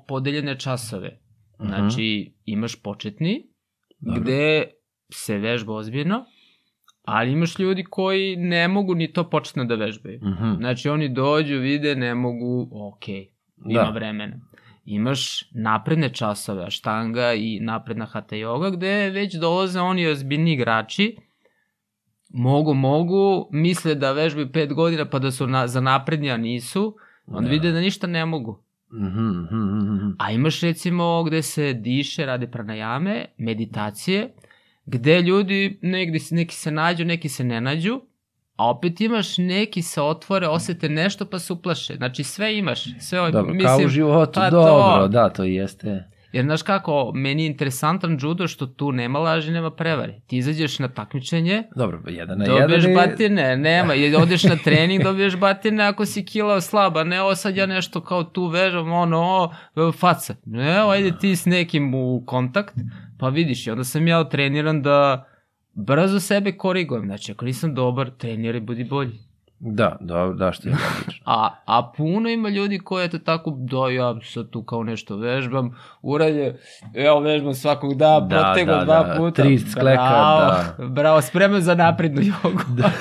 podeljene 0.07 0.59
časove. 0.59 1.19
Mhm. 1.61 1.67
Znači, 1.67 2.33
imaš 2.45 2.75
početni, 2.75 3.47
Dobro. 3.99 4.21
gde 4.21 4.63
se 5.09 5.37
vežba 5.37 5.73
ozbiljno, 5.73 6.25
ali 7.03 7.31
imaš 7.31 7.59
ljudi 7.59 7.83
koji 7.83 8.35
ne 8.35 8.67
mogu 8.67 8.95
ni 8.95 9.13
to 9.13 9.29
početno 9.29 9.65
da 9.65 9.75
vežbaju. 9.75 10.19
Mhm. 10.23 10.53
Znači, 10.55 10.89
oni 10.89 11.09
dođu, 11.09 11.55
vide, 11.55 11.95
ne 11.95 12.15
mogu, 12.15 12.69
ok, 12.87 13.07
ima 13.09 13.27
Da. 13.73 13.89
vremena. 13.89 14.35
Imaš 14.85 15.51
napredne 15.51 16.09
časove, 16.09 16.71
štanga 16.71 17.33
i 17.33 17.59
napredna 17.59 18.05
hatha 18.05 18.35
yoga, 18.35 18.71
gde 18.77 19.09
već 19.09 19.35
dolaze 19.35 19.79
oni 19.79 20.07
ozbiljni 20.07 20.53
igrači, 20.53 21.17
mogu, 22.29 22.73
mogu, 22.73 23.49
misle 23.51 23.95
da 23.95 24.11
vežbaju 24.11 24.51
pet 24.51 24.73
godina 24.73 25.05
pa 25.09 25.19
da 25.19 25.31
su 25.31 25.47
na, 25.47 25.67
za 25.67 25.81
naprednji, 25.81 26.31
a 26.31 26.37
nisu, 26.37 26.95
onda 27.27 27.47
Da. 27.47 27.49
vide 27.49 27.71
da 27.71 27.79
ništa 27.79 28.07
ne 28.07 28.25
mogu. 28.25 28.63
Mhm, 28.93 29.07
mhm, 29.07 29.55
mhm, 29.55 29.95
mhm. 29.95 30.09
A 30.19 30.31
imaš 30.31 30.61
recimo 30.61 31.23
gde 31.23 31.41
se 31.41 31.73
diše, 31.73 32.25
rade 32.25 32.47
pranajame, 32.47 33.25
meditacije, 33.37 34.33
gde 34.85 35.21
ljudi 35.21 35.79
negde, 35.81 36.19
neki 36.31 36.55
se 36.55 36.71
nađu, 36.71 37.05
neki 37.05 37.29
se 37.29 37.43
ne 37.43 37.61
nađu, 37.61 38.01
a 38.61 38.69
opet 38.69 39.01
imaš 39.01 39.37
neki 39.37 39.81
se 39.81 40.01
otvore, 40.01 40.47
osete 40.47 40.89
nešto 40.89 41.25
pa 41.25 41.39
se 41.39 41.53
uplaše. 41.53 41.95
Znači 41.95 42.23
sve 42.23 42.57
imaš. 42.57 42.83
Sve, 42.99 43.31
Dobro, 43.31 43.53
mislim, 43.53 43.67
kao 43.67 43.85
u 43.85 43.87
životu, 43.87 44.39
pa 44.39 44.49
dobro, 44.49 45.01
to. 45.01 45.07
da, 45.07 45.29
to 45.29 45.43
jeste. 45.43 46.03
Jer 46.33 46.45
znaš 46.45 46.61
kako, 46.61 47.11
meni 47.15 47.43
je 47.43 47.47
interesantan 47.47 48.17
judo 48.21 48.47
što 48.47 48.65
tu 48.65 48.91
nema 48.91 49.19
laži, 49.19 49.51
nema 49.51 49.71
prevare. 49.71 50.19
Ti 50.27 50.37
izađeš 50.37 50.79
na 50.79 50.87
takmičenje, 50.87 51.63
Dobro, 51.75 52.01
jedan 52.07 52.37
na 52.37 52.45
dobiješ 52.45 52.83
jedan 52.83 52.89
je... 52.89 52.95
batine, 52.95 53.57
nema, 53.57 53.95
i 53.95 54.15
odeš 54.15 54.43
na 54.43 54.55
trening, 54.55 55.03
dobiješ 55.09 55.37
batine 55.37 55.83
ako 55.83 56.05
si 56.05 56.25
kilao 56.25 56.61
slaba, 56.61 57.03
ne, 57.03 57.21
ovo 57.21 57.35
sad 57.35 57.57
ja 57.57 57.65
nešto 57.65 58.01
kao 58.01 58.23
tu 58.23 58.47
vežam, 58.47 58.91
ono, 58.91 59.51
o, 59.75 59.91
faca. 59.91 60.35
Ne, 60.45 60.91
ajde 60.91 61.17
ti 61.19 61.35
s 61.35 61.45
nekim 61.45 61.95
u 61.95 62.23
kontakt, 62.25 62.75
pa 63.19 63.29
vidiš, 63.29 63.67
i 63.67 63.71
onda 63.71 63.83
sam 63.83 64.07
ja 64.07 64.29
treniran 64.29 64.81
da 64.81 65.25
brzo 65.73 66.19
sebe 66.19 66.51
korigujem, 66.57 67.05
znači 67.05 67.31
ako 67.31 67.45
nisam 67.45 67.75
dobar, 67.75 68.09
treniraj, 68.09 68.61
budi 68.61 68.83
bolji. 68.83 69.19
Da, 69.63 69.97
da, 69.99 70.33
da, 70.37 70.51
što 70.51 70.69
je 70.69 70.75
logično. 70.75 71.23
A, 71.33 71.49
a 71.65 71.91
puno 71.97 72.29
ima 72.29 72.49
ljudi 72.49 72.79
koji 72.79 73.05
eto 73.05 73.19
tako, 73.19 73.57
da 73.57 73.89
ja 73.89 74.15
sad 74.23 74.49
tu 74.49 74.63
kao 74.63 74.83
nešto 74.83 75.17
vežbam, 75.17 75.77
uradje, 76.01 76.59
evo 76.93 77.19
vežbam 77.19 77.53
svakog 77.53 77.95
dana, 77.95 78.19
Da, 78.19 78.27
protego 78.27 78.71
da, 78.71 78.85
dva 78.85 79.03
da, 79.03 79.15
puta. 79.17 79.43
tri 79.43 79.59
skleka, 79.59 80.01
bravo, 80.01 80.39
da. 80.77 80.87
Bravo, 80.87 81.21
spreman 81.21 81.61
za 81.61 81.75
naprednu 81.75 82.21
jogu. 82.21 82.61
Da. 82.77 82.91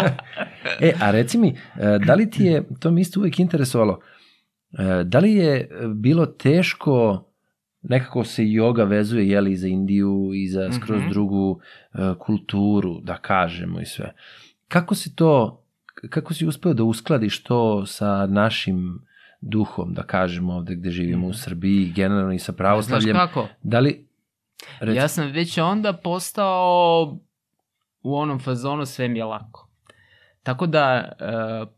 e, 0.88 0.92
a 1.00 1.10
reci 1.10 1.38
mi, 1.38 1.48
e, 1.48 1.98
da 2.06 2.14
li 2.14 2.30
ti 2.30 2.44
je, 2.44 2.68
to 2.80 2.90
mi 2.90 3.00
isto 3.00 3.20
uvijek 3.20 3.38
interesovalo, 3.38 3.98
e, 4.78 5.04
da 5.04 5.18
li 5.18 5.34
je 5.34 5.68
bilo 5.94 6.26
teško 6.26 7.25
nekako 7.86 8.24
se 8.24 8.42
yoga 8.42 8.84
vezuje 8.84 9.28
jeli, 9.28 9.52
i 9.52 9.56
za 9.56 9.68
Indiju 9.68 10.30
i 10.34 10.48
za 10.48 10.72
skroz 10.72 11.00
Mhm. 11.00 11.10
drugu 11.10 11.60
e, 11.94 11.98
kulturu, 12.18 13.00
da 13.00 13.16
kažemo 13.16 13.80
i 13.80 13.86
sve. 13.86 14.12
Kako 14.68 14.94
si 14.94 15.16
to, 15.16 15.62
kako 16.10 16.34
si 16.34 16.46
uspeo 16.46 16.74
da 16.74 16.84
uskladiš 16.84 17.42
to 17.42 17.86
sa 17.86 18.26
našim 18.26 18.98
duhom, 19.40 19.94
da 19.94 20.02
kažemo 20.02 20.54
ovde 20.54 20.74
gde 20.74 20.90
živimo 20.90 21.26
u 21.26 21.34
Srbiji, 21.34 21.92
generalno 21.92 22.32
i 22.32 22.38
sa 22.38 22.44
Znaš 22.44 22.56
pravoslavljem. 22.56 23.16
kako? 23.16 23.48
Da 23.62 23.78
li... 23.78 24.06
Reci. 24.80 24.96
Ja 24.96 25.08
sam 25.08 25.26
već 25.26 25.58
onda 25.58 25.92
postao 25.94 27.18
u 28.02 28.16
onom 28.16 28.38
fazonu 28.40 28.86
sve 28.86 29.08
mi 29.08 29.18
je 29.18 29.24
lako. 29.24 29.68
Tako 30.42 30.66
da, 30.66 30.84
e, 31.10 31.24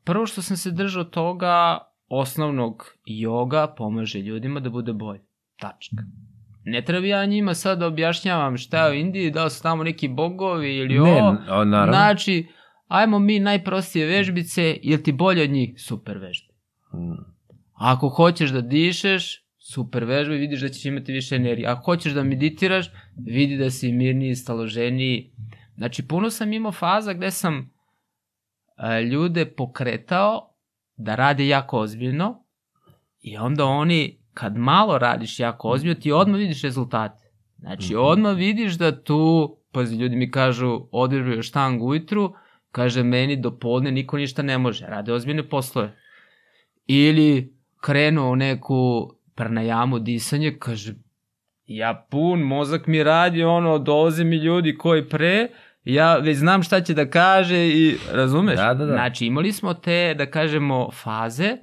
prvo 0.05 0.27
što 0.27 0.43
sam 0.43 0.57
se 0.57 0.71
držao 0.71 1.05
toga, 1.05 1.79
osnovnog 2.09 2.87
joga 3.07 3.67
pomaže 3.69 4.19
ljudima 4.21 4.61
da 4.61 4.71
bude 4.71 4.93
bolje. 4.93 5.21
Tačka. 5.61 5.97
Ne 6.65 6.83
treba 6.83 7.07
ja 7.07 7.25
njima 7.25 7.55
sad 7.55 7.79
da 7.79 7.87
objašnjavam 7.87 8.57
šta 8.57 8.87
je 8.87 8.91
u 8.91 8.95
Indiji, 8.95 9.31
da 9.31 9.45
li 9.45 9.51
su 9.51 9.63
tamo 9.63 9.85
neki 9.85 10.09
bogovi 10.09 10.77
ili 10.77 10.95
Ne, 10.95 11.01
ovo. 11.01 11.37
o, 11.51 11.65
naravno. 11.65 11.93
Znači, 11.93 12.47
ajmo 12.89 13.19
mi 13.19 13.39
najprostije 13.39 14.07
vežbice, 14.07 14.79
jel 14.83 14.99
ti 14.99 15.13
bolje 15.13 15.43
od 15.43 15.51
njih? 15.51 15.75
Super 15.79 16.19
vežbe. 16.19 16.53
Mm, 16.95 17.25
Ako 17.75 18.09
hoćeš 18.09 18.51
da 18.51 18.61
dišeš, 18.61 19.45
super 19.59 20.05
vežba 20.05 20.35
i 20.35 20.39
vidiš 20.39 20.61
da 20.61 20.69
ćeš 20.69 20.85
imati 20.85 21.13
više 21.13 21.37
energije. 21.37 21.69
Ako 21.69 21.83
hoćeš 21.85 22.13
da 22.13 22.23
meditiraš, 22.23 22.87
vidi 23.17 23.57
da 23.57 23.71
si 23.71 23.93
mirniji, 23.93 24.35
staloženiji. 24.35 25.33
Znači, 25.77 26.09
puno 26.09 26.31
sam 26.31 26.53
imao 26.53 26.73
faza 26.73 27.13
gde 27.13 27.31
sam 27.31 27.71
e, 28.79 29.03
ljude 29.03 29.47
pokretao 29.47 30.55
da 30.97 31.15
rade 31.15 31.49
jako 31.49 31.79
ozbiljno 31.79 32.45
i 33.21 33.37
onda 33.37 33.65
oni, 33.65 34.18
kad 34.39 34.57
malo 34.57 34.99
radiš 34.99 35.41
jako 35.41 35.69
ozbiljno, 35.69 35.95
ti 35.95 36.13
odmah 36.13 36.39
vidiš 36.39 36.63
rezultate. 36.63 37.25
Znači, 37.59 37.93
Mhm. 37.95 38.03
odmah 38.03 38.37
vidiš 38.37 38.73
da 38.75 39.03
tu, 39.03 39.57
pazi, 39.73 39.97
ljudi 39.97 40.17
mi 40.17 40.31
kažu, 40.31 40.81
održivo 40.93 41.43
štangu 41.43 41.87
ujutru, 41.87 42.33
kaže 42.71 43.03
meni 43.03 43.37
do 43.37 43.51
podne 43.59 43.91
niko 43.91 44.17
ništa 44.17 44.43
ne 44.43 44.59
može, 44.59 44.87
rade 44.87 45.13
ozbiljne 45.13 45.49
poslove. 45.49 45.97
Ili 46.87 47.55
krenuo 47.81 48.31
u 48.33 48.37
neku 48.37 49.11
pranajamu 49.35 49.99
disanje, 49.99 50.57
kaže, 50.59 50.95
ja 51.67 52.07
pun, 52.11 52.41
mozak 52.41 52.87
mi 52.87 53.03
radi, 53.03 53.43
ono, 53.45 53.79
dolaze 53.79 54.25
mi 54.25 54.37
ljudi 54.37 54.75
koji 54.75 55.09
pre, 55.09 55.49
ja 55.85 56.17
već 56.17 56.37
znam 56.37 56.63
šta 56.63 56.81
će 56.81 56.95
da 56.95 57.11
kaže 57.11 57.67
i, 57.67 57.97
razumeš? 58.13 58.57
Da, 58.57 58.75
da, 58.75 58.87
da. 58.87 58.93
Znači, 58.93 59.27
imali 59.27 59.53
smo 59.53 59.75
te, 59.75 60.15
da 60.19 60.27
kažemo, 60.27 60.91
faze 60.93 61.57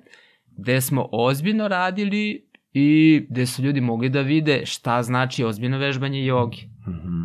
gde 0.57 0.81
smo 0.81 1.09
ozbiljno 1.11 1.67
radili 1.67 2.45
i 2.77 3.25
gde 3.29 3.45
su 3.45 3.63
ljudi 3.63 3.81
mogli 3.81 4.09
da 4.09 4.21
vide 4.21 4.61
šta 4.65 5.03
znači 5.03 5.43
ozbiljno 5.43 5.77
vežbanje 5.77 6.25
jogi. 6.25 6.69
mhm. 6.87 7.23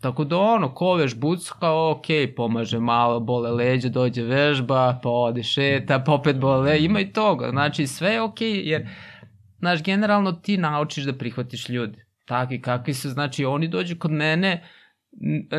Tako 0.00 0.24
da 0.24 0.38
ono, 0.38 0.74
ko 0.74 0.94
vežbuc, 0.94 1.50
kao 1.50 1.90
ok, 1.90 2.06
pomaže 2.36 2.78
malo, 2.80 3.20
bole 3.20 3.50
leđe, 3.50 3.88
dođe 3.88 4.22
vežba, 4.22 5.00
pa 5.02 5.08
ode 5.08 5.42
šeta, 5.42 5.98
pa 6.06 6.12
opet 6.12 6.38
bole 6.38 6.84
ima 6.84 7.00
i 7.00 7.12
toga. 7.12 7.50
Znači 7.50 7.86
sve 7.86 8.10
je 8.10 8.22
ok, 8.22 8.40
jer, 8.40 8.88
znaš, 9.58 9.82
generalno 9.82 10.32
ti 10.32 10.56
naučiš 10.56 11.04
da 11.04 11.12
prihvatiš 11.12 11.68
ljude. 11.68 12.06
Takvi 12.24 12.60
kakvi 12.62 12.94
su, 12.94 13.10
znači 13.10 13.44
oni 13.44 13.68
dođu 13.68 13.96
kod 13.98 14.10
mene, 14.10 14.64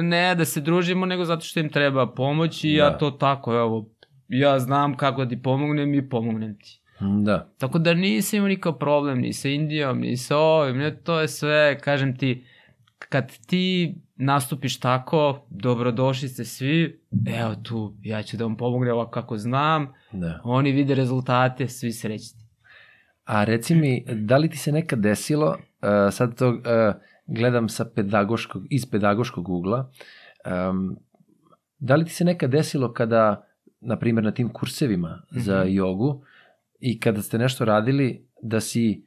ne 0.01 0.35
da 0.35 0.45
se 0.45 0.61
družimo, 0.61 1.05
nego 1.05 1.25
zato 1.25 1.41
što 1.45 1.59
im 1.59 1.69
treba 1.69 2.07
pomoć 2.13 2.63
i 2.63 2.73
ja 2.73 2.89
Da. 2.89 2.97
to 2.97 3.11
tako, 3.11 3.53
evo, 3.53 3.89
ja 4.27 4.59
znam 4.59 4.97
kako 4.97 5.23
da 5.25 5.29
ti 5.29 5.41
pomognem 5.41 5.93
i 5.93 6.09
pomognem 6.09 6.57
ti. 6.59 6.80
Da. 7.23 7.49
Tako 7.57 7.79
da 7.79 7.93
nisam 7.93 8.37
imao 8.37 8.47
nikakav 8.47 8.73
problem 8.73 9.19
ni 9.19 9.33
sa 9.33 9.49
Indijom, 9.49 9.99
ni 9.99 10.17
sa 10.17 10.37
ovim, 10.37 10.77
ne, 10.77 10.95
to 10.95 11.19
je 11.19 11.27
sve, 11.27 11.79
kažem 11.79 12.17
ti, 12.17 12.43
kad 12.99 13.37
ti 13.37 13.95
nastupiš 14.15 14.79
tako, 14.79 15.45
dobrodošli 15.49 16.29
ste 16.29 16.45
svi, 16.45 17.01
evo 17.27 17.55
tu, 17.55 17.95
ja 18.01 18.23
ću 18.23 18.37
da 18.37 18.43
vam 18.43 18.57
pomognem 18.57 18.93
ovako 18.93 19.11
kako 19.11 19.37
znam, 19.37 19.93
Da. 20.11 20.41
oni 20.43 20.71
vide 20.71 20.95
rezultate, 20.95 21.67
svi 21.67 21.91
srećni. 21.91 22.41
A 23.23 23.43
reci 23.43 23.75
mi, 23.75 24.05
da 24.07 24.37
li 24.37 24.49
ti 24.49 24.57
se 24.57 24.71
nekad 24.71 24.99
desilo, 24.99 25.47
uh, 25.47 25.57
sad 26.11 26.37
to 26.37 26.49
uh, 26.49 26.57
gledam 27.27 27.69
sa 27.69 27.85
pedagoškog, 27.85 28.63
iz 28.69 28.85
pedagoškog 28.85 29.49
ugla, 29.49 29.91
um, 30.69 30.97
da 31.79 31.95
li 31.95 32.05
ti 32.05 32.11
se 32.11 32.25
nekad 32.25 32.49
desilo 32.51 32.93
kada, 32.93 33.47
na 33.81 33.99
primjer 33.99 34.23
na 34.23 34.31
tim 34.31 34.49
kursevima 34.49 35.21
za 35.31 35.59
Mhm. 35.59 35.69
jogu 35.69 36.23
i 36.81 36.99
kada 36.99 37.21
ste 37.21 37.37
nešto 37.37 37.65
radili, 37.65 38.27
da 38.41 38.59
si 38.59 39.05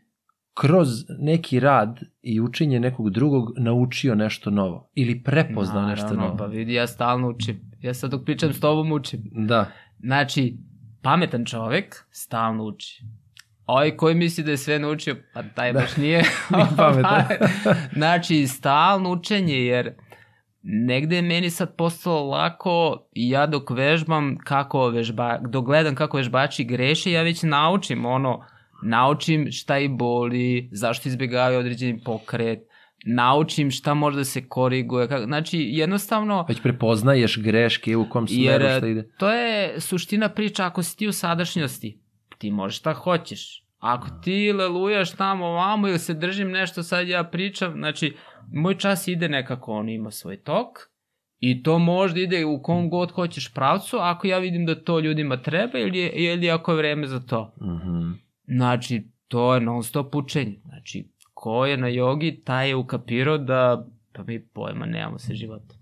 kroz 0.54 0.88
neki 1.18 1.60
rad 1.60 2.00
i 2.22 2.40
učenje 2.40 2.80
nekog 2.80 3.10
drugog 3.10 3.52
naučio 3.58 4.14
nešto 4.14 4.50
novo 4.50 4.90
ili 4.94 5.22
prepoznao 5.22 5.86
nešto 5.88 6.06
Naravno, 6.06 6.24
novo? 6.24 6.36
Pa 6.36 6.46
vidi, 6.46 6.74
ja 6.74 6.86
stalno 6.86 7.28
učim. 7.28 7.60
Ja 7.80 7.94
sad 7.94 8.10
dok 8.10 8.24
pričam 8.24 8.52
s 8.52 8.60
tobom 8.60 8.92
učim. 8.92 9.22
Da, 9.32 9.70
Znači, 10.04 10.56
pametan 11.02 11.44
čovek 11.44 12.06
stalno 12.10 12.64
uči. 12.64 13.02
Ovaj 13.66 13.96
koji 13.96 14.14
misli 14.14 14.44
da 14.44 14.50
je 14.50 14.56
sve 14.56 14.78
naučio, 14.78 15.16
pa 15.34 15.42
taj 15.42 15.72
Da. 15.72 15.80
baš 15.80 15.96
nije. 15.96 16.18
Nije 16.50 16.66
pametan. 16.76 17.24
znači, 17.98 18.46
stalno 18.46 19.10
učenje, 19.10 19.54
jer 19.54 19.94
negde 20.64 21.16
je 21.16 21.22
meni 21.22 21.50
sad 21.50 21.76
postalo 21.76 22.30
lako 22.30 23.06
i 23.12 23.30
ja 23.30 23.46
dok 23.46 23.70
vežbam 23.70 24.36
kako 24.44 24.88
vežba, 24.88 25.38
dok 25.38 25.64
gledam 25.64 25.94
kako 25.94 26.16
vežbači 26.16 26.64
greše, 26.64 27.12
ja 27.12 27.22
već 27.22 27.42
naučim 27.42 28.06
ono, 28.06 28.44
naučim 28.82 29.52
šta 29.52 29.78
ih 29.78 29.90
boli, 29.90 30.68
zašto 30.72 31.08
izbjegavaju 31.08 31.58
određeni 31.58 32.00
pokret, 32.04 32.58
naučim 33.06 33.70
šta 33.70 33.94
može 33.94 34.16
da 34.16 34.24
se 34.24 34.48
koriguje. 34.48 35.08
Kako, 35.08 35.24
znači, 35.24 35.58
jednostavno, 35.58 36.44
već 36.48 36.62
prepoznaješ 36.62 37.38
greške 37.42 37.96
u 37.96 38.08
kom 38.08 38.26
Jer 38.30 38.60
smeru 38.60 38.78
šta 38.78 38.86
ide. 38.86 39.08
to 39.18 39.30
je 39.30 39.80
suština 39.80 40.28
priča, 40.28 40.66
ako 40.66 40.82
si 40.82 40.96
ti 40.96 41.08
u 41.08 41.12
sadašnjosti, 41.12 41.98
ti 42.38 42.50
možeš 42.50 42.78
šta 42.78 42.92
hoćeš. 42.92 43.63
Ako 43.84 44.08
ti 44.22 44.52
lelujaš 44.52 45.10
tamo 45.10 45.46
ovamo 45.46 45.88
ili 45.88 45.98
se 45.98 46.14
držim 46.14 46.50
nešto 46.50 46.82
sad 46.82 47.08
ja 47.08 47.24
pričam, 47.24 47.72
znači 47.72 48.16
moj 48.52 48.78
čas 48.78 49.08
ide 49.08 49.28
nekako, 49.28 49.72
on 49.72 49.88
ima 49.88 50.10
svoj 50.10 50.36
tok 50.36 50.78
i 51.38 51.62
to 51.62 51.78
možda 51.78 52.20
ide 52.20 52.44
u 52.44 52.62
kom 52.62 52.90
god 52.90 53.10
hoćeš 53.10 53.54
pravcu, 53.54 53.96
ako 54.00 54.26
ja 54.26 54.38
vidim 54.38 54.66
da 54.66 54.84
to 54.84 55.00
ljudima 55.00 55.36
treba 55.36 55.78
ili, 55.78 55.98
ili 55.98 56.50
ako 56.50 56.72
je 56.72 56.76
vreme 56.76 57.06
za 57.06 57.20
to. 57.20 57.54
Mhm. 57.62 58.10
Znači, 58.46 59.02
to 59.28 59.54
je 59.54 59.60
non 59.60 59.82
stop 59.82 60.14
učenje. 60.14 60.60
Znači, 60.64 61.08
ko 61.34 61.66
je 61.66 61.76
na 61.76 61.88
jogi, 61.88 62.40
taj 62.44 62.68
je 62.68 62.76
ukapirao 62.76 63.38
da 63.38 63.86
pa 64.12 64.22
mi 64.22 64.46
pojma 64.46 64.86
nemamo 64.86 65.18
se 65.18 65.34
života. 65.34 65.74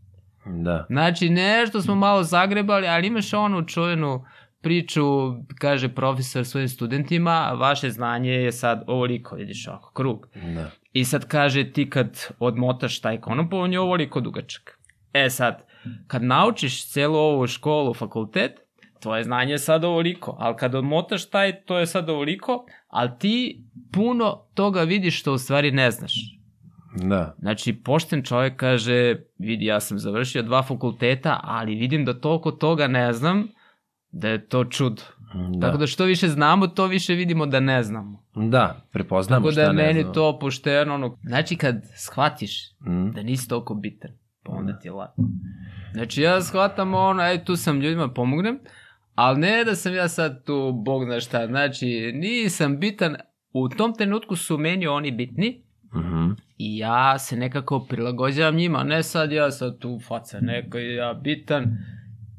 Da. 0.47 0.87
Znači, 0.89 1.29
nešto 1.29 1.81
smo 1.81 1.95
malo 1.95 2.23
zagrebali, 2.23 2.87
ali 2.89 3.07
imaš 3.07 3.35
onu 3.35 3.67
čuvenu 3.67 4.25
priču, 4.63 5.03
kaže 5.59 5.89
profesor 5.89 6.45
svojim 6.45 6.69
studentima, 6.69 7.57
vaše 7.59 7.91
znanje 7.91 8.33
je 8.33 8.53
sad 8.53 8.85
ovoliko, 8.87 9.37
vidiš 9.37 9.69
ovako, 9.69 9.93
krug. 9.93 10.29
Da. 10.55 10.71
I 10.93 11.05
sad 11.05 11.29
kaže 11.29 11.73
ti 11.73 11.91
kad 11.91 12.27
odmotaš 12.39 13.01
taj 13.01 13.21
konop, 13.21 13.53
on 13.53 13.73
je 13.73 13.81
ovoliko 13.81 14.21
dugačak. 14.21 14.79
E 15.13 15.31
sad, 15.31 15.65
kad 16.07 16.23
naučiš 16.23 16.93
celu 16.93 17.17
ovu 17.17 17.47
školu, 17.47 17.95
fakultet, 17.95 18.53
tvoje 19.01 19.25
znanje 19.25 19.53
je 19.53 19.59
sad 19.59 19.85
ovoliko, 19.85 20.37
ali 20.39 20.57
kad 20.57 20.75
odmotaš 20.75 21.31
taj, 21.31 21.65
to 21.65 21.79
je 21.79 21.87
sad 21.87 22.11
ovoliko, 22.11 22.67
ali 22.89 23.11
ti 23.19 23.65
puno 23.93 24.47
toga 24.55 24.83
vidiš 24.83 25.21
što 25.21 25.33
u 25.33 25.39
stvari 25.39 25.71
ne 25.71 25.91
znaš. 25.91 26.15
Da. 26.97 27.35
Znači, 27.39 27.73
pošten 27.73 28.23
čovjek 28.23 28.57
kaže, 28.57 29.17
vidi, 29.39 29.65
ja 29.65 29.81
sam 29.81 29.99
završio 29.99 30.43
dva 30.43 30.63
fakulteta, 30.63 31.41
ali 31.43 31.75
vidim 31.75 32.05
da 32.05 32.21
toliko 32.21 32.51
toga 32.51 32.87
ne 32.87 33.13
znam, 33.13 33.49
da 34.13 34.29
je 34.29 34.47
to 34.47 34.65
čudo. 34.65 35.03
Da. 35.53 35.61
Tako 35.61 35.79
da 35.79 35.87
što 35.87 36.05
više 36.05 36.29
znamo, 36.29 36.67
to 36.67 36.87
više 36.87 37.15
vidimo 37.15 37.47
da 37.47 37.61
ne 37.61 37.83
znamo. 37.83 38.23
Da, 38.37 38.87
prepoznamo 38.93 39.41
Tako 39.41 39.47
da 39.47 39.53
šta 39.53 39.61
je 39.63 39.69
ne 39.69 39.75
meni 39.77 40.01
znamo. 40.01 40.15
to 40.15 40.39
pošteno. 40.39 40.95
Ono, 40.95 41.19
znači, 41.23 41.57
kad 41.57 41.77
shvatiš 41.97 42.71
Mm. 42.81 43.11
da 43.11 43.23
nisi 43.23 43.49
toliko 43.49 43.75
bitan, 43.75 44.11
pa 44.43 44.53
onda 44.53 44.79
ti 44.79 44.89
je 44.89 44.93
lako. 44.93 45.23
Znači, 45.93 46.23
ja 46.23 46.41
shvatam 46.41 46.95
ono, 46.95 47.23
ej, 47.23 47.45
tu 47.45 47.57
sam 47.57 47.81
ljudima 47.81 48.09
pomognem, 48.09 48.59
ali 49.15 49.39
ne 49.41 49.65
da 49.65 49.75
sam 49.75 49.95
ja 49.95 50.09
sad 50.09 50.45
tu, 50.45 50.73
bog 50.75 51.05
zna 51.05 51.21
šta, 51.21 51.47
znači, 51.47 51.87
nisam 52.15 52.79
bitan, 52.79 53.17
u 53.53 53.69
tom 53.69 53.95
trenutku 53.95 54.37
su 54.37 54.59
meni 54.59 54.87
oni 54.87 55.11
bitni, 55.11 55.63
Mhm. 55.95 56.31
I 56.59 56.79
ja 56.79 57.19
se 57.19 57.37
nekako 57.37 57.81
prilagođavam 57.81 58.55
njima, 58.55 58.83
ne 58.85 59.03
sad 59.03 59.33
ja 59.33 59.51
sad 59.51 59.79
tu 59.79 60.01
faca 60.01 60.39
neko 60.41 60.79
ja 60.79 61.15
bitan. 61.15 61.65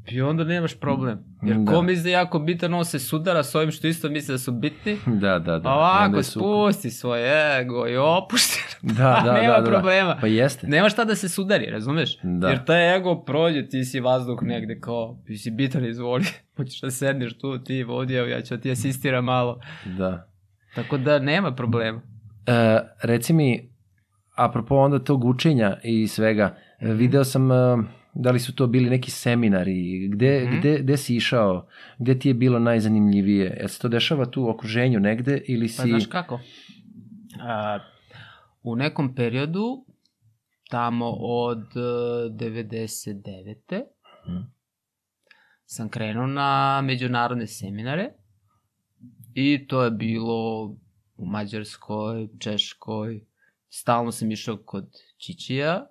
I 0.08 0.22
onda 0.22 0.44
nemaš 0.44 0.76
problem. 0.76 1.20
Jer 1.46 1.58
Da. 1.58 1.72
ko 1.72 1.82
misli 1.82 2.04
da 2.04 2.10
je 2.10 2.14
jako 2.14 2.40
bitan, 2.40 2.74
on 2.74 2.86
se 2.86 3.00
sudara 3.00 3.44
s 3.44 3.56
ovim 3.56 3.72
što 3.72 3.88
isto 3.88 4.10
misle 4.10 4.34
da 4.34 4.40
su 4.40 4.52
bitni. 4.52 4.98
Da, 5.22 5.40
da, 5.40 5.60
da. 5.60 5.70
A 5.70 5.74
ovako, 5.74 6.24
spusti 6.24 6.90
svoj 6.92 7.22
ego 7.60 7.88
i 7.88 7.98
opušten. 7.98 8.64
Da, 8.98 9.22
da, 9.26 9.34
Nema 9.34 9.54
da, 9.54 9.62
da. 9.62 9.72
problema. 9.72 10.18
Pa 10.22 10.28
jeste. 10.28 10.68
Nema 10.68 10.90
šta 10.90 11.06
da 11.06 11.16
se 11.16 11.30
sudari, 11.30 11.66
razumeš? 11.66 12.18
Da. 12.24 12.50
Jer 12.50 12.66
taj 12.66 12.98
ego 12.98 13.16
prođe, 13.18 13.68
ti 13.68 13.84
si 13.84 14.00
vazduh 14.00 14.40
negde 14.42 14.80
kao, 14.80 15.18
ti 15.26 15.38
si 15.38 15.52
bitan, 15.52 15.86
izvoli. 15.86 16.26
Hoćeš 16.58 16.82
da 16.82 16.92
sedneš 16.92 17.38
tu, 17.38 17.60
ti 17.60 17.84
vodi, 17.84 18.16
evo 18.16 18.28
ja 18.28 18.42
ću 18.42 18.56
da 18.56 18.62
ti 18.62 18.72
asistiram 18.72 19.26
malo. 19.26 19.60
Da. 19.88 20.30
Tako 20.76 20.98
da 20.98 21.20
nema 21.20 21.52
problema. 21.52 22.02
E, 22.48 22.52
reci 23.04 23.34
mi, 23.34 23.70
apropo 24.36 24.76
onda 24.76 25.00
tog 25.00 25.26
učenja 25.26 25.78
i 25.84 26.08
svega, 26.08 26.56
Mhm. 26.82 26.92
video 26.92 27.24
sam 27.24 27.52
e, 27.52 27.56
Da 28.16 28.32
li 28.32 28.40
su 28.40 28.56
to 28.56 28.68
bili 28.68 28.90
neki 28.90 29.12
seminari? 29.12 30.08
Gde, 30.08 30.44
Mhm. 30.44 30.60
gde, 30.60 30.80
gde 30.80 30.98
si 30.98 31.16
išao? 31.16 31.68
Gde 32.00 32.20
ti 32.20 32.28
je 32.28 32.34
bilo 32.34 32.60
najzanimljivije? 32.60 33.58
Jel 33.60 33.68
se 33.68 33.80
to 33.80 33.88
dešava 33.88 34.26
tu 34.26 34.44
u 34.44 34.50
okruženju 34.50 35.00
negde 35.00 35.42
ili 35.48 35.68
si... 35.68 35.78
Pa 35.78 35.88
znaš 35.88 36.06
kako? 36.06 36.40
A, 37.42 37.80
u 38.64 38.76
nekom 38.76 39.16
periodu, 39.16 39.86
tamo 40.70 41.06
od 41.20 41.64
e, 41.76 41.80
99. 42.30 43.82
Mhm. 44.28 44.38
sam 45.66 45.90
krenuo 45.90 46.28
na 46.28 46.82
međunarodne 46.84 47.48
seminare 47.48 48.10
i 49.34 49.68
to 49.68 49.84
je 49.84 49.92
bilo 49.92 50.64
u 51.16 51.26
Mađarskoj, 51.26 52.28
Češkoj, 52.40 53.26
stalno 53.70 54.12
sam 54.12 54.32
išao 54.32 54.58
kod 54.58 54.90
Čičija 55.18 55.86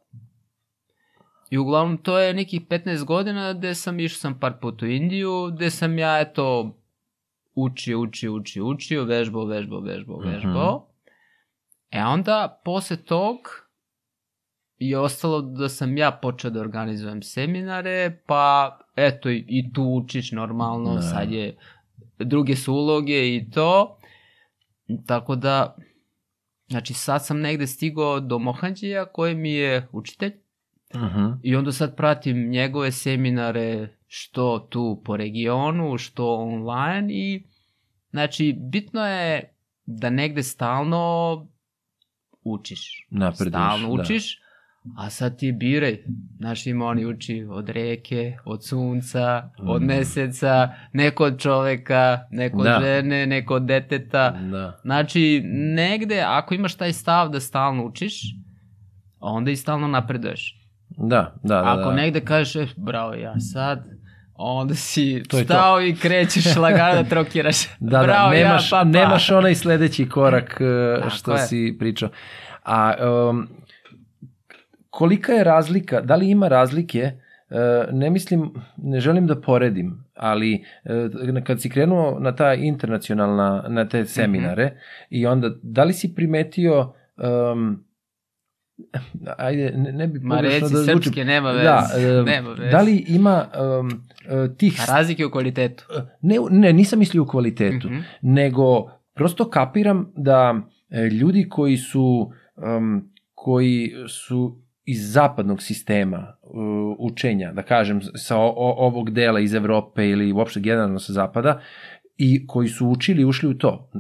i 1.53 1.59
uglavnom 1.59 1.97
to 1.99 2.19
je 2.19 2.35
nekih 2.35 2.61
15 2.63 3.05
godina 3.05 3.53
gde 3.53 3.75
sam 3.75 4.01
išao 4.01 4.19
sam 4.19 4.39
par 4.41 4.53
puta 4.61 4.87
u 4.87 4.89
Indiju, 4.89 5.51
gde 5.51 5.71
sam 5.71 5.99
ja 5.99 6.21
eto 6.21 6.77
učio, 7.55 8.01
učio, 8.01 8.35
učio, 8.35 8.67
učio, 8.67 9.05
vežbao, 9.05 9.45
vežbao, 9.45 9.81
vežbao, 9.81 10.21
Mhm. 10.21 10.29
vežbao. 10.29 10.87
E 11.91 12.05
onda, 12.05 12.61
posle 12.65 12.97
tog, 12.97 13.37
je 14.79 14.99
ostalo 14.99 15.43
da 15.43 15.69
sam 15.69 15.97
ja 15.97 16.11
počeo 16.13 16.51
da 16.51 16.61
organizujem 16.61 17.23
seminare, 17.23 18.23
pa 18.27 18.45
eto 18.97 19.31
i, 19.31 19.45
i 19.49 19.73
tu 19.73 19.83
učiš 19.85 20.33
normalno, 20.33 20.95
Da. 20.95 21.03
sad 21.03 21.33
je 21.33 21.57
druge 22.19 22.57
su 22.57 22.75
uloge 22.75 23.37
i 23.37 23.51
to. 23.51 23.99
Tako 25.07 25.37
da, 25.37 25.77
znači 26.69 26.95
sad 26.95 27.27
sam 27.27 27.41
negde 27.41 27.67
stigao 27.67 28.21
do 28.21 28.39
Mohanđija 28.39 29.05
koji 29.05 29.35
mi 29.35 29.53
je 29.53 29.89
učitelj 29.93 30.42
Mhm. 30.97 31.25
i 31.43 31.57
onda 31.57 31.73
sad 31.73 31.97
pratim 31.97 32.51
njegove 32.51 32.93
seminare 32.93 33.89
što 34.07 34.59
tu 34.61 35.03
po 35.05 35.17
regionu, 35.17 35.99
što 35.99 36.35
online 36.37 37.09
i 37.11 37.43
znači 38.11 38.57
bitno 38.61 39.01
je 39.03 39.55
da 39.87 40.11
negde 40.11 40.43
stalno 40.43 41.37
učiš. 42.43 43.07
Napreduješ, 43.11 43.53
Stalno 43.53 43.87
da. 43.89 44.03
učiš, 44.03 44.39
a 44.97 45.11
sad 45.11 45.39
ti 45.39 45.53
biraj. 45.53 45.99
Znaš, 46.37 46.67
ima 46.67 46.87
oni 46.87 47.07
uči 47.07 47.47
od 47.51 47.69
reke, 47.69 48.37
od 48.45 48.65
sunca, 48.65 49.51
od 49.59 49.83
Mm. 49.83 49.87
meseca, 49.87 50.53
neko 50.93 51.25
od 51.25 51.41
čoveka, 51.41 52.19
neko 52.31 52.59
od 52.59 52.65
Da. 52.65 52.79
žene, 52.83 53.27
neko 53.27 53.55
od 53.55 53.63
deteta. 53.63 54.31
Da. 54.31 54.81
Znači, 54.83 55.43
negde, 55.75 56.21
ako 56.21 56.55
imaš 56.55 56.75
taj 56.75 56.93
stav 56.93 57.29
da 57.29 57.41
stalno 57.41 57.85
učiš, 57.85 58.21
onda 59.21 59.51
i 59.51 59.57
stalno 59.57 59.89
napreduješ. 59.89 60.59
Da, 60.97 61.35
da, 61.43 61.55
da. 61.55 61.79
Ako 61.79 61.91
da. 61.91 61.97
negde 61.97 62.21
kažeš, 62.21 62.71
e, 62.71 62.75
bravo, 62.77 63.15
ja 63.15 63.41
sad, 63.41 63.85
onda 64.35 64.75
si 64.75 65.23
To 65.29 65.39
je 65.39 65.45
to. 65.45 65.55
stao 65.55 65.83
i 65.83 65.97
krećeš 65.97 66.57
lagano 66.65 67.03
da 67.03 67.09
trokiraš. 67.09 67.57
Da, 67.81 68.03
bravo, 68.03 68.31
da, 68.31 68.37
nemaš, 68.37 68.73
ja, 68.73 68.79
pa, 68.79 68.85
pa. 68.85 68.85
nemaš 68.85 69.31
onaj 69.31 69.55
sledeći 69.55 70.09
korak 70.09 70.61
e, 70.61 70.95
Tako 70.97 71.11
što 71.11 71.33
je. 71.33 71.39
si 71.39 71.77
pričao. 71.79 72.09
A 72.65 72.95
um, 73.31 73.49
kolika 74.91 75.33
je 75.33 75.45
razlika, 75.45 76.01
da 76.01 76.17
li 76.17 76.31
ima 76.31 76.49
razlike, 76.49 76.99
e, 76.99 77.15
ne 77.93 78.11
mislim, 78.11 78.55
ne 78.77 79.01
želim 79.01 79.27
da 79.27 79.41
poredim, 79.41 80.05
ali 80.15 80.65
e, 80.85 81.45
kad 81.45 81.61
si 81.61 81.71
krenuo 81.71 82.19
na 82.21 82.37
ta 82.37 82.55
internacionalna, 82.55 83.65
na 83.69 83.89
te 83.89 84.05
seminare 84.07 84.81
i 85.11 85.27
onda, 85.27 85.51
da 85.63 85.85
li 85.85 85.93
si 85.93 86.15
primetio 86.15 86.95
um, 87.17 87.85
ajde, 89.39 89.73
ne, 89.77 89.93
ne 89.93 90.07
bi 90.07 90.19
Ma 90.19 90.41
reci 90.41 90.61
da 90.61 90.67
zvučim. 90.69 90.85
srpske, 91.03 91.25
nema 91.25 91.51
veze. 91.51 91.65
Da, 91.65 91.89
e, 91.97 92.23
nema 92.23 92.51
veze. 92.51 92.71
da 92.71 92.81
li 92.81 93.05
ima 93.09 93.47
um, 93.81 93.91
e, 94.45 94.57
tih... 94.57 94.81
A 94.83 94.97
razlike 94.97 95.27
u 95.27 95.31
kvalitetu. 95.31 95.85
Ne, 96.21 96.37
ne, 96.51 96.73
nisam 96.73 96.99
mislio 96.99 97.23
u 97.23 97.27
kvalitetu 97.27 97.87
Mhm. 97.89 97.99
nego 98.23 98.91
prosto 99.15 99.51
kapiram 99.51 100.13
da 100.17 100.55
e, 100.91 101.01
ljudi 101.01 101.49
koji 101.49 101.77
su 101.77 102.33
um, 102.57 103.09
koji 103.35 103.91
su 104.09 104.59
iz 104.85 105.13
zapadnog 105.13 105.63
sistema 105.63 106.37
uh, 106.43 106.53
učenja, 107.01 107.53
da 107.53 107.63
kažem, 107.63 108.01
sa 108.15 108.37
o, 108.37 108.53
ovog 108.57 109.11
dela 109.11 109.41
iz 109.41 109.55
Evrope 109.55 110.09
ili 110.09 110.33
uopšte 110.33 110.61
generalno 110.61 110.99
sa 110.99 111.13
zapada, 111.13 111.61
i 112.17 112.47
koji 112.47 112.69
su 112.69 112.89
učili 112.89 113.25
ušli 113.25 113.49
u 113.49 113.55
to. 113.55 113.91
E, 113.95 113.99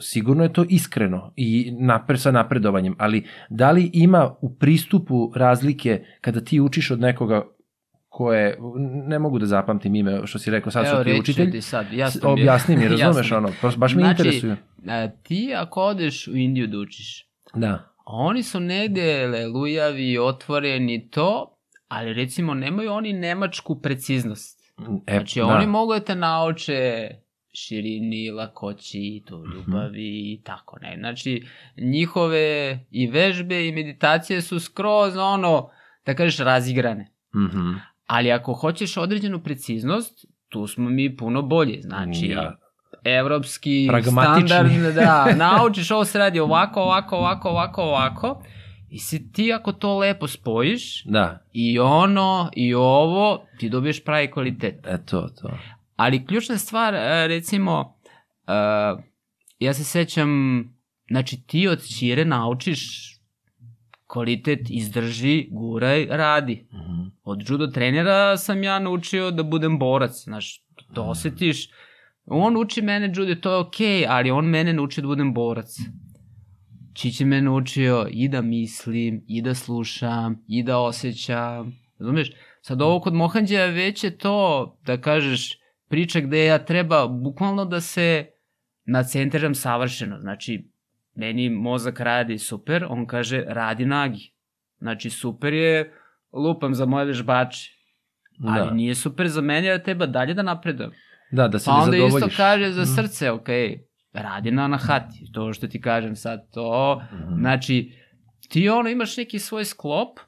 sigurno 0.00 0.42
je 0.42 0.52
to 0.52 0.64
iskreno 0.68 1.32
i 1.36 1.72
napred 1.78 2.20
sa 2.20 2.30
napredovanjem, 2.30 2.94
ali 2.98 3.26
da 3.50 3.70
li 3.70 3.90
ima 3.92 4.34
u 4.40 4.54
pristupu 4.54 5.32
razlike 5.36 6.04
kada 6.20 6.40
ti 6.40 6.60
učiš 6.60 6.90
od 6.90 7.00
nekoga 7.00 7.46
ko 8.08 8.32
je, 8.32 8.58
ne 9.06 9.18
mogu 9.18 9.38
da 9.38 9.46
zapamtim 9.46 9.94
ime 9.94 10.20
što 10.26 10.38
si 10.38 10.50
rekao, 10.50 10.72
sad 10.72 10.86
Evo, 10.86 10.94
što 10.94 11.04
ti 11.04 11.20
učitelj, 11.20 11.60
sad, 11.60 11.92
jasno 11.92 12.30
objasni 12.30 12.76
mi, 12.76 12.88
razumeš 12.98 13.32
ono, 13.32 13.48
baš 13.76 13.94
me 13.94 14.02
Znači, 14.02 14.10
interesuje. 14.10 14.56
E, 14.86 15.10
ti 15.22 15.52
ako 15.56 15.82
odeš 15.82 16.28
u 16.28 16.36
Indiju 16.36 16.66
da 16.66 16.78
učiš, 16.78 17.28
Da. 17.54 17.94
oni 18.06 18.42
su 18.42 18.60
negde 18.60 19.26
lelujavi, 19.26 20.18
otvoreni 20.18 21.08
to, 21.08 21.58
ali 21.88 22.12
recimo 22.12 22.54
nemaju 22.54 22.92
oni 22.92 23.12
nemačku 23.12 23.80
preciznost. 23.80 24.74
E, 25.06 25.12
Znači, 25.12 25.40
da. 25.40 25.46
oni 25.46 25.66
mogu 25.66 25.92
da 25.92 26.00
te 26.00 26.14
nauče 26.14 27.08
širini, 27.58 28.30
lakoći, 28.30 29.22
to 29.26 29.44
ljubavi 29.46 30.02
i 30.32 30.40
tako 30.44 30.78
ne. 30.78 30.96
Znači, 30.98 31.46
njihove 31.78 32.40
i 32.90 33.06
vežbe 33.06 33.68
i 33.68 33.72
meditacije 33.72 34.42
su 34.42 34.60
skroz 34.60 35.16
ono, 35.16 35.70
da 36.06 36.14
kažeš, 36.14 36.38
razigrane. 36.38 37.10
Mhm. 37.36 37.70
Ali 38.06 38.32
ako 38.32 38.52
hoćeš 38.52 38.96
određenu 38.96 39.40
preciznost, 39.40 40.26
tu 40.48 40.66
smo 40.66 40.90
mi 40.90 41.16
puno 41.16 41.42
bolji. 41.42 41.82
Znači, 41.82 42.26
Ja. 42.26 42.56
evropski 43.04 43.88
standard, 44.02 44.94
da, 44.94 45.26
naučiš 45.58 45.90
ovo 45.90 46.04
se 46.04 46.18
radi 46.18 46.40
ovako, 46.40 46.80
ovako, 46.80 47.16
ovako, 47.16 47.48
ovako, 47.48 47.82
ovako. 47.82 48.42
I 48.90 48.98
si 48.98 49.32
ti 49.32 49.52
ako 49.52 49.72
to 49.72 49.98
lepo 49.98 50.26
spojiš, 50.26 51.04
Da, 51.04 51.46
i 51.52 51.78
ono, 51.78 52.50
i 52.52 52.74
ovo, 52.74 53.46
ti 53.58 53.68
dobiješ 53.68 54.04
pravi 54.04 54.30
kvalitet. 54.30 54.86
e 54.86 54.98
to, 55.06 55.28
to. 55.42 55.50
Ali 55.98 56.26
ključna 56.26 56.58
stvar, 56.58 56.94
e, 56.94 57.28
recimo, 57.28 57.96
e, 58.46 58.52
ja 59.58 59.74
se 59.74 59.84
sećam, 59.84 60.62
znači 61.10 61.42
ti 61.46 61.68
od 61.68 61.82
Ćire 61.82 62.24
naučiš 62.24 63.14
kvalitet 64.06 64.70
izdrži, 64.70 65.48
guraj, 65.50 66.06
radi. 66.10 66.66
Mhm. 66.72 67.08
Od 67.22 67.42
judo 67.48 67.66
trenera 67.66 68.36
sam 68.36 68.62
ja 68.62 68.78
naučio 68.78 69.30
da 69.30 69.42
budem 69.42 69.78
borac, 69.78 70.24
znaš, 70.24 70.64
to 70.94 71.02
osetiš. 71.02 71.68
On 72.26 72.56
uči 72.56 72.82
mene 72.82 73.12
judo, 73.16 73.34
to 73.34 73.50
je 73.50 73.56
okej, 73.56 74.00
okay, 74.00 74.06
ali 74.08 74.30
on 74.30 74.44
mene 74.44 74.72
nauči 74.72 75.00
da 75.00 75.06
budem 75.06 75.34
borac. 75.34 75.78
Čići 76.94 77.24
me 77.24 77.42
naučio 77.42 78.06
i 78.10 78.28
da 78.28 78.42
mislim, 78.42 79.24
i 79.26 79.42
da 79.42 79.54
slušam, 79.54 80.44
i 80.48 80.62
da 80.62 80.78
osjećam, 80.78 81.76
razumeš? 81.98 82.32
Sad 82.60 82.82
ovo 82.82 83.00
kod 83.00 83.14
Mohanđa 83.14 83.64
već 83.64 84.04
je 84.04 84.18
to, 84.18 84.78
da 84.86 85.00
kažeš, 85.00 85.58
priča 85.88 86.20
gde 86.20 86.44
ja 86.44 86.58
treba 86.60 87.06
bukvalno 87.08 87.64
da 87.64 87.80
se 87.80 88.26
nacentriram 88.84 89.54
savršeno. 89.54 90.20
Znači, 90.20 90.68
meni 91.14 91.50
mozak 91.50 92.00
radi 92.00 92.38
super, 92.38 92.86
on 92.86 93.06
kaže 93.06 93.44
radi 93.46 93.86
nagi. 93.86 94.32
Znači, 94.78 95.10
super 95.10 95.52
je, 95.52 95.92
lupam 96.34 96.74
za 96.74 96.86
moje 96.86 97.04
vežbače. 97.04 97.70
Ali 98.44 98.58
Da. 98.60 98.70
nije 98.72 98.94
super 98.94 99.28
za 99.28 99.40
mene, 99.42 99.66
jer 99.66 99.82
treba 99.82 100.06
dalje 100.06 100.34
da 100.34 100.42
napredujem. 100.42 100.90
Da, 101.30 101.48
da 101.48 101.58
se 101.58 101.64
Pa 101.66 101.72
ne 101.72 101.78
onda 101.78 101.90
zadovoljiš. 101.92 102.26
isto 102.26 102.36
kaže 102.36 102.70
za 102.70 102.82
Mhm. 102.82 102.90
srce, 102.92 103.30
ok, 103.30 103.48
radi 104.12 104.50
na 104.50 104.64
anahati, 104.64 105.32
to 105.32 105.52
što 105.52 105.66
ti 105.66 105.80
kažem 105.80 106.16
sad, 106.16 106.50
to, 106.50 107.02
Mhm. 107.04 107.34
znači, 107.34 107.92
ti 108.48 108.68
ono 108.68 108.88
imaš 108.88 109.16
neki 109.16 109.38
svoj 109.38 109.64
sklop, 109.64 110.18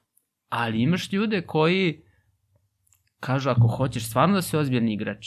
ali 0.49 0.83
imaš 0.83 1.13
ljude 1.13 1.43
koji 1.43 2.03
kažu 3.21 3.51
ako 3.51 3.67
hoćeš 3.69 4.05
stvarno 4.05 4.35
da 4.35 4.43
si 4.43 4.57
ozbiljan 4.57 4.89
igrač, 4.89 5.27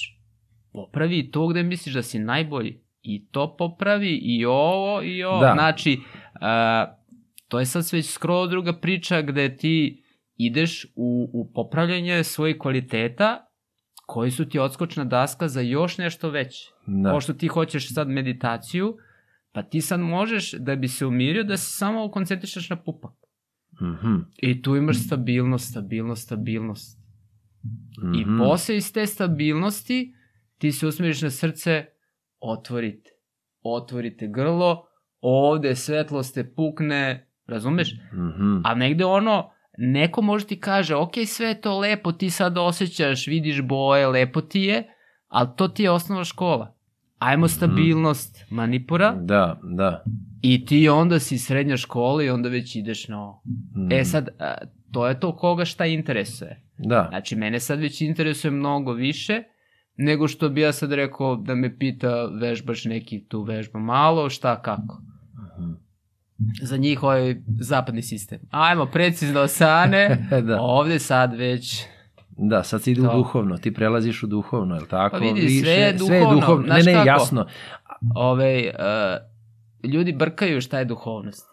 popravi 0.73 1.31
to 1.31 1.47
gde 1.47 1.63
misliš 1.63 1.95
da 1.95 2.01
si 2.01 2.19
najbolji, 2.19 2.79
i 3.01 3.27
to 3.27 3.55
popravi, 3.57 4.09
i 4.13 4.45
ovo, 4.45 5.01
i 5.03 5.23
ovo, 5.23 5.39
Da. 5.39 5.51
znači, 5.53 5.99
a, 6.33 6.85
to 7.47 7.59
je 7.59 7.65
sad 7.65 7.83
već 7.91 8.09
skoro 8.09 8.47
druga 8.47 8.73
priča 8.73 9.21
gde 9.21 9.55
ti 9.55 10.03
ideš 10.35 10.85
u, 10.95 11.29
u 11.33 11.51
popravljanje 11.53 12.23
svojih 12.23 12.57
kvaliteta 12.57 13.45
koji 14.05 14.31
su 14.31 14.45
ti 14.45 14.59
odskočna 14.59 15.05
daska 15.05 15.47
za 15.47 15.61
još 15.61 15.97
nešto 15.97 16.29
veće. 16.29 16.71
Da. 16.87 17.11
Pošto 17.11 17.33
ti 17.33 17.47
hoćeš 17.47 17.93
sad 17.93 18.09
meditaciju, 18.09 18.97
pa 19.51 19.63
ti 19.63 19.81
sad 19.81 19.99
možeš 19.99 20.51
da 20.51 20.75
bi 20.75 20.87
se 20.87 21.05
umirio 21.05 21.43
da 21.43 21.57
se 21.57 21.65
samo 21.67 22.11
koncentrišeš 22.11 22.69
na 22.69 22.75
pupak. 22.75 23.11
Mhm. 23.81 24.15
I 24.37 24.61
tu 24.61 24.75
imaš 24.75 24.97
stabilnost, 24.97 25.69
stabilnost, 25.69 26.23
stabilnost. 26.23 26.99
I 28.15 28.21
Mhm. 28.21 28.37
posle 28.37 28.77
iz 28.77 28.93
te 28.93 29.05
stabilnosti 29.05 30.13
ti 30.63 30.71
se 30.71 30.87
usmeriš 30.87 31.21
na 31.21 31.29
srce, 31.29 31.85
otvorite. 32.39 33.11
Otvorite 33.63 34.27
grlo, 34.27 34.85
ovde 35.21 35.75
svetlost 35.75 36.33
te 36.35 36.53
pukne, 36.55 37.27
razumeš? 37.47 37.95
Mhm. 38.13 38.61
A 38.63 38.75
negde 38.75 39.05
ono, 39.05 39.49
neko 39.77 40.21
može 40.21 40.45
ti 40.45 40.59
kaže, 40.59 40.95
ok, 40.95 41.11
sve 41.27 41.47
je 41.47 41.61
to 41.61 41.79
lepo, 41.79 42.11
ti 42.11 42.29
sad 42.29 42.57
osjećaš, 42.57 43.27
vidiš 43.27 43.61
boje, 43.61 44.07
lepo 44.07 44.41
ti 44.41 44.61
je, 44.61 44.83
ali 45.27 45.49
to 45.57 45.67
ti 45.67 45.83
je 45.83 45.91
osnova 45.91 46.23
škola. 46.23 46.75
Ajmo 47.19 47.47
stabilnost 47.47 48.45
manipura 48.49 49.15
Da, 49.21 49.59
da. 49.63 50.03
i 50.41 50.65
ti 50.65 50.89
onda 50.89 51.19
si 51.19 51.37
srednja 51.37 51.77
škola 51.77 52.23
i 52.23 52.29
onda 52.29 52.49
već 52.49 52.75
ideš 52.75 53.07
na 53.07 53.21
ovo. 53.23 53.41
Mm. 53.75 53.91
E 53.91 54.05
sad, 54.05 54.29
to 54.91 55.07
je 55.07 55.19
to 55.19 55.35
koga 55.35 55.65
šta 55.65 55.85
interesuje. 55.85 56.61
Da. 56.77 57.05
Znači, 57.09 57.35
mene 57.35 57.59
sad 57.59 57.79
već 57.79 58.01
interesuje 58.01 58.51
mnogo 58.51 58.93
više 58.93 59.43
nego 59.95 60.27
što 60.27 60.49
bi 60.49 60.61
ja 60.61 60.71
sad 60.71 60.91
rekao 60.91 61.35
da 61.35 61.55
me 61.55 61.77
pita 61.77 62.25
vežbaš 62.25 62.85
neki 62.85 63.25
tu 63.25 63.43
vežba 63.43 63.79
malo, 63.79 64.29
šta 64.29 64.61
kako. 64.61 65.01
Mhm. 65.57 65.71
Za 66.61 66.77
njih 66.77 67.03
ovaj 67.03 67.35
zapadni 67.59 68.01
sistem. 68.01 68.39
Ajmo, 68.51 68.85
precizno 68.85 69.47
sane, 69.47 70.27
da. 70.47 70.57
ovde 70.61 70.99
sad 70.99 71.33
već 71.33 71.83
Da, 72.29 72.63
sad 72.63 72.81
se 72.81 72.91
ide 72.91 73.01
u 73.01 73.05
duhovno, 73.05 73.57
ti 73.57 73.73
prelaziš 73.73 74.23
u 74.23 74.27
duhovno, 74.27 74.75
je 74.75 74.81
li 74.81 74.87
tako? 74.87 75.15
Pa 75.15 75.19
vidi, 75.19 75.41
Više- 75.41 75.59
sve 75.61 75.71
je 75.71 75.99
Sve 75.99 76.15
je 76.15 76.21
duhovno, 76.21 76.39
duhovno. 76.39 76.67
Ne, 76.67 76.83
ne, 76.83 76.93
kako? 76.93 77.07
jasno. 77.07 77.45
ovaj, 78.15 78.67
uh, 78.67 78.73
ljudi 79.91 80.13
brkaju 80.13 80.61
šta 80.61 80.79
je 80.79 80.85
duhovnost. 80.85 81.45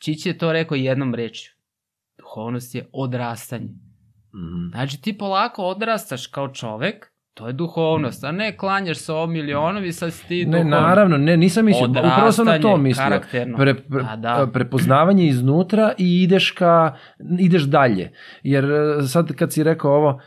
Čić 0.00 0.26
je 0.26 0.38
to 0.38 0.52
rekao 0.52 0.74
jednom 0.76 1.14
rečju. 1.14 1.52
Duhovnost 2.18 2.74
je 2.74 2.88
odrastanje. 2.92 3.68
Mhm. 4.34 4.70
Znači 4.70 5.02
ti 5.02 5.18
polako 5.18 5.62
odrastaš 5.64 6.26
kao 6.26 6.48
čovek, 6.48 7.09
to 7.40 7.46
je 7.46 7.52
duhovnost, 7.52 8.24
a 8.24 8.32
ne 8.32 8.56
klanjaš 8.56 8.98
se 8.98 9.12
o 9.12 9.26
milionom 9.26 9.84
i 9.84 9.92
sad 9.92 10.12
si 10.12 10.26
ti 10.26 10.46
Ne, 10.46 10.64
naravno, 10.64 11.18
ne, 11.18 11.36
nisam 11.36 11.64
mislio, 11.64 11.90
upravo 11.90 12.32
sam 12.32 12.46
na 12.46 12.58
to 12.58 12.76
mislio. 12.76 13.04
karakterno. 13.04 13.56
Pre, 13.56 13.74
pre, 13.74 14.04
A, 14.08 14.16
da. 14.16 14.46
Prepoznavanje 14.52 15.26
iznutra 15.26 15.92
i 15.98 16.22
ideš 16.22 16.50
ka, 16.50 16.94
ideš 17.38 17.62
dalje. 17.62 18.12
Jer 18.42 18.64
e, 18.64 19.02
sad 19.02 19.32
kad 19.32 19.52
si 19.52 19.62
rekao 19.62 19.92
ovo, 19.92 20.20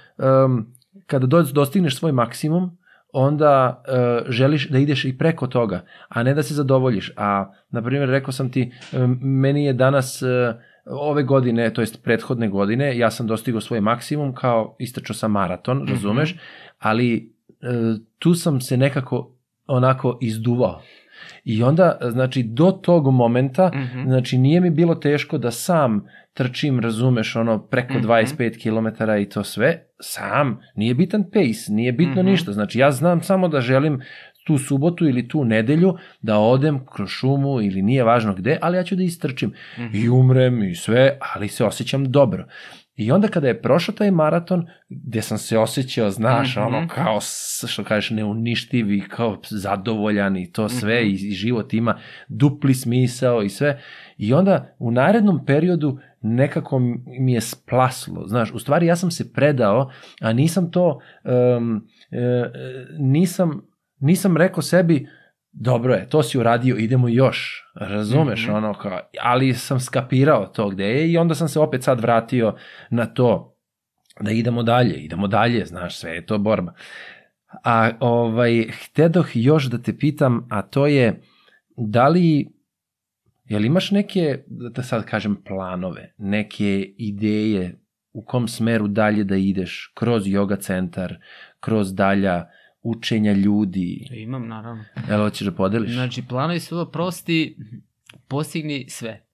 um, 0.46 0.74
kada 1.08 1.28
do, 1.28 1.44
dostigneš 1.44 1.98
svoj 1.98 2.12
maksimum, 2.12 2.78
onda 3.14 3.84
uh, 3.88 4.32
želiš 4.32 4.70
da 4.70 4.78
ideš 4.78 5.06
i 5.06 5.18
preko 5.18 5.48
toga, 5.48 5.86
a 6.10 6.24
ne 6.24 6.34
da 6.34 6.44
se 6.44 6.54
zadovoljiš. 6.54 7.12
A, 7.18 7.52
na 7.70 7.82
primjer, 7.82 8.10
rekao 8.10 8.32
sam 8.32 8.52
ti, 8.52 8.72
um, 8.94 9.20
meni 9.22 9.66
je 9.66 9.74
danas 9.74 10.22
uh, 10.22 10.30
ove 10.88 11.24
godine, 11.24 11.74
to 11.74 11.82
jest 11.82 12.04
prethodne 12.04 12.48
godine, 12.50 12.98
ja 12.98 13.12
sam 13.12 13.28
dostigao 13.28 13.62
svoj 13.62 13.82
maksimum 13.82 14.34
kao 14.34 14.76
istračao 14.80 15.14
sam 15.14 15.32
maraton, 15.32 15.88
razumeš, 15.88 16.36
ali 16.80 17.34
uh, 17.50 17.60
tu 18.20 18.34
sam 18.34 18.62
se 18.62 18.78
nekako 18.78 19.36
onako 19.68 20.18
izduvao. 20.22 20.82
I 21.44 21.64
onda, 21.64 21.98
znači, 22.02 22.44
do 22.44 22.72
tog 22.74 23.08
momenta, 23.08 23.72
Mhm. 23.76 24.04
znači, 24.04 24.38
nije 24.38 24.60
mi 24.60 24.70
bilo 24.70 24.96
teško 24.96 25.38
da 25.38 25.52
sam 25.52 26.06
trčim, 26.34 26.80
razumeš, 26.80 27.36
ono, 27.36 27.60
preko 27.60 27.94
Mhm. 27.94 28.04
25 28.04 28.58
km 28.58 28.88
i 29.14 29.30
to 29.30 29.44
sve, 29.44 29.84
sam, 30.00 30.60
nije 30.76 30.94
bitan 30.94 31.24
pace, 31.24 31.72
nije 31.72 31.92
bitno 31.92 32.16
Mhm. 32.16 32.26
ništa, 32.26 32.52
znači, 32.52 32.80
ja 32.80 32.92
znam 32.92 33.22
samo 33.22 33.48
da 33.48 33.62
želim 33.62 34.02
tu 34.44 34.58
subotu 34.58 35.08
ili 35.08 35.28
tu 35.28 35.46
nedelju 35.46 35.96
da 36.22 36.38
odem 36.38 36.86
kroz 36.86 37.10
šumu 37.10 37.62
ili 37.62 37.82
nije 37.82 38.04
važno 38.04 38.34
gde, 38.34 38.58
ali 38.62 38.78
ja 38.78 38.84
ću 38.84 38.96
da 38.96 39.04
istrčim 39.04 39.54
Mhm. 39.78 39.96
i 39.96 40.10
umrem 40.10 40.64
i 40.64 40.76
sve, 40.76 41.18
ali 41.34 41.48
se 41.48 41.66
osjećam 41.66 42.12
dobro. 42.12 42.46
I 42.96 43.12
onda 43.12 43.28
kada 43.28 43.48
je 43.48 43.62
prošao 43.62 43.96
taj 43.96 44.12
maraton, 44.12 44.66
gde 44.90 45.22
sam 45.22 45.38
se 45.38 45.58
osjećao, 45.58 46.10
znaš, 46.10 46.56
Mhm. 46.56 46.66
ono, 46.66 46.88
kao, 46.88 47.20
što 47.68 47.84
kažeš, 47.84 48.10
neuništiv 48.10 48.92
i 48.92 49.02
kao 49.02 49.38
zadovoljan 49.44 50.38
i 50.38 50.52
to 50.52 50.70
sve, 50.70 51.00
Mhm. 51.00 51.08
i, 51.08 51.28
i 51.28 51.32
život 51.32 51.74
ima 51.74 51.98
dupli 52.28 52.74
smisao 52.74 53.44
i 53.44 53.50
sve. 53.50 53.82
I 54.18 54.34
onda 54.34 54.76
u 54.80 54.92
narednom 54.92 55.46
periodu 55.46 55.98
nekako 56.22 56.80
mi 57.20 57.34
je 57.34 57.42
splaslo, 57.42 58.28
znaš, 58.28 58.52
u 58.52 58.60
stvari 58.60 58.86
ja 58.86 58.96
sam 58.96 59.12
se 59.12 59.34
predao, 59.34 59.92
a 60.22 60.34
nisam 60.34 60.72
to, 60.72 61.00
um, 61.58 61.88
e, 62.12 62.46
nisam, 63.00 63.62
nisam 64.04 64.38
rekao 64.38 64.62
sebi, 64.62 65.08
dobro 65.52 65.94
je, 65.94 66.10
to 66.10 66.24
si 66.24 66.38
uradio, 66.38 66.76
idemo 66.76 67.08
još, 67.10 67.64
razumeš, 67.76 68.44
Mhm. 68.48 68.56
ono 68.56 68.74
kao, 68.74 69.00
ali 69.22 69.54
sam 69.54 69.80
skapirao 69.80 70.46
to 70.48 70.70
gde 70.70 70.86
je 70.86 71.12
i 71.12 71.18
onda 71.18 71.36
sam 71.36 71.48
se 71.48 71.60
opet 71.60 71.84
sad 71.84 72.00
vratio 72.02 72.56
na 72.90 73.06
to 73.06 73.50
da 74.20 74.32
idemo 74.32 74.64
dalje, 74.64 74.94
idemo 74.96 75.28
dalje, 75.28 75.66
znaš, 75.66 75.98
sve 75.98 76.12
je 76.12 76.26
to 76.26 76.38
borba. 76.38 76.74
A 77.64 77.92
ovaj, 78.00 78.68
htedoh 78.72 79.28
još 79.34 79.66
da 79.66 79.78
te 79.78 79.98
pitam, 79.98 80.48
a 80.52 80.62
to 80.62 80.88
je, 80.88 81.22
da 81.78 82.08
li, 82.08 82.50
jel 83.46 83.66
imaš 83.66 83.92
neke, 83.92 84.44
da 84.48 84.84
sad 84.84 85.06
kažem, 85.06 85.36
planove, 85.48 86.14
neke 86.18 86.94
ideje 86.98 87.80
u 88.14 88.26
kom 88.26 88.48
smeru 88.48 88.88
dalje 88.88 89.24
da 89.24 89.36
ideš, 89.36 89.92
kroz 89.96 90.24
yoga 90.24 90.60
centar, 90.62 91.16
kroz 91.60 91.94
dalja 91.96 92.46
učenja 92.84 93.34
ljudi, 93.34 94.08
Imam, 94.12 94.48
naravno. 94.48 94.84
jel 95.10 95.22
hoćeš 95.22 95.48
da 95.48 95.52
podeliš? 95.52 95.92
Znači, 95.92 96.24
planovi 96.30 96.60
su 96.60 96.76
vrlo 96.76 96.92
prosti, 96.92 97.58
postigni 98.28 98.86
sve. 98.90 99.26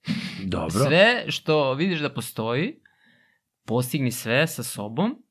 Dobro. 0.46 0.86
Sve 0.88 1.26
što 1.28 1.74
vidiš 1.74 2.00
da 2.00 2.14
postoji, 2.14 2.76
postigni 3.66 4.12
sve 4.12 4.48
sa 4.48 4.64
sobom 4.64 5.24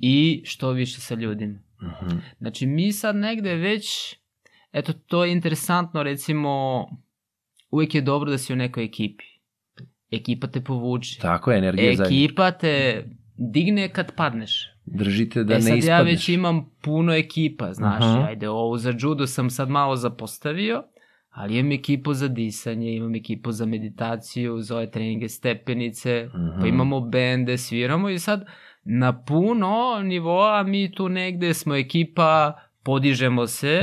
i 0.00 0.42
što 0.44 0.70
više 0.70 1.00
sa 1.00 1.14
ljudima. 1.14 1.58
Mhm. 1.82 2.16
Znači, 2.38 2.66
mi 2.66 2.92
sad 2.92 3.16
negde 3.16 3.54
već, 3.54 4.16
eto, 4.72 4.92
to 4.92 5.24
je 5.24 5.32
interesantno, 5.32 6.02
recimo, 6.02 6.84
uvijek 7.70 7.94
je 7.94 8.00
dobro 8.00 8.30
da 8.30 8.38
si 8.38 8.52
u 8.52 8.56
nekoj 8.56 8.84
ekipi. 8.84 9.24
Ekipa 10.10 10.46
te 10.46 10.60
povuče. 10.60 11.20
Tako 11.20 11.52
je, 11.52 11.58
energija. 11.58 11.92
Ekipa 11.92 12.50
te 12.50 13.04
digne 13.36 13.88
kad 13.88 14.14
padneš. 14.14 14.70
Držite 14.88 15.44
da 15.44 15.52
e 15.52 15.56
ne 15.56 15.62
sad 15.62 15.68
ispadneš. 15.70 15.88
ja 15.88 16.02
već 16.02 16.28
imam 16.30 16.70
puno 16.82 17.14
ekipa, 17.14 17.72
znaš, 17.72 18.02
Aha. 18.02 18.24
ajde, 18.24 18.48
ovo 18.48 18.76
za 18.76 18.94
judo 18.98 19.26
sam 19.26 19.50
sad 19.50 19.68
malo 19.70 19.96
zapostavio, 19.96 20.82
ali 21.30 21.58
imam 21.58 21.72
ekipu 21.72 22.14
za 22.14 22.28
disanje, 22.28 22.92
imam 22.92 23.14
ekipu 23.14 23.52
za 23.52 23.66
meditaciju, 23.66 24.60
za 24.60 24.76
ove 24.76 24.90
treninge 24.90 25.28
stepenice, 25.28 26.28
Mhm. 26.28 26.60
pa 26.60 26.66
imamo 26.66 27.00
bende, 27.02 27.58
sviramo 27.58 28.08
i 28.10 28.18
sad 28.18 28.44
na 28.84 29.20
puno 29.20 29.68
nivoa 30.00 30.62
mi 30.62 30.92
tu 30.92 31.08
negde 31.08 31.54
smo 31.54 31.74
ekipa, 31.76 32.52
podižemo 32.82 33.46
se 33.46 33.80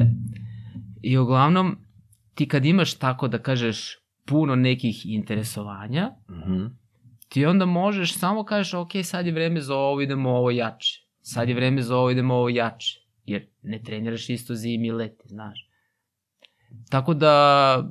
i 1.01 1.17
uglavnom 1.17 1.77
ti 2.33 2.47
kad 2.47 2.65
imaš 2.65 2.93
tako 2.93 3.27
da 3.27 3.37
kažeš 3.39 3.97
puno 4.25 4.55
nekih 4.55 5.05
interesovanja, 5.05 6.11
Mhm. 6.29 6.65
Ti 7.35 7.45
onda 7.45 7.65
možeš 7.65 8.17
samo 8.17 8.43
kažeš 8.43 8.73
ok, 8.73 8.89
sad 9.03 9.25
je 9.25 9.31
vreme 9.31 9.61
za 9.61 9.75
ovo, 9.75 10.01
idemo 10.01 10.29
ovo 10.29 10.51
jače. 10.51 11.01
Sad 11.21 11.49
je 11.49 11.55
vreme 11.55 11.81
za 11.81 11.97
ovo, 11.97 12.09
idemo 12.09 12.33
ovo 12.33 12.49
jače. 12.49 12.99
Jer 13.25 13.47
ne 13.61 13.81
treniraš 13.83 14.29
isto 14.29 14.55
zimi 14.55 14.87
i 14.87 14.91
leti, 14.91 15.27
znaš. 15.27 15.69
Tako 16.89 17.13
da 17.13 17.89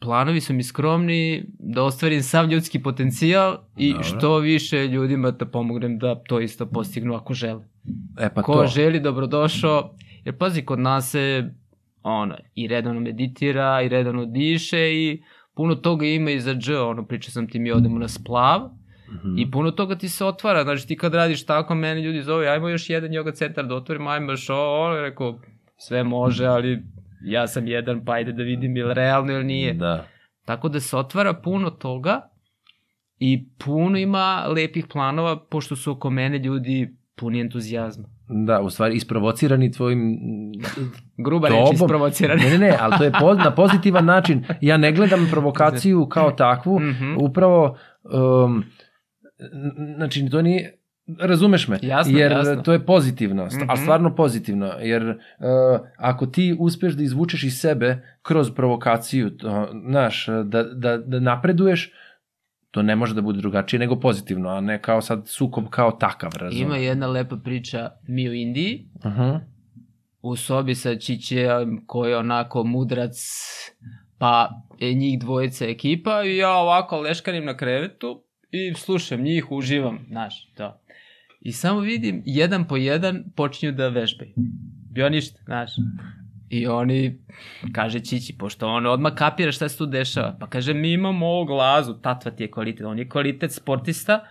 planovi 0.00 0.40
su 0.40 0.54
mi 0.54 0.62
skromni 0.62 1.44
da 1.58 1.82
ostvarim 1.82 2.22
sav 2.22 2.50
ljudski 2.50 2.82
potencijal 2.82 3.58
i 3.76 3.90
Dobro. 3.90 4.04
što 4.04 4.38
više 4.38 4.86
ljudima 4.86 5.30
da 5.30 5.46
pomognem 5.46 5.98
da 5.98 6.22
to 6.22 6.40
isto 6.40 6.66
postignu 6.66 7.14
ako 7.14 7.34
žele. 7.34 7.68
E 8.20 8.34
pa 8.34 8.42
Ko 8.42 8.54
to. 8.54 8.66
želi 8.66 9.00
dobrodošao, 9.00 9.94
jer 10.24 10.38
pazi, 10.38 10.62
kod 10.62 10.78
nas 10.78 11.10
se 11.10 11.50
ono, 12.02 12.36
i 12.54 12.68
redovno 12.68 13.00
meditira, 13.00 13.82
i 13.82 13.88
redovno 13.88 14.26
diše 14.26 14.94
i 14.94 15.22
puno 15.56 15.74
toga 15.74 16.06
ima 16.06 16.30
i 16.30 16.40
za 16.40 16.54
dž, 16.54 16.70
ono, 16.70 17.06
pričao 17.06 17.30
sam 17.30 17.48
ti 17.48 17.58
mi 17.58 17.72
odemo 17.72 17.98
na 17.98 18.08
splav 18.08 18.60
Mhm. 19.08 19.38
i 19.38 19.50
puno 19.50 19.70
toga 19.70 19.94
ti 19.94 20.08
se 20.08 20.24
otvara, 20.24 20.62
znači 20.62 20.86
ti 20.86 20.96
kad 20.96 21.14
radiš 21.14 21.46
tako, 21.46 21.74
meni 21.74 22.00
ljudi 22.02 22.22
zove, 22.22 22.48
ajmo 22.48 22.68
još 22.68 22.90
jedan 22.90 23.10
yoga 23.10 23.34
centar 23.34 23.66
da 23.66 23.74
otvorimo, 23.74 24.10
ajmo 24.10 24.32
još 24.32 24.50
ovo, 24.50 24.84
ono, 24.84 25.00
rekao, 25.00 25.38
sve 25.76 26.04
može, 26.04 26.46
ali 26.46 26.82
ja 27.24 27.46
sam 27.46 27.66
jedan, 27.66 28.04
pa 28.04 28.12
ajde 28.12 28.32
da 28.32 28.42
vidim 28.42 28.76
ili 28.76 28.94
realno 28.94 29.32
ili 29.32 29.44
nije. 29.44 29.74
Da. 29.74 30.06
Tako 30.44 30.68
da 30.68 30.80
se 30.80 30.96
otvara 30.96 31.34
puno 31.34 31.70
toga 31.70 32.20
i 33.18 33.48
puno 33.64 33.98
ima 33.98 34.46
lepih 34.46 34.86
planova, 34.92 35.46
pošto 35.50 35.76
su 35.76 35.92
oko 35.92 36.10
mene 36.10 36.38
ljudi 36.38 36.96
puni 37.16 37.40
entuzijazma. 37.40 38.08
Da, 38.28 38.60
u 38.60 38.70
stvari 38.70 38.94
isprovocirani 38.94 39.72
tvojim 39.72 40.18
Gruba 41.16 41.48
reč 41.48 41.56
Tobom. 41.56 41.74
isprovocirana. 41.74 42.42
Ne, 42.42 42.50
ne, 42.50 42.58
ne, 42.58 42.76
ali 42.80 42.94
to 42.98 43.04
je 43.04 43.12
po, 43.12 43.34
na 43.36 43.50
pozitivan 43.52 44.04
način. 44.06 44.44
Ja 44.60 44.76
ne 44.76 44.92
gledam 44.92 45.28
provokaciju 45.30 46.06
kao 46.06 46.30
takvu, 46.32 46.80
Mhm. 46.80 47.14
upravo, 47.18 47.76
um, 48.04 48.64
znači, 49.96 50.28
to 50.28 50.42
nije, 50.42 50.78
razumeš 51.20 51.68
me, 51.68 51.78
Jasno, 51.82 52.18
jer 52.18 52.32
jasno. 52.32 52.56
to 52.56 52.72
je 52.72 52.78
pozitivno, 52.80 53.44
st- 53.44 53.56
Mhm. 53.56 53.70
a 53.70 53.76
stvarno 53.76 54.14
pozitivno, 54.14 54.72
jer 54.80 55.08
uh, 55.08 55.16
ako 55.98 56.26
ti 56.26 56.56
uspeš 56.58 56.92
da 56.92 57.02
izvučeš 57.02 57.44
iz 57.44 57.54
sebe 57.54 58.02
kroz 58.22 58.50
provokaciju, 58.50 59.30
to, 59.30 59.68
znaš, 59.84 60.26
da, 60.44 60.62
da, 60.64 60.96
da 60.96 61.20
napreduješ, 61.20 61.92
to 62.76 62.82
ne 62.82 62.96
može 62.96 63.14
da 63.14 63.22
bude 63.22 63.38
drugačije 63.38 63.80
nego 63.80 63.96
pozitivno, 64.00 64.48
a 64.48 64.60
ne 64.60 64.82
kao 64.82 65.00
sad 65.00 65.28
sukob 65.28 65.64
kao 65.70 65.90
takav, 65.90 66.32
razumeš? 66.36 66.66
Ima 66.66 66.76
jedna 66.76 67.06
lepa 67.06 67.36
priča 67.36 67.90
mi 68.08 68.28
u 68.28 68.32
Indiji, 68.32 68.88
Uh-huh. 68.94 69.40
u 70.22 70.36
sobi 70.36 70.74
sa 70.74 70.98
Čićejem 70.98 71.84
koji 71.86 72.10
je 72.10 72.18
onako 72.18 72.64
mudrac, 72.64 73.16
pa 74.18 74.50
je 74.78 74.94
njih 74.94 75.18
dvojica 75.18 75.64
ekipa 75.64 76.24
i 76.24 76.36
ja 76.36 76.52
ovako 76.52 77.00
leškarim 77.00 77.44
na 77.44 77.56
krevetu 77.56 78.22
i 78.50 78.74
slušam 78.74 79.22
njih, 79.22 79.52
uživam, 79.52 79.98
znaš, 80.08 80.52
to. 80.54 80.80
I 81.40 81.52
samo 81.52 81.80
vidim, 81.80 82.22
jedan 82.26 82.68
po 82.68 82.76
jedan 82.76 83.24
počinju 83.36 83.72
da 83.72 83.88
vežbaju. 83.88 84.32
Bio 84.92 85.08
ništa, 85.08 85.40
znaš. 85.44 85.70
I 86.48 86.66
oni, 86.66 87.18
kaže 87.72 88.00
Čići, 88.00 88.36
pošto 88.38 88.68
on 88.68 88.86
odmah 88.86 89.14
kapira 89.14 89.52
šta 89.52 89.68
se 89.68 89.78
tu 89.78 89.86
dešava, 89.86 90.36
pa 90.40 90.46
kaže 90.46 90.74
mi 90.74 90.92
imamo 90.92 91.26
ovog 91.26 91.50
lazu, 91.50 91.94
tatva 91.94 92.30
ti 92.30 92.42
je 92.42 92.50
kvalitet, 92.50 92.86
on 92.86 92.98
je 92.98 93.08
kvalitet 93.08 93.52
sportista 93.52 94.24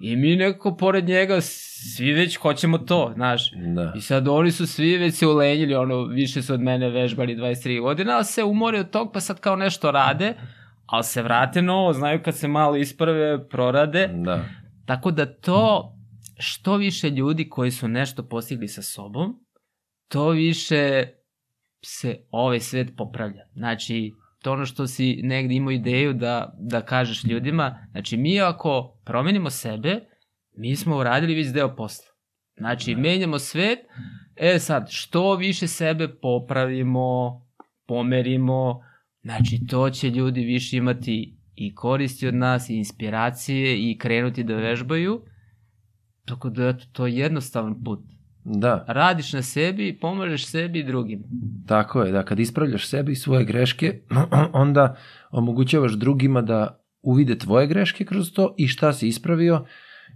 i 0.00 0.16
mi 0.16 0.36
nekako 0.36 0.76
pored 0.76 1.04
njega 1.04 1.40
svi 1.40 2.12
već 2.12 2.36
hoćemo 2.36 2.78
to, 2.78 3.12
znaš. 3.14 3.52
Da. 3.74 3.92
I 3.96 4.00
sad 4.00 4.28
oni 4.28 4.50
su 4.50 4.66
svi 4.66 4.96
već 4.96 5.14
se 5.14 5.26
ulenjili, 5.26 5.74
ono, 5.74 6.04
više 6.04 6.42
su 6.42 6.54
od 6.54 6.60
mene 6.60 6.90
vežbali 6.90 7.36
23 7.36 7.80
godina, 7.80 8.14
ali 8.14 8.24
se 8.24 8.44
umore 8.44 8.80
od 8.80 8.90
tog, 8.90 9.10
pa 9.12 9.20
sad 9.20 9.40
kao 9.40 9.56
nešto 9.56 9.90
rade, 9.90 10.34
ali 10.86 11.04
se 11.04 11.22
vrate 11.22 11.62
novo, 11.62 11.92
znaju 11.92 12.22
kad 12.22 12.36
se 12.36 12.48
malo 12.48 12.76
isprave, 12.76 13.48
prorade, 13.48 14.10
Da. 14.14 14.44
Tako 14.86 15.10
da 15.10 15.26
to, 15.26 15.92
što 16.38 16.76
više 16.76 17.10
ljudi 17.10 17.48
koji 17.48 17.70
su 17.70 17.88
nešto 17.88 18.22
postigli 18.22 18.68
sa 18.68 18.82
sobom, 18.82 19.40
to 20.08 20.28
više 20.28 21.04
se 21.86 22.16
ovaj 22.30 22.60
svet 22.60 22.92
popravlja. 22.96 23.46
Znači, 23.54 24.12
to 24.42 24.52
ono 24.52 24.66
što 24.66 24.86
si 24.86 25.20
negde 25.22 25.54
imao 25.54 25.70
ideju 25.70 26.12
da, 26.12 26.54
da 26.58 26.80
kažeš 26.80 27.24
ljudima, 27.24 27.86
znači 27.90 28.16
mi 28.16 28.40
ako 28.40 28.98
promenimo 29.04 29.50
sebe, 29.50 30.00
mi 30.56 30.76
smo 30.76 30.96
uradili 30.96 31.34
već 31.34 31.48
deo 31.48 31.76
posla. 31.76 32.06
Znači, 32.56 32.94
menjamo 32.94 33.38
svet, 33.38 33.78
e 34.36 34.58
sad, 34.58 34.86
što 34.90 35.34
više 35.34 35.66
sebe 35.66 36.08
popravimo, 36.08 37.40
pomerimo, 37.86 38.80
znači 39.22 39.66
to 39.66 39.90
će 39.90 40.10
ljudi 40.10 40.40
više 40.40 40.76
imati 40.76 41.36
i 41.54 41.74
koristi 41.74 42.26
od 42.26 42.34
nas, 42.34 42.70
i 42.70 42.76
inspiracije, 42.76 43.90
i 43.90 43.98
krenuti 43.98 44.44
da 44.44 44.56
vežbaju, 44.56 45.22
tako 46.24 46.50
da 46.50 46.78
to 46.92 47.06
je 47.06 47.16
jednostavan 47.16 47.84
put. 47.84 48.00
Da, 48.48 48.84
Radiš 48.88 49.32
na 49.32 49.42
sebi 49.42 49.98
pomažeš 50.00 50.46
sebi 50.46 50.78
i 50.78 50.84
drugim. 50.84 51.24
tako 51.66 52.02
je, 52.02 52.12
da 52.12 52.22
kad 52.24 52.40
ispravljaš 52.40 52.88
sebe 52.88 53.12
i 53.12 53.16
svoje 53.16 53.44
greške, 53.44 54.00
onda 54.52 54.96
omogućavaš 55.30 55.92
drugima 55.92 56.42
da 56.42 56.82
uvide 57.02 57.38
tvoje 57.38 57.66
greške 57.66 58.04
kroz 58.04 58.32
to 58.32 58.54
i 58.58 58.68
šta 58.68 58.92
si 58.92 59.08
ispravio 59.08 59.64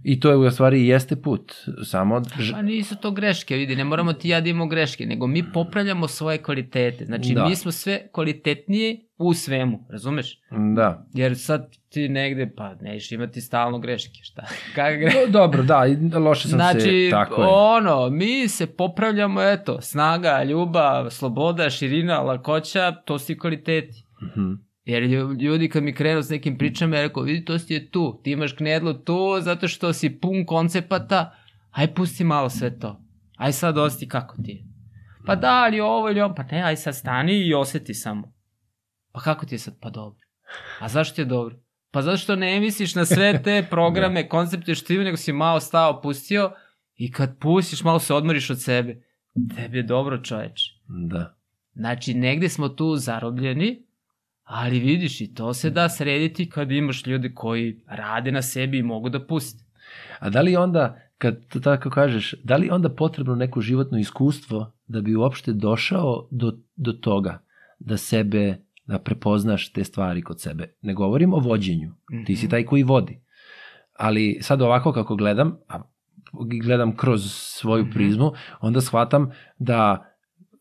i 0.03 0.19
to 0.19 0.29
je 0.29 0.35
u 0.37 0.51
stvari 0.51 0.87
jeste 0.87 1.15
put. 1.15 1.53
Samo 1.83 2.21
ž... 2.39 2.51
Pa 2.51 2.61
nisu 2.61 2.95
to 2.95 3.11
greške, 3.11 3.55
vidi, 3.55 3.75
ne 3.75 3.83
moramo 3.83 4.13
ti 4.13 4.29
ja 4.29 4.41
da 4.41 4.49
imamo 4.49 4.67
greške, 4.67 5.05
nego 5.05 5.27
mi 5.27 5.51
popravljamo 5.53 6.07
svoje 6.07 6.37
kvalitete. 6.37 7.05
Znači, 7.05 7.33
Da. 7.33 7.45
mi 7.45 7.55
smo 7.55 7.71
sve 7.71 8.07
kvalitetnije 8.11 8.97
u 9.17 9.33
svemu, 9.33 9.87
razumeš? 9.89 10.39
Da. 10.75 11.05
Jer 11.13 11.37
sad 11.37 11.69
ti 11.89 12.09
negde, 12.09 12.53
pa 12.57 12.75
neš 12.75 13.11
imati 13.11 13.41
stalno 13.41 13.79
greške, 13.79 14.19
šta? 14.23 14.41
Kakve 14.75 14.97
greške? 14.97 15.19
No, 15.19 15.31
dobro, 15.31 15.63
da, 15.63 15.83
loše 16.19 16.47
sam 16.47 16.57
Znači, 16.57 16.79
se... 16.81 17.07
Tako 17.11 17.41
je. 17.41 17.47
ono, 17.49 18.09
mi 18.09 18.47
se 18.47 18.67
popravljamo, 18.67 19.41
eto, 19.43 19.81
snaga, 19.81 20.43
ljubav, 20.43 21.09
sloboda, 21.09 21.69
širina, 21.69 22.19
lakoća, 22.19 22.91
to 22.91 23.19
su 23.19 23.31
i 23.31 23.37
kvaliteti. 23.37 24.03
Mhm. 24.23 24.51
Jer 24.83 25.03
lju- 25.03 25.41
ljudi 25.41 25.69
kad 25.69 25.83
mi 25.83 25.93
krenu 25.93 26.21
s 26.21 26.29
nekim 26.29 26.57
pričama, 26.57 26.95
ja 26.95 27.01
rekao, 27.01 27.23
vidi, 27.23 27.45
to 27.45 27.59
si 27.59 27.73
je 27.73 27.89
tu, 27.89 28.21
ti 28.23 28.31
imaš 28.31 28.53
knedlu 28.53 28.93
tu, 28.95 29.17
zato 29.39 29.67
što 29.67 29.93
si 29.93 30.09
pun 30.11 30.45
koncepata, 30.45 31.35
aj 31.71 31.93
pusti 31.93 32.23
malo 32.23 32.49
sve 32.49 32.79
to. 32.79 33.01
Aj 33.37 33.51
sad 33.51 33.77
osti 33.77 34.07
kako 34.07 34.35
ti 34.35 34.51
je. 34.51 34.63
Pa 35.25 35.35
da, 35.35 35.63
ali 35.65 35.79
ovo 35.79 36.09
ili 36.09 36.21
ovo, 36.21 36.35
pa 36.35 36.43
ne, 36.43 36.61
aj 36.63 36.75
sad 36.75 36.95
stani 36.95 37.33
i 37.37 37.53
oseti 37.53 37.93
samo. 37.93 38.33
Pa 39.11 39.19
kako 39.19 39.45
ti 39.45 39.55
je 39.55 39.59
sad? 39.59 39.73
Pa 39.81 39.89
dobro. 39.89 40.19
A 40.79 40.87
zašto 40.87 41.21
je 41.21 41.25
dobro? 41.25 41.55
Pa 41.91 42.01
zato 42.01 42.17
što 42.17 42.35
ne 42.35 42.59
misliš 42.59 42.95
na 42.95 43.05
sve 43.05 43.43
te 43.43 43.65
programe, 43.69 44.29
koncepte 44.29 44.75
što 44.75 44.93
ima, 44.93 45.03
nego 45.03 45.17
si 45.17 45.33
malo 45.33 45.59
stao, 45.59 46.01
pustio 46.01 46.51
i 46.95 47.11
kad 47.11 47.37
pustiš, 47.39 47.83
malo 47.83 47.99
se 47.99 48.13
odmoriš 48.13 48.49
od 48.49 48.61
sebe. 48.61 49.03
Tebi 49.55 49.77
je 49.77 49.83
dobro, 49.83 50.17
čoveče. 50.17 50.63
Da. 50.87 51.37
Znači, 51.73 52.13
negde 52.13 52.49
smo 52.49 52.69
tu 52.69 52.95
zarobljeni, 52.95 53.85
ali 54.53 54.79
vidiš 54.79 55.21
i 55.21 55.33
to 55.33 55.53
se 55.53 55.69
da 55.69 55.89
srediti 55.89 56.49
kad 56.49 56.71
imaš 56.71 57.05
ljudi 57.05 57.33
koji 57.33 57.81
rade 57.87 58.31
na 58.31 58.41
sebi 58.41 58.77
i 58.77 58.83
mogu 58.83 59.09
da 59.09 59.25
puste. 59.25 59.63
A 60.19 60.29
da 60.29 60.41
li 60.41 60.55
onda, 60.55 60.97
kad 61.17 61.47
to 61.47 61.59
tako 61.59 61.89
kažeš, 61.89 62.35
da 62.43 62.55
li 62.55 62.69
onda 62.69 62.89
potrebno 62.89 63.35
neko 63.35 63.61
životno 63.61 63.99
iskustvo 63.99 64.73
da 64.87 65.01
bi 65.01 65.15
uopšte 65.15 65.53
došao 65.53 66.27
do, 66.31 66.53
do 66.75 66.91
toga 66.91 67.43
da 67.79 67.97
sebe, 67.97 68.57
da 68.85 68.99
prepoznaš 68.99 69.71
te 69.71 69.83
stvari 69.83 70.21
kod 70.21 70.41
sebe? 70.41 70.73
Ne 70.81 70.93
govorim 70.93 71.33
o 71.33 71.39
vođenju, 71.39 71.91
ti 72.25 72.35
si 72.35 72.49
taj 72.49 72.65
koji 72.65 72.83
vodi. 72.83 73.21
Ali 73.97 74.37
sad 74.41 74.61
ovako 74.61 74.93
kako 74.93 75.15
gledam, 75.15 75.57
a 75.67 75.81
gledam 76.63 76.95
kroz 76.95 77.31
svoju 77.31 77.87
prizmu, 77.93 78.31
onda 78.61 78.81
shvatam 78.81 79.31
da 79.59 80.10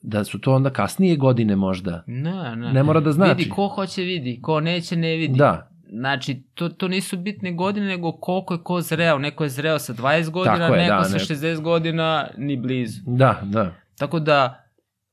da 0.03 0.25
su 0.25 0.39
to 0.39 0.55
onda 0.55 0.71
kasnije 0.71 1.17
godine 1.17 1.57
možda. 1.57 2.05
Ne, 2.07 2.57
ne. 2.57 2.73
Ne 2.73 2.83
mora 2.83 3.01
da 3.01 3.13
znači. 3.13 3.35
Vidi, 3.35 3.51
ko 3.51 3.69
hoće 3.69 4.03
vidi, 4.03 4.39
ko 4.43 4.61
neće 4.61 4.97
ne 4.97 5.17
vidi. 5.17 5.39
Da, 5.39 5.67
Znači, 5.93 6.43
to, 6.55 6.69
to 6.69 6.89
nisu 6.89 7.17
bitne 7.17 7.53
godine, 7.53 7.87
nego 7.87 8.13
koliko 8.13 8.55
je 8.55 8.63
ko 8.63 8.81
zreo. 8.81 9.19
Neko 9.19 9.45
je 9.45 9.51
zreo 9.51 9.79
sa 9.79 9.95
20 9.95 10.31
godina, 10.31 10.59
Tako 10.59 10.75
je, 10.75 10.83
neko 10.83 10.97
da, 10.97 11.05
sa 11.05 11.13
ne- 11.13 11.19
60 11.19 11.61
godina, 11.61 12.29
ni 12.39 12.57
blizu. 12.57 13.01
da, 13.07 13.41
da. 13.45 13.73
Tako 13.99 14.21
da, 14.21 14.65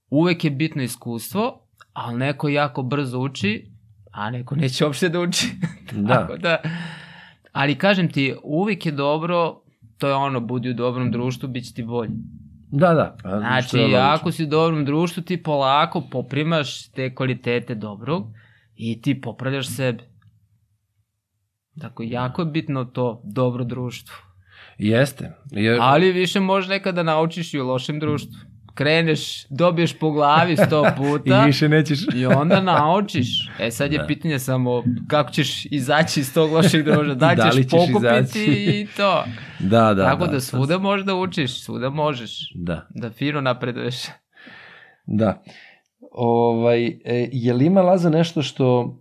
uvek 0.09 0.43
je 0.43 0.51
bitno 0.51 0.83
iskustvo, 0.83 1.67
ali 1.93 2.17
neko 2.17 2.49
jako 2.49 2.83
brzo 2.83 3.19
uči, 3.19 3.71
a 4.11 4.31
neko 4.31 4.55
neće 4.55 4.85
uopšte 4.85 5.09
da 5.09 5.19
uči. 5.19 5.47
Da. 5.93 6.13
Tako 6.13 6.37
da, 6.37 6.57
ali 7.51 7.75
kažem 7.75 8.11
ti, 8.11 8.35
uvek 8.43 8.85
je 8.85 8.91
dobro, 8.91 9.61
to 9.97 10.07
je 10.07 10.13
ono, 10.13 10.39
budi 10.39 10.69
u 10.69 10.73
dobrom 10.73 11.11
društvu, 11.11 11.49
bit 11.49 11.65
će 11.65 11.73
ti 11.73 11.83
bolje. 11.83 12.11
Da, 12.71 12.93
da. 12.93 13.15
a 13.23 13.39
Znači, 13.39 13.77
logično. 13.77 13.99
ako 13.99 14.31
si 14.31 14.43
u 14.43 14.47
dobrom 14.47 14.85
društvu, 14.85 15.23
ti 15.23 15.43
polako 15.43 16.03
poprimaš 16.11 16.89
te 16.89 17.15
kvalitete 17.15 17.75
dobrog 17.75 18.27
i 18.75 19.01
ti 19.01 19.21
popravljaš 19.21 19.75
sebe. 19.75 20.03
Tako, 21.81 22.03
jako 22.03 22.41
je 22.41 22.45
bitno 22.45 22.85
to 22.85 23.21
dobro 23.23 23.63
društvo. 23.63 24.15
Jeste. 24.77 25.31
Je, 25.51 25.77
Ali 25.81 26.11
više 26.11 26.39
možeš 26.39 26.69
nekada 26.69 27.03
naučiš 27.03 27.53
i 27.53 27.59
u 27.59 27.67
lošem 27.67 27.99
društvu. 27.99 28.39
Kreneš, 28.77 29.19
dobiješ 29.47 29.93
po 29.93 30.11
glavi 30.11 30.57
sto 30.57 30.83
puta 30.97 31.43
I 31.43 31.45
više 31.45 31.69
nećeš... 31.69 31.99
i 32.15 32.25
onda 32.25 32.61
naučiš. 32.61 33.49
E 33.59 33.71
sad 33.71 33.91
je 33.93 33.99
Da. 33.99 34.05
pitanje 34.05 34.39
samo 34.39 34.83
kako 35.07 35.31
ćeš 35.31 35.65
izaći 35.65 36.19
iz 36.19 36.33
tog 36.33 36.51
lošeg 36.51 36.83
društva. 36.83 37.13
Da 37.15 37.33
Da 37.35 37.43
li 37.45 37.51
ćeš 37.53 37.61
ćeš 37.61 37.71
pokupiti 37.71 38.19
izaći? 38.19 38.45
i 38.51 38.87
to. 38.97 39.23
Da, 39.61 39.93
da. 39.93 40.03
Tako 40.03 40.19
da, 40.19 40.31
da 40.31 40.33
to- 40.33 40.39
svuda 40.39 40.77
možeš 40.77 41.05
da 41.05 41.15
učiš, 41.15 41.61
svuda 41.61 41.89
možeš. 41.89 42.51
Da. 42.55 42.87
Da 42.91 43.09
fino 43.09 43.41
napreduješ. 43.41 43.95
Da. 45.05 45.43
Ovaj, 46.11 46.85
e, 46.85 46.97
je 47.31 47.53
li 47.53 47.65
ima 47.65 47.81
Laza 47.81 48.09
nešto 48.09 48.41
što 48.41 48.97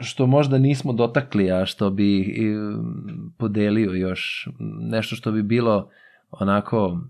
što 0.00 0.26
možda 0.26 0.58
nismo 0.58 0.92
dotakli, 0.92 1.52
a 1.52 1.66
što 1.66 1.90
bi 1.90 2.34
podelio 3.38 3.90
još, 3.92 4.48
nešto 4.80 5.16
što 5.16 5.32
bi 5.32 5.42
bilo 5.42 5.88
onako 6.30 7.00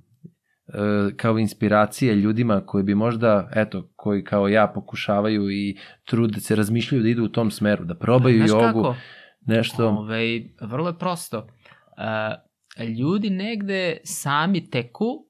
kao 1.16 1.38
inspiracija 1.38 2.14
ljudima 2.14 2.66
koji 2.66 2.84
bi 2.84 2.94
možda, 2.94 3.50
eto, 3.54 3.88
koji 3.96 4.24
kao 4.24 4.48
ja 4.48 4.72
pokušavaju 4.74 5.50
i 5.50 5.78
trude 6.04 6.40
se 6.40 6.56
razmišljaju 6.56 7.02
da 7.02 7.08
idu 7.08 7.24
u 7.24 7.28
tom 7.28 7.50
smeru, 7.50 7.84
da 7.84 7.94
probaju 7.94 8.36
Znaš 8.36 8.50
jogu, 8.50 8.82
kako? 8.82 8.96
nešto. 9.40 9.88
Ove, 9.88 10.42
vrlo 10.60 10.88
je 10.88 10.98
prosto. 10.98 11.38
Uh, 11.38 12.88
ljudi 12.88 13.30
negde 13.30 13.96
sami 14.04 14.70
teku 14.70 15.26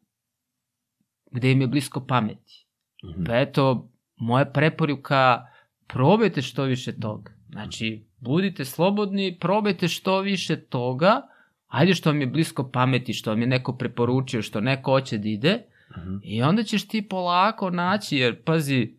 gde 1.30 1.52
im 1.52 1.60
je 1.60 1.66
blisko 1.66 2.06
pameti. 2.06 2.66
Mhm. 3.04 3.24
Pa 3.24 3.36
eto, 3.36 3.90
moja 4.16 4.44
preporuka, 4.44 5.46
probajte 5.86 6.42
što 6.42 6.64
više 6.64 7.00
toga. 7.00 7.32
Znači, 7.48 8.06
budite 8.18 8.64
slobodni, 8.64 9.38
probajte 9.40 9.88
što 9.88 10.20
više 10.20 10.60
toga, 10.60 11.22
ajde 11.70 11.94
što 11.94 12.10
vam 12.10 12.20
je 12.20 12.26
blisko 12.26 12.70
pameti, 12.70 13.12
što 13.12 13.30
vam 13.30 13.40
je 13.40 13.46
neko 13.46 13.72
preporučio, 13.72 14.42
što 14.42 14.60
neko 14.60 14.90
hoće 14.90 15.18
da 15.18 15.28
ide, 15.28 15.62
Mhm. 15.98 16.16
i 16.22 16.42
onda 16.42 16.62
ćeš 16.62 16.88
ti 16.88 17.08
polako 17.08 17.70
naći, 17.70 18.16
jer 18.16 18.42
pazi, 18.42 18.94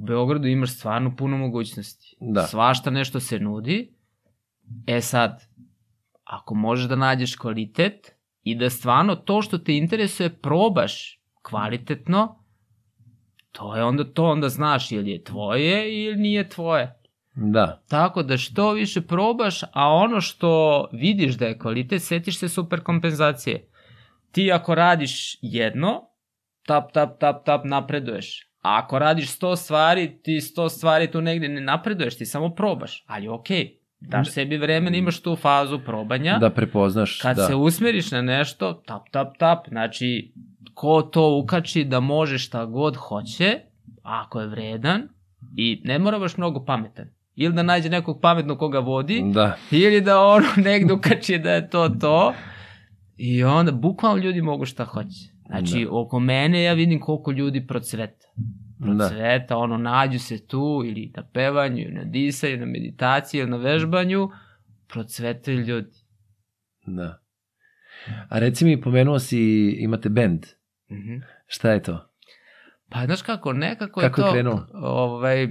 u 0.00 0.04
Beogradu 0.06 0.48
imaš 0.48 0.74
stvarno 0.74 1.16
puno 1.16 1.36
mogućnosti. 1.38 2.16
Da. 2.20 2.42
Svašta 2.42 2.90
nešto 2.90 3.20
se 3.20 3.38
nudi. 3.38 3.92
E 4.86 5.00
sad, 5.00 5.42
ako 6.24 6.54
možeš 6.54 6.88
da 6.88 6.96
nađeš 6.96 7.36
kvalitet 7.36 8.12
i 8.42 8.54
da 8.54 8.70
stvarno 8.70 9.16
to 9.16 9.42
što 9.42 9.58
te 9.58 9.76
interesuje 9.76 10.28
probaš 10.30 11.20
kvalitetno, 11.42 12.44
to 13.52 13.76
je 13.76 13.84
onda 13.84 14.04
to, 14.12 14.24
onda 14.24 14.48
znaš 14.48 14.92
ili 14.92 15.10
je 15.10 15.24
tvoje 15.24 16.04
ili 16.04 16.16
nije 16.16 16.48
tvoje. 16.48 16.97
Da, 17.40 17.82
Tako 17.88 18.22
da 18.22 18.36
što 18.36 18.72
više 18.72 19.00
probaš, 19.00 19.62
a 19.62 19.88
ono 19.88 20.20
što 20.20 20.84
vidiš 20.92 21.34
da 21.34 21.46
je 21.46 21.58
kvalitet, 21.58 22.02
setiš 22.02 22.38
se 22.38 22.48
super 22.48 22.80
kompenzacije. 22.80 23.68
Ti 24.32 24.52
ako 24.52 24.74
radiš 24.74 25.38
jedno, 25.42 26.10
tap, 26.66 26.92
tap, 26.92 27.20
tap, 27.20 27.44
tap, 27.44 27.64
napreduješ. 27.64 28.48
A 28.62 28.78
ako 28.78 28.98
radiš 28.98 29.38
100 29.38 29.56
stvari, 29.56 30.20
ti 30.22 30.40
100 30.56 30.68
stvari 30.68 31.10
tu 31.10 31.20
negde 31.20 31.48
ne 31.48 31.60
napreduješ, 31.60 32.18
ti 32.18 32.26
samo 32.26 32.54
probaš. 32.54 33.04
Ali 33.06 33.28
okej, 33.28 33.78
daš 34.00 34.30
sebi 34.30 34.56
vremena, 34.56 34.96
imaš 34.96 35.20
tu 35.20 35.36
fazu 35.36 35.78
probanja. 35.84 36.38
Da 36.38 36.50
prepoznaš. 36.50 37.20
Kad 37.22 37.36
da. 37.36 37.46
se 37.46 37.54
usmeriš 37.54 38.10
na 38.10 38.22
nešto, 38.22 38.72
tap, 38.72 39.02
tap, 39.10 39.38
tap, 39.38 39.68
znači, 39.68 40.32
ko 40.74 41.02
to 41.02 41.40
ukači 41.42 41.84
da 41.84 42.00
može 42.00 42.38
šta 42.38 42.64
god 42.64 42.96
hoće, 42.96 43.60
ako 44.02 44.40
je 44.40 44.46
vredan, 44.46 45.08
i 45.56 45.82
ne 45.84 45.98
mora 45.98 46.18
baš 46.18 46.36
mnogo 46.36 46.64
pametan. 46.64 47.17
Ili 47.40 47.54
da 47.54 47.62
nađe 47.62 47.88
nekog 47.88 48.20
pametnog 48.22 48.58
koga 48.58 48.78
vodi, 48.78 49.22
Da, 49.34 49.56
ili 49.70 50.00
da 50.00 50.20
ono 50.20 50.46
negde 50.70 50.92
ukači 50.92 51.38
da 51.38 51.50
je 51.50 51.70
to 51.70 51.88
to. 51.88 52.34
I 53.16 53.44
onda, 53.44 53.72
bukvalno 53.72 54.22
ljudi 54.22 54.42
mogu 54.42 54.64
šta 54.64 54.84
hoće. 54.84 55.30
Znači, 55.46 55.84
Da. 55.84 55.90
oko 55.90 56.20
mene 56.20 56.62
ja 56.62 56.72
vidim 56.72 57.00
koliko 57.00 57.30
ljudi 57.30 57.66
procveta. 57.66 58.26
da. 58.78 58.86
Procveta, 59.08 59.56
ono, 59.56 59.76
nađu 59.76 60.18
se 60.18 60.46
tu, 60.46 60.82
ili 60.86 61.12
na 61.16 61.22
pevanju, 61.22 61.78
ili 61.78 61.92
na 61.94 62.04
disanju, 62.04 62.56
na 62.56 62.66
meditaciji, 62.66 63.38
ili 63.40 63.50
na 63.50 63.56
vežbanju, 63.56 64.28
procvetaju 64.88 65.60
ljudi. 65.60 65.96
Da. 66.86 67.20
A 68.28 68.38
reci 68.38 68.64
mi, 68.64 68.80
pomenuo 68.80 69.18
si, 69.18 69.40
imate 69.80 70.08
bend. 70.08 70.46
Mhm. 70.90 71.16
Šta 71.46 71.70
je 71.70 71.82
to? 71.82 72.04
Pa, 72.88 73.04
znaš 73.04 73.22
kako, 73.22 73.52
nekako 73.52 74.00
Kako 74.00 74.20
je 74.20 74.24
je 74.24 74.28
to... 74.28 74.32
krenulo? 74.32 74.66
Ovaj, 74.74 75.48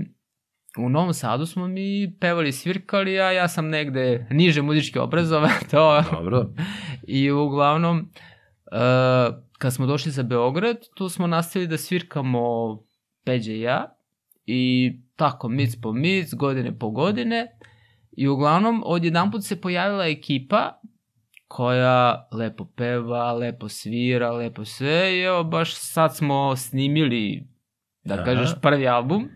u 0.77 0.89
Novom 0.89 1.13
Sadu 1.13 1.45
smo 1.45 1.67
mi 1.67 2.15
pevali, 2.19 2.51
svirkali, 2.51 3.19
a 3.19 3.31
ja 3.31 3.47
sam 3.47 3.69
negde 3.69 4.27
niže 4.29 4.61
muzički 4.61 4.99
obrazovan, 4.99 5.51
to... 5.71 6.03
Dobro. 6.11 6.49
I 7.07 7.31
uglavnom, 7.31 7.99
uh, 7.99 9.35
kad 9.57 9.73
smo 9.73 9.85
došli 9.85 10.11
za 10.11 10.23
Beograd, 10.23 10.77
tu 10.95 11.09
smo 11.09 11.27
nastavili 11.27 11.67
da 11.67 11.77
svirkamo 11.77 12.39
Peđe 13.25 13.53
i 13.53 13.61
ja. 13.61 13.97
I 14.45 14.93
tako, 15.15 15.49
mic 15.49 15.81
po 15.81 15.93
mic, 15.93 16.33
godine 16.33 16.79
po 16.79 16.89
godine. 16.89 17.47
I 18.11 18.27
uglavnom, 18.27 18.83
odjedan 18.85 19.31
put 19.31 19.43
se 19.43 19.61
pojavila 19.61 20.05
ekipa 20.05 20.81
koja 21.47 22.27
lepo 22.31 22.65
peva, 22.65 23.33
lepo 23.33 23.69
svira, 23.69 24.31
lepo 24.31 24.65
sve. 24.65 25.17
I 25.17 25.21
evo, 25.21 25.43
baš 25.43 25.75
sad 25.75 26.15
smo 26.15 26.55
snimili, 26.55 27.47
da 28.03 28.13
Aha. 28.13 28.23
kažeš, 28.23 28.49
prvi 28.61 28.87
album. 28.87 29.29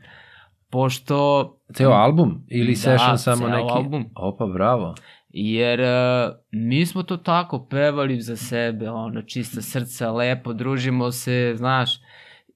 Pošto 0.72 1.48
Ceo 1.74 1.92
album 1.92 2.44
ili 2.48 2.72
Da, 2.72 2.76
session 2.76 3.18
samo 3.18 3.48
neki? 3.48 3.72
album. 3.72 4.06
Opa, 4.16 4.46
bravo. 4.46 4.96
Jer 5.30 5.80
uh, 5.82 6.36
mi 6.52 6.86
smo 6.86 7.04
to 7.04 7.18
tako 7.18 7.68
pevali 7.70 8.22
za 8.22 8.36
sebe, 8.36 8.90
ono, 8.90 9.22
čista 9.22 9.62
srca, 9.62 10.12
lepo, 10.12 10.54
družimo 10.54 11.12
se, 11.12 11.54
znaš. 11.56 11.92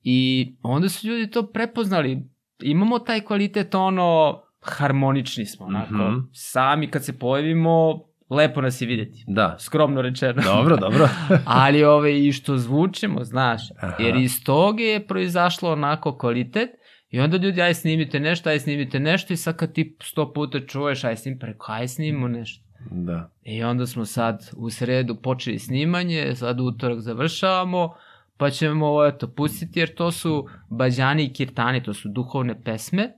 I 0.03 0.53
onda 0.61 0.89
su 0.89 1.07
ljudi 1.07 1.31
to 1.31 1.43
prepoznali. 1.51 2.29
Imamo 2.61 2.99
taj 2.99 3.21
kvalitet, 3.21 3.75
ono, 3.75 4.41
harmonični 4.61 5.45
smo, 5.45 5.65
onako. 5.65 5.93
Mhm. 5.93 6.19
Sami 6.31 6.91
kad 6.91 7.05
se 7.05 7.19
pojavimo, 7.19 7.99
lepo 8.29 8.61
nas 8.61 8.81
je 8.81 8.87
videti. 8.87 9.23
Da. 9.27 9.55
Skromno 9.59 10.01
rečeno. 10.01 10.41
Dobro, 10.41 10.77
dobro. 10.77 11.09
Ali 11.45 11.83
ove, 11.83 12.25
i 12.25 12.31
što 12.31 12.57
zvučimo, 12.57 13.23
znaš. 13.23 13.61
Aha. 13.81 13.95
Jer 13.99 14.15
iz 14.15 14.43
toga 14.43 14.83
je 14.83 15.07
proizašlo 15.07 15.71
onako 15.71 16.17
kvalitet. 16.17 16.69
I 17.15 17.19
onda 17.19 17.37
ljudi, 17.37 17.61
aj 17.61 17.73
snimite 17.73 18.19
nešto, 18.19 18.49
aj 18.49 18.59
snimite 18.59 18.99
nešto 18.99 19.33
i 19.33 19.37
sad 19.37 19.55
kad 19.55 19.73
ti 19.73 19.97
sto 20.01 20.33
puta 20.33 20.59
čuješ, 20.59 21.03
aj 21.03 21.15
snim 21.15 21.39
preko, 21.39 21.71
aj 21.71 21.87
snimimo 21.87 22.27
nešto. 22.27 22.63
Da. 22.91 23.31
I 23.43 23.63
onda 23.63 23.85
smo 23.85 24.05
sad 24.05 24.49
u 24.55 24.69
sredu 24.69 25.15
počeli 25.15 25.59
snimanje, 25.59 26.35
sad 26.35 26.59
utorak 26.59 26.99
završavamo, 26.99 27.93
pa 28.37 28.49
ćemo 28.49 28.87
ovo 28.87 29.07
eto 29.07 29.27
pustiti 29.27 29.79
jer 29.79 29.95
to 29.95 30.11
su 30.11 30.47
bađani 30.69 31.25
i 31.25 31.33
kirtani, 31.33 31.83
to 31.83 31.93
su 31.93 32.09
duhovne 32.09 32.63
pesme, 32.63 33.13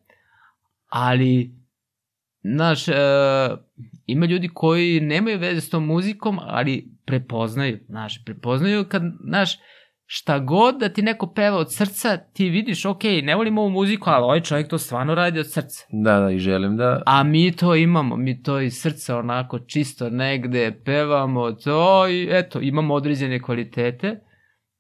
ali 0.90 1.56
znaš, 2.44 2.88
e, 2.88 2.94
ima 4.06 4.26
ljudi 4.26 4.50
koji 4.54 5.00
nemaju 5.00 5.40
veze 5.40 5.62
s 5.62 5.70
tom 5.70 5.86
muzikom, 5.86 6.40
ali 6.42 6.92
prepoznaju, 7.06 7.80
znaš, 7.88 8.26
prepoznaju 8.26 8.86
kad, 8.90 9.04
znaš, 9.24 9.60
šta 10.10 10.40
god 10.40 10.80
da 10.80 10.90
ti 10.90 11.02
neko 11.02 11.28
peva 11.28 11.58
od 11.58 11.74
srca, 11.74 12.18
ti 12.18 12.50
vidiš, 12.50 12.86
ok, 12.86 13.04
ne 13.24 13.36
volim 13.36 13.58
ovu 13.58 13.70
muziku, 13.70 14.10
ali 14.10 14.24
ovaj 14.24 14.42
čovjek 14.42 14.68
to 14.68 14.78
stvarno 14.78 15.16
radi 15.16 15.40
od 15.40 15.52
srca. 15.52 15.86
Da, 15.90 16.20
da, 16.20 16.32
i 16.32 16.40
želim 16.40 16.78
da... 16.78 17.04
A 17.06 17.24
mi 17.24 17.52
to 17.52 17.76
imamo, 17.76 18.16
mi 18.16 18.44
to 18.44 18.60
iz 18.60 18.82
srca 18.82 19.18
onako 19.18 19.60
čisto 19.60 20.10
negde 20.10 20.82
pevamo 20.86 21.52
to 21.52 22.08
i 22.08 22.28
eto, 22.32 22.60
imamo 22.62 22.94
određene 22.94 23.42
kvalitete 23.42 24.20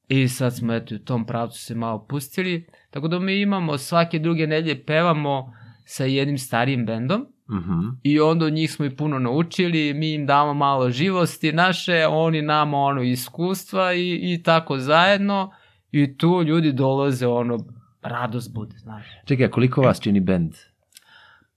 i 0.07 0.27
sad 0.27 0.55
smo 0.55 0.73
eto 0.73 0.95
u 0.95 0.99
tom 0.99 1.25
pravcu 1.25 1.61
se 1.61 1.75
malo 1.75 2.05
pustili, 2.09 2.67
tako 2.91 3.07
da 3.07 3.19
mi 3.19 3.41
imamo 3.41 3.77
svake 3.77 4.19
druge 4.19 4.47
nedelje 4.47 4.85
pevamo 4.85 5.53
sa 5.85 6.05
jednim 6.05 6.37
starijim 6.37 6.85
bendom 6.85 7.25
Mhm. 7.51 7.89
i 8.03 8.19
onda 8.19 8.45
od 8.45 8.53
njih 8.53 8.71
smo 8.71 8.85
i 8.85 8.95
puno 8.95 9.19
naučili, 9.19 9.93
mi 9.93 10.13
im 10.13 10.25
damo 10.25 10.53
malo 10.53 10.89
živosti 10.89 11.51
naše, 11.51 12.07
oni 12.09 12.41
nama 12.41 12.77
ono 12.77 13.01
iskustva 13.01 13.93
i, 13.93 14.33
i 14.33 14.43
tako 14.43 14.77
zajedno 14.77 15.51
i 15.91 16.17
tu 16.17 16.43
ljudi 16.43 16.71
dolaze 16.71 17.27
ono, 17.27 17.57
radost 18.01 18.53
bude, 18.53 18.77
znaš. 18.77 19.05
Čekaj, 19.25 19.47
koliko 19.47 19.81
vas 19.81 20.01
čini 20.01 20.19
bend? 20.19 20.53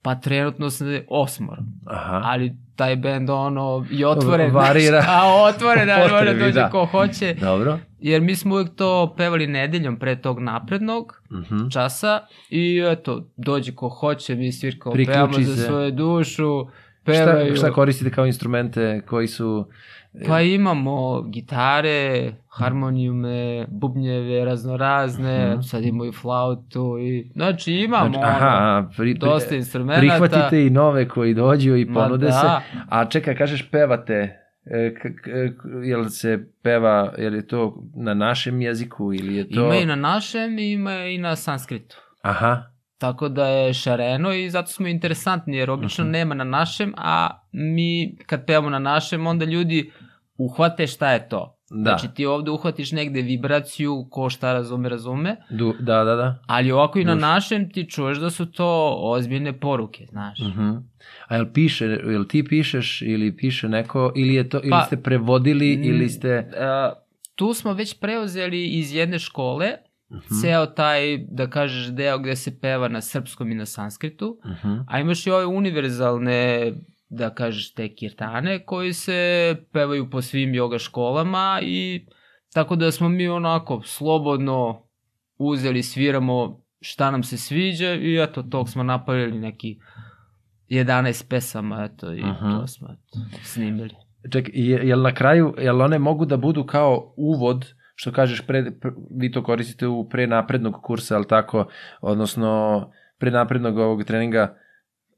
Pa 0.01 0.15
trenutno 0.15 0.69
sam 0.69 0.87
osmoro. 1.09 1.63
Aha. 1.85 2.21
ali 2.23 2.55
taj 2.81 2.95
bend 2.97 3.29
ono 3.29 3.85
i 3.91 4.05
otvoren. 4.15 4.51
Varira. 4.53 5.05
A 5.09 5.43
otvoren, 5.43 5.89
ali 5.89 6.01
može 6.01 6.15
Potrebi, 6.15 6.39
dođe 6.39 6.51
da. 6.53 6.69
ko 6.69 6.85
hoće. 6.87 7.33
Dobro. 7.33 7.77
Jer 7.99 8.21
mi 8.21 8.35
smo 8.35 8.55
uvijek 8.55 8.69
to 8.71 9.13
pevali 9.17 9.47
nedeljom 9.49 9.95
pre 9.97 10.15
tog 10.17 10.39
naprednog 10.41 11.21
Mhm. 11.31 11.67
časa 11.69 12.19
i 12.49 12.63
eto, 12.87 13.27
dođe 13.37 13.71
ko 13.71 13.89
hoće, 13.89 14.35
mi 14.35 14.51
svirkamo, 14.51 14.93
Priključi 14.93 15.17
pevamo 15.17 15.39
za 15.39 15.55
svoju 15.57 15.91
dušu, 15.93 16.65
Šta, 17.03 17.05
pevaju. 17.05 17.55
šta 17.55 17.71
koristite 17.71 18.11
kao 18.11 18.25
instrumente 18.25 19.01
koji 19.01 19.27
su... 19.27 19.67
Pa 20.27 20.41
imamo 20.41 21.21
gitare, 21.23 22.31
harmonijume, 22.49 23.65
bubnjeve 23.69 24.45
raznorazne, 24.45 25.51
Mhm. 25.51 25.61
sad 25.61 25.83
imamo 25.83 26.05
i 26.05 26.11
flautu 26.11 26.97
i... 26.99 27.31
Znači 27.33 27.73
imamo 27.73 28.09
Znači, 28.09 28.25
aha, 28.25 28.89
pri, 28.97 29.13
dosta 29.13 29.55
instrumenta. 29.55 29.99
prihvatite 29.99 30.65
i 30.65 30.69
nove 30.69 31.07
koji 31.07 31.33
dođu 31.33 31.75
i 31.75 31.85
Ma 31.85 31.93
ponude 31.95 32.25
da. 32.25 32.31
se. 32.31 32.47
A 32.89 33.05
čekaj, 33.05 33.35
kažeš 33.35 33.69
pevate. 33.69 34.37
E, 34.65 34.93
k, 34.93 34.99
k, 34.99 35.27
jel 35.83 36.05
se 36.05 36.39
peva, 36.63 37.13
jel 37.17 37.35
je 37.35 37.47
to 37.47 37.83
na 37.95 38.13
našem 38.13 38.61
jeziku 38.61 39.13
ili 39.13 39.35
je 39.35 39.49
to... 39.49 39.65
Ima 39.65 39.75
i 39.75 39.85
na 39.85 39.95
našem, 39.95 40.59
ima 40.59 40.93
i 40.95 41.17
na 41.17 41.35
sanskritu. 41.35 41.97
Aha, 42.21 42.63
Tako 43.01 43.29
da 43.29 43.47
je 43.47 43.73
šareno 43.73 44.33
i 44.33 44.49
zato 44.49 44.67
smo 44.67 44.87
interesantni 44.87 45.57
jer 45.57 45.69
obično 45.69 46.03
Mhm. 46.03 46.11
nema 46.11 46.35
na 46.35 46.43
našem, 46.45 46.93
a 46.97 47.29
mi 47.51 48.15
kad 48.17 48.45
pevamo 48.45 48.69
na 48.69 48.79
našem 48.79 49.27
onda 49.27 49.45
ljudi 49.45 49.91
uhvate 50.37 50.87
šta 50.87 51.11
je 51.11 51.29
to. 51.29 51.57
da. 51.73 51.89
Znači 51.89 52.07
ti 52.09 52.25
ovde 52.25 52.51
uhvatiš 52.51 52.91
negde 52.91 53.21
vibraciju, 53.21 54.07
ko 54.09 54.29
šta 54.29 54.53
razume, 54.53 54.89
razume, 54.89 55.35
Du, 55.49 55.73
da, 55.79 56.03
da, 56.03 56.15
da. 56.15 56.39
ali 56.47 56.71
ovako 56.71 56.99
i 56.99 57.05
na 57.05 57.13
Duš. 57.13 57.21
našem 57.21 57.69
ti 57.69 57.89
čuješ 57.89 58.17
da 58.17 58.29
su 58.29 58.45
to 58.47 58.67
ozbiljne 58.97 59.53
poruke, 59.55 60.05
znaš. 60.05 60.39
Mhm. 60.41 60.69
A 61.27 61.35
jel 61.35 61.45
piše, 61.53 61.85
jel 61.85 62.25
ti 62.25 62.43
pišeš 62.43 63.01
ili 63.01 63.35
piše 63.37 63.69
neko, 63.69 64.13
ili 64.15 64.33
je 64.33 64.49
to, 64.49 64.57
ili 64.57 64.69
Pa, 64.69 64.81
ste 64.81 64.97
prevodili, 64.97 65.73
ili 65.73 66.09
ste... 66.09 66.29
e, 66.29 66.45
tu 67.35 67.53
smo 67.53 67.73
već 67.73 67.99
preuzeli 67.99 68.67
iz 68.67 68.95
jedne 68.95 69.19
škole 69.19 69.67
Mhm. 70.11 70.35
ceo 70.35 70.65
taj, 70.67 71.01
da 71.19 71.49
kažeš, 71.49 71.87
deo 71.87 72.19
gde 72.19 72.35
se 72.35 72.59
peva 72.59 72.87
na 72.87 73.01
srpskom 73.01 73.51
i 73.51 73.55
na 73.55 73.65
sanskritu, 73.67 74.37
Mhm. 74.45 74.73
A 74.87 74.99
imaš 74.99 75.27
i 75.27 75.31
ove 75.31 75.45
univerzalne, 75.47 76.73
da 77.09 77.29
kažeš, 77.31 77.73
te 77.73 77.89
kirtane 77.89 78.59
koji 78.59 78.93
se 78.93 79.19
pevaju 79.73 80.09
po 80.09 80.21
svim 80.21 80.53
joga 80.53 80.77
školama 80.79 81.59
i 81.63 82.05
tako 82.53 82.75
da 82.75 82.91
smo 82.91 83.09
mi 83.09 83.27
onako 83.29 83.81
slobodno 83.83 84.87
uzeli, 85.37 85.83
sviramo 85.83 86.61
šta 86.81 87.11
nam 87.11 87.23
se 87.23 87.37
sviđa 87.37 87.93
i 87.93 88.17
eto, 88.17 88.43
tog 88.43 88.69
smo 88.69 88.83
napravili 88.83 89.39
neki 89.39 89.79
11 90.67 91.23
pesama, 91.25 91.83
eto, 91.85 92.13
i 92.13 92.21
Aha. 92.21 92.51
to 92.51 92.67
smo 92.67 92.87
eto, 92.89 93.19
snimili. 93.43 93.95
Ček, 94.31 94.49
je- 94.53 94.79
jel 94.83 95.01
na 95.01 95.13
kraju, 95.13 95.55
jel 95.57 95.81
one 95.81 95.99
mogu 95.99 96.25
da 96.25 96.37
budu 96.37 96.63
kao 96.65 97.13
uvod, 97.17 97.73
što 98.01 98.11
kažeš, 98.11 98.41
pre, 98.47 98.71
pre, 98.81 98.91
vi 99.11 99.31
to 99.31 99.43
koristite 99.43 99.87
u 99.87 100.09
pre 100.09 100.27
naprednog 100.27 100.79
kursa, 100.81 101.15
ali 101.15 101.27
tako, 101.27 101.67
odnosno 102.01 102.91
pre 103.17 103.31
naprednog 103.31 103.77
ovog 103.77 104.03
treninga, 104.03 104.57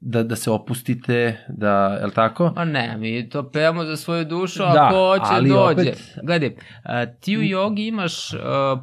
da, 0.06 0.22
da 0.22 0.36
se 0.36 0.50
opustite, 0.50 1.36
da, 1.48 1.70
jel 2.00 2.10
tako? 2.10 2.52
Ma 2.56 2.64
ne, 2.64 2.96
mi 2.96 3.28
to 3.28 3.42
pevamo 3.44 3.84
za 3.84 3.96
svoju 3.96 4.24
dušu, 4.24 4.58
Da, 4.58 4.86
ako 4.86 4.96
hoće 4.96 5.22
ali 5.26 5.48
dođe. 5.48 5.80
opet- 5.82 6.18
Gledaj, 6.22 6.54
a, 6.82 7.06
ti 7.06 7.38
u 7.38 7.42
jogi 7.42 7.86
imaš 7.86 8.32
a, 8.34 8.38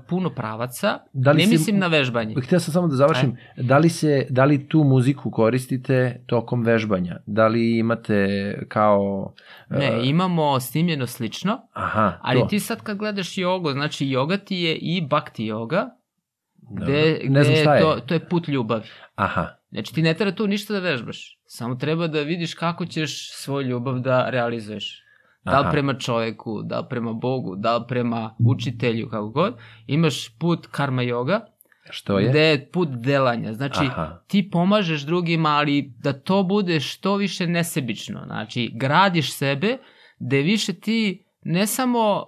puno 0.07 0.30
pravaca, 0.30 0.99
Da 1.13 1.32
li 1.32 1.38
ne 1.38 1.43
si- 1.43 1.49
mislim 1.49 1.80
na 1.80 1.88
vežbanje. 1.88 2.36
Htio 2.38 2.59
sam 2.59 2.74
samo 2.74 2.88
da 2.88 2.95
završim, 2.95 3.38
da 3.57 3.78
li, 3.78 3.89
se, 3.89 4.28
da 4.30 4.45
li 4.45 4.67
tu 4.67 4.80
muziku 4.80 5.32
koristite 5.32 6.24
tokom 6.26 6.63
vežbanja? 6.63 7.17
Da 7.26 7.47
li 7.47 7.78
imate 7.78 8.28
kao... 8.67 9.34
Ne, 9.69 9.86
e, 9.88 9.99
imamo 10.03 10.59
snimljeno 10.59 11.07
slično, 11.07 11.61
Aha, 11.74 12.17
ali 12.22 12.39
to. 12.39 12.45
ti 12.45 12.59
sad 12.59 12.82
kad 12.82 12.97
gledaš 12.97 13.38
jogu, 13.38 13.72
znači 13.72 14.07
joga 14.07 14.38
ti 14.38 14.55
je 14.57 14.76
i 14.76 15.01
bhakti 15.03 15.45
joga, 15.45 15.89
gde, 16.72 17.19
ne 17.24 17.43
znam 17.43 17.53
gde 17.53 17.61
šta 17.61 17.76
je. 17.76 17.82
to, 17.82 17.97
to 17.97 18.13
je 18.13 18.19
put 18.22 18.47
ljubavi. 18.47 18.88
Aha, 19.15 19.47
Znači 19.72 19.93
ti 19.93 20.01
ne 20.01 20.13
treba 20.13 20.32
tu 20.36 20.47
ništa 20.47 20.74
da 20.74 20.80
vežbaš. 20.80 21.39
Samo 21.45 21.76
treba 21.76 22.07
da 22.07 22.22
vidiš 22.22 22.53
kako 22.53 22.86
ćeš 22.86 23.32
svoju 23.34 23.67
ljubav 23.67 23.99
da 23.99 24.30
realizuješ. 24.30 25.03
Da 25.43 25.59
li 25.59 25.63
Aha. 25.63 25.72
prema 25.72 25.93
čoveku, 25.93 26.61
da 26.63 26.80
li 26.80 26.86
prema 26.89 27.13
Bogu, 27.13 27.55
da 27.55 27.78
li 27.78 27.84
prema 27.88 28.36
učitelju, 28.45 29.09
kako 29.09 29.30
god. 29.30 29.57
Imaš 29.88 30.38
put 30.38 30.67
karma 30.72 31.01
yoga, 31.01 31.39
Što 31.89 32.19
je? 32.19 32.30
gde 32.30 32.39
je 32.39 32.69
put 32.72 32.89
delanja. 32.89 33.53
Znači, 33.53 33.80
Aha. 33.82 34.24
ti 34.28 34.49
pomažeš 34.49 35.01
drugima, 35.01 35.49
ali 35.49 35.93
da 35.99 36.13
to 36.13 36.43
bude 36.43 36.80
što 36.80 37.15
više 37.15 37.47
nesebično. 37.47 38.24
Znači, 38.26 38.72
gradiš 38.76 39.34
sebe, 39.34 39.78
gde 40.19 40.41
više 40.41 40.74
ti 40.74 41.26
ne 41.43 41.67
samo, 41.67 42.26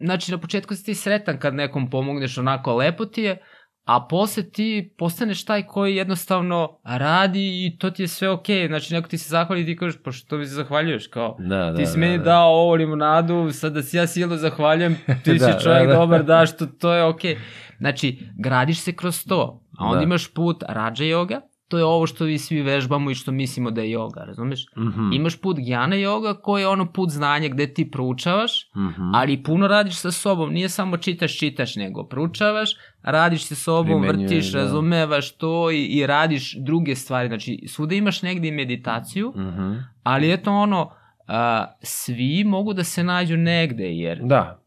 znači 0.00 0.32
na 0.32 0.38
početku 0.38 0.74
si 0.74 0.84
ti 0.84 0.94
sretan 0.94 1.38
kad 1.38 1.54
nekom 1.54 1.90
pomogneš 1.90 2.38
onako 2.38 2.76
lepo 2.76 3.04
ti 3.06 3.22
je, 3.22 3.42
a 3.90 4.00
posle 4.00 4.42
ti 4.42 4.94
postaneš 4.98 5.44
taj 5.44 5.62
koji 5.62 5.96
jednostavno 5.96 6.78
radi 6.84 7.66
i 7.66 7.78
to 7.78 7.90
ti 7.90 8.02
je 8.02 8.08
sve 8.08 8.30
okej. 8.30 8.66
Znači, 8.66 8.94
neko 8.94 9.08
ti 9.08 9.18
se 9.18 9.28
zahvali 9.28 9.62
i 9.62 9.66
ti 9.66 9.76
kažeš, 9.76 10.00
pa 10.04 10.12
što 10.12 10.36
mi 10.36 10.46
se 10.46 10.54
zahvaljuješ? 10.54 11.06
Kao, 11.06 11.36
Da, 11.38 11.46
da, 11.46 11.76
ti 11.76 11.86
si 11.86 11.92
da, 11.92 11.98
meni 11.98 12.18
da. 12.18 12.24
dao 12.24 12.48
ovo 12.50 12.74
limonadu, 12.74 13.52
sad 13.52 13.72
da 13.72 13.82
si 13.82 13.96
ja 13.96 14.06
silno 14.06 14.36
zahvaljujem, 14.36 14.96
ti 15.24 15.34
Da, 15.38 15.52
si 15.52 15.64
čovjek 15.64 15.82
da, 15.82 15.92
da. 15.92 15.94
dobar, 15.94 16.22
da, 16.24 16.46
što 16.46 16.66
to 16.66 16.92
je 16.92 17.04
okej. 17.04 17.38
Znači, 17.78 18.18
gradiš 18.34 18.80
se 18.80 18.92
kroz 18.92 19.24
to, 19.24 19.60
a 19.78 19.84
onda 19.84 19.96
Da. 19.96 20.02
imaš 20.02 20.34
put 20.34 20.62
rađa 20.68 21.04
yoga, 21.04 21.40
to 21.70 21.78
je 21.78 21.84
ovo 21.84 22.06
što 22.06 22.24
vi 22.24 22.38
svi 22.38 22.62
vežbamo 22.62 23.10
i 23.10 23.14
što 23.14 23.32
mislimo 23.32 23.70
da 23.70 23.80
je 23.80 23.96
yoga, 23.98 24.26
razumeš? 24.26 24.66
Mhm, 24.76 25.12
Imaš 25.12 25.40
put 25.40 25.56
gjana 25.56 25.96
yoga 25.96 26.40
koji 26.42 26.62
je 26.62 26.68
ono 26.68 26.92
put 26.92 27.10
znanja 27.10 27.48
gde 27.48 27.74
ti 27.74 27.90
proučavaš, 27.90 28.70
mhm. 28.76 29.14
ali 29.14 29.42
puno 29.42 29.68
radiš 29.68 29.96
sa 29.96 30.10
sobom, 30.10 30.52
nije 30.52 30.68
samo 30.68 30.96
čitaš, 30.96 31.38
čitaš, 31.38 31.76
nego 31.76 32.04
proučavaš, 32.04 32.70
radiš 33.02 33.44
sa 33.44 33.54
sobom, 33.54 34.02
Primenjuješ, 34.02 34.30
vrtiš, 34.32 34.52
da. 34.52 34.58
razumevaš 34.58 35.32
to 35.32 35.70
i, 35.70 35.84
i 35.84 36.06
radiš 36.06 36.56
druge 36.56 36.96
stvari, 36.96 37.28
znači 37.28 37.64
svuda 37.68 37.94
imaš 37.94 38.22
negde 38.22 38.48
i 38.48 38.52
meditaciju, 38.52 39.32
Mhm. 39.36 39.72
ali 40.02 40.32
eto 40.32 40.52
ono, 40.52 40.90
a, 41.26 41.64
svi 41.82 42.44
mogu 42.44 42.72
da 42.72 42.84
se 42.84 43.04
nađu 43.04 43.36
negde, 43.36 43.84
jer 43.84 44.20
Da, 44.22 44.62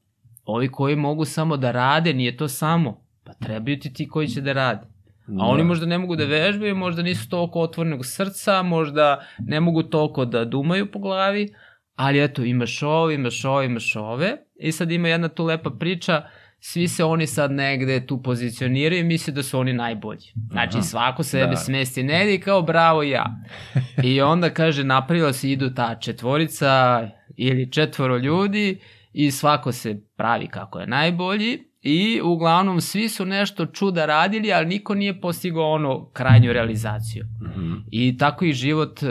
ovi 0.45 0.67
koji 0.67 0.95
mogu 0.95 1.25
samo 1.25 1.57
da 1.57 1.71
rade, 1.71 2.13
nije 2.13 2.37
to 2.37 2.47
samo, 2.47 3.01
pa 3.23 3.33
trebaju 3.33 3.79
ti 3.79 3.93
ti 3.93 4.07
koji 4.07 4.27
će 4.27 4.41
da 4.41 4.53
rade. 4.53 4.92
A 5.27 5.31
Da. 5.31 5.43
oni 5.43 5.63
možda 5.63 5.85
ne 5.85 5.97
mogu 5.97 6.15
da 6.15 6.25
vežbaju, 6.25 6.75
možda 6.75 7.01
nisu 7.01 7.29
toliko 7.29 7.59
otvorenog 7.59 8.05
srca, 8.05 8.63
možda 8.63 9.25
ne 9.39 9.59
mogu 9.59 9.83
toliko 9.83 10.25
da 10.25 10.45
dumaju 10.45 10.91
po 10.91 10.99
glavi, 10.99 11.53
ali 11.95 12.23
eto, 12.23 12.43
imaš 12.43 12.83
ovo, 12.83 13.11
imaš 13.11 13.45
ovo, 13.45 13.61
imaš 13.61 13.95
ove. 13.95 14.37
I 14.59 14.71
sad 14.71 14.91
ima 14.91 15.07
jedna 15.07 15.27
tu 15.27 15.45
lepa 15.45 15.69
priča, 15.69 16.23
svi 16.59 16.87
se 16.87 17.03
oni 17.03 17.27
sad 17.27 17.51
negde 17.51 18.05
tu 18.05 18.23
pozicioniraju 18.23 18.99
i 18.99 19.03
misle 19.03 19.33
da 19.33 19.43
su 19.43 19.59
oni 19.59 19.73
najbolji. 19.73 20.33
Znači, 20.51 20.77
Aha. 20.77 20.81
svako 20.83 21.23
sebe 21.23 21.49
da. 21.49 21.55
smesti 21.55 22.03
negde 22.03 22.33
i 22.33 22.39
kao 22.39 22.61
bravo 22.61 23.03
ja. 23.03 23.25
I 24.03 24.21
onda 24.21 24.49
kaže, 24.49 24.83
napravila 24.83 25.33
se 25.33 25.51
idu 25.51 25.73
ta 25.73 25.95
četvorica 25.95 27.01
ili 27.37 27.71
četvoro 27.71 28.17
ljudi 28.17 28.79
i 29.13 29.31
svako 29.31 29.71
se 29.71 30.01
pravi 30.15 30.47
kako 30.47 30.79
je 30.79 30.87
najbolji 30.87 31.72
i 31.83 32.21
uglavnom 32.23 32.81
svi 32.81 33.09
su 33.09 33.25
nešto 33.25 33.65
čuda 33.65 34.05
radili, 34.05 34.53
ali 34.53 34.65
niko 34.65 34.95
nije 34.95 35.21
postigao 35.21 35.71
ono 35.71 36.09
krajnju 36.09 36.53
realizaciju. 36.53 37.25
Mhm. 37.41 37.73
I 37.91 38.17
tako 38.17 38.45
i 38.45 38.53
život 38.53 39.03
e, 39.03 39.07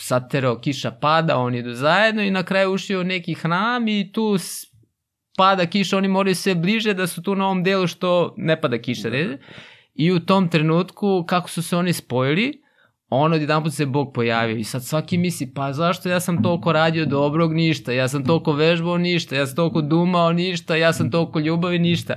saterao, 0.00 0.58
kiša 0.58 0.90
pada, 0.90 1.36
oni 1.38 1.58
idu 1.58 1.74
zajedno 1.74 2.22
i 2.22 2.30
na 2.30 2.42
kraju 2.42 2.72
ušio 2.72 3.02
neki 3.02 3.34
hram 3.34 3.88
i 3.88 4.12
tu 4.12 4.36
pada 5.36 5.66
kiša, 5.66 5.96
oni 5.96 6.08
moraju 6.08 6.34
sve 6.34 6.54
bliže 6.54 6.94
da 6.94 7.06
su 7.06 7.22
tu 7.22 7.34
na 7.34 7.44
ovom 7.44 7.62
delu 7.62 7.86
što 7.86 8.34
ne 8.36 8.60
pada 8.60 8.78
kiša. 8.78 9.10
Da. 9.10 9.36
I 9.94 10.12
u 10.12 10.20
tom 10.20 10.48
trenutku, 10.48 11.24
kako 11.28 11.50
su 11.50 11.62
se 11.62 11.76
oni 11.76 11.92
spojili, 11.92 12.62
on 13.10 13.32
odjedan 13.32 13.62
put 13.62 13.74
se 13.74 13.86
Bog 13.86 14.12
pojavio 14.14 14.56
i 14.56 14.64
sad 14.64 14.84
svaki 14.84 15.18
misli, 15.18 15.52
pa 15.54 15.72
zašto 15.72 16.08
ja 16.08 16.20
sam 16.20 16.42
toliko 16.42 16.72
radio 16.72 17.06
dobrog, 17.06 17.54
ništa, 17.54 17.92
ja 17.92 18.08
sam 18.08 18.24
toliko 18.24 18.52
vežbao, 18.52 18.98
ništa, 18.98 19.36
ja 19.36 19.46
sam 19.46 19.56
toliko 19.56 19.82
dumao, 19.82 20.32
ništa, 20.32 20.76
ja 20.76 20.92
sam 20.92 21.10
toliko 21.10 21.38
ljubavi, 21.38 21.78
ništa. 21.78 22.14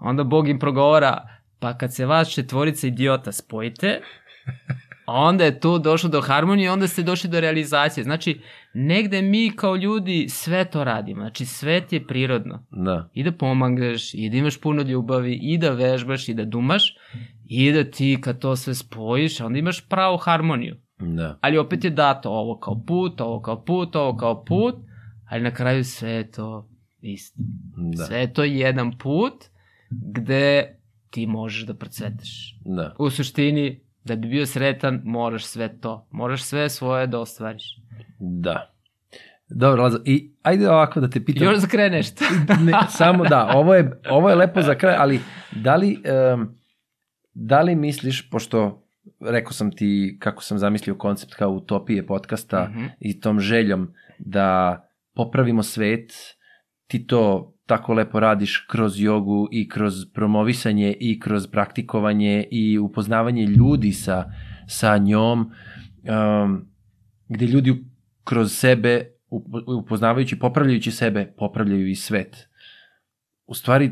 Onda 0.00 0.24
Bog 0.24 0.48
im 0.48 0.58
progovara, 0.58 1.28
pa 1.58 1.78
kad 1.78 1.94
se 1.94 2.06
vas 2.06 2.28
četvorica 2.34 2.86
idiota 2.86 3.32
spojite, 3.32 4.00
onda 5.06 5.44
je 5.44 5.60
tu 5.60 5.78
došlo 5.78 6.10
do 6.10 6.20
harmonije, 6.20 6.72
onda 6.72 6.88
ste 6.88 7.02
došli 7.02 7.30
do 7.30 7.40
realizacije. 7.40 8.04
Znači, 8.04 8.40
negde 8.74 9.22
mi 9.22 9.52
kao 9.56 9.76
ljudi 9.76 10.26
sve 10.28 10.64
to 10.64 10.84
radimo. 10.84 11.20
Znači, 11.20 11.46
svet 11.46 11.92
je 11.92 12.06
prirodno. 12.06 12.66
Da. 12.70 13.08
I 13.14 13.24
da 13.24 13.32
pomagaš, 13.32 14.14
i 14.14 14.30
da 14.30 14.36
imaš 14.36 14.60
puno 14.60 14.82
ljubavi, 14.82 15.38
i 15.42 15.58
da 15.58 15.70
vežbaš, 15.70 16.28
i 16.28 16.34
da 16.34 16.44
dumaš, 16.44 16.96
i 17.46 17.72
da 17.72 17.84
ti 17.84 18.18
kad 18.20 18.38
to 18.38 18.56
sve 18.56 18.74
spojiš, 18.74 19.40
onda 19.40 19.58
imaš 19.58 19.88
pravu 19.88 20.16
harmoniju. 20.16 20.76
Da. 20.98 21.38
Ali 21.40 21.58
opet 21.58 21.84
je 21.84 21.90
dato 21.90 22.30
ovo 22.30 22.58
kao 22.58 22.82
put, 22.86 23.20
ovo 23.20 23.40
kao 23.40 23.64
put, 23.64 23.96
ovo 23.96 24.16
kao 24.16 24.44
put, 24.44 24.74
ali 25.30 25.42
na 25.42 25.50
kraju 25.50 25.84
sve 25.84 26.10
je 26.10 26.30
to 26.30 26.68
isto. 27.00 27.36
Da. 27.96 28.04
Sve 28.04 28.18
je 28.18 28.32
to 28.32 28.44
jedan 28.44 28.98
put 28.98 29.34
gde 29.90 30.76
ti 31.10 31.26
možeš 31.26 31.66
da 31.66 31.74
procvetaš. 31.74 32.58
Da. 32.64 32.94
U 32.98 33.10
suštini, 33.10 33.83
da 34.04 34.16
bi 34.16 34.28
bio 34.28 34.46
sretan, 34.46 35.00
moraš 35.04 35.44
sve 35.44 35.80
to. 35.80 36.06
Moraš 36.10 36.42
sve 36.42 36.68
svoje 36.68 37.06
da 37.06 37.18
ostvariš. 37.18 37.62
Da. 38.18 38.70
Dobro, 39.48 39.82
Lazo, 39.82 40.00
i 40.04 40.30
ajde 40.42 40.70
ovako 40.70 41.00
da 41.00 41.10
te 41.10 41.24
pitam. 41.24 41.42
Još 41.44 41.58
za 41.58 41.66
kraj 41.66 41.90
nešto. 41.90 42.24
ne, 42.60 42.72
samo 42.88 43.24
da, 43.24 43.50
ovo 43.54 43.74
je, 43.74 44.00
ovo 44.10 44.28
je 44.30 44.36
lepo 44.36 44.62
za 44.62 44.74
kraj, 44.74 44.94
ali 44.98 45.20
da 45.52 45.76
li, 45.76 45.98
um, 46.34 46.54
da 47.34 47.60
li 47.60 47.74
misliš, 47.74 48.30
pošto 48.30 48.82
rekao 49.20 49.52
sam 49.52 49.70
ti 49.70 50.16
kako 50.20 50.42
sam 50.42 50.58
zamislio 50.58 50.94
koncept 50.94 51.34
kao 51.34 51.50
utopije 51.50 52.06
podcasta 52.06 52.68
Mhm. 52.70 52.84
i 53.00 53.20
tom 53.20 53.40
željom 53.40 53.92
da 54.18 54.80
popravimo 55.14 55.62
svet, 55.62 56.12
ti 56.86 57.06
to 57.06 57.53
tako 57.66 57.94
lepo 57.94 58.20
radiš 58.20 58.58
kroz 58.70 59.00
jogu 59.00 59.48
i 59.52 59.68
kroz 59.68 59.94
promovisanje 60.14 60.96
i 61.00 61.20
kroz 61.20 61.46
praktikovanje 61.46 62.44
i 62.50 62.78
upoznavanje 62.78 63.46
ljudi 63.46 63.92
sa, 63.92 64.24
sa 64.66 64.98
njom, 64.98 65.40
um, 65.42 66.68
gde 67.28 67.46
ljudi 67.46 67.84
kroz 68.24 68.52
sebe, 68.52 69.10
upo- 69.30 69.82
upoznavajući, 69.82 70.38
popravljajući 70.38 70.90
sebe, 70.90 71.32
popravljaju 71.38 71.88
i 71.88 71.94
svet. 71.94 72.48
U 73.46 73.54
stvari, 73.54 73.90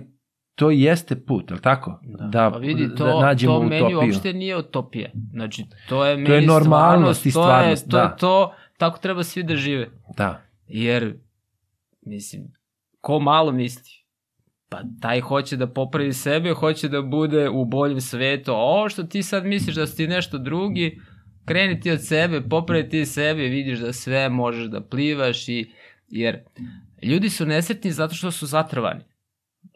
to 0.55 0.71
jeste 0.71 1.25
put, 1.25 1.51
je 1.51 1.55
li 1.55 1.61
tako? 1.63 2.01
Da, 2.31 2.51
pa 2.53 2.59
vidi, 2.59 2.95
to, 2.97 3.07
da 3.07 3.21
nađemo 3.21 3.55
to 3.55 3.63
meni 3.63 3.77
utopiju. 3.85 3.99
uopšte 3.99 4.33
nije 4.33 4.57
utopija. 4.57 5.11
Znači, 5.33 5.65
to 5.89 6.05
je 6.07 6.25
To 6.25 6.35
je 6.35 6.47
normalnost 6.47 7.27
i 7.27 7.31
stvarnost, 7.31 7.91
to 7.91 7.99
je, 7.99 8.03
to, 8.03 8.09
da. 8.09 8.17
to, 8.17 8.55
tako 8.79 8.99
treba 8.99 9.23
svi 9.23 9.43
da 9.43 9.57
žive. 9.57 9.89
Da, 10.17 10.43
Jer, 10.67 11.19
mislim, 12.07 12.43
ko 13.03 13.21
malo 13.21 13.53
misli, 13.53 13.91
pa 14.69 14.81
taj 15.01 15.21
hoće 15.21 15.57
da 15.57 15.67
popravi 15.67 16.13
sebe, 16.13 16.53
hoće 16.53 16.89
da 16.89 17.03
bude 17.03 17.49
u 17.49 17.65
boljem 17.65 18.01
svetu, 18.01 18.53
ovo 18.53 18.89
što 18.89 19.03
ti 19.03 19.23
sad 19.23 19.47
misliš 19.47 19.77
da 19.77 19.87
si 19.87 19.97
ti 19.97 20.09
nešto 20.09 20.39
drugi, 20.39 21.01
kreni 21.45 21.81
ti 21.81 21.91
od 21.91 22.07
sebe, 22.07 22.41
popravi 22.41 22.89
ti 22.89 23.07
sebe, 23.07 23.43
vidiš 23.43 23.79
da 23.79 23.93
sve 23.93 24.29
možeš 24.29 24.65
da 24.65 24.81
plivaš 24.81 25.49
i, 25.49 25.71
jer 26.09 26.39
ljudi 27.03 27.31
su 27.31 27.47
nesretni 27.47 27.91
zato 27.91 28.15
što 28.15 28.31
su 28.31 28.47
zatrvani. 28.47 29.01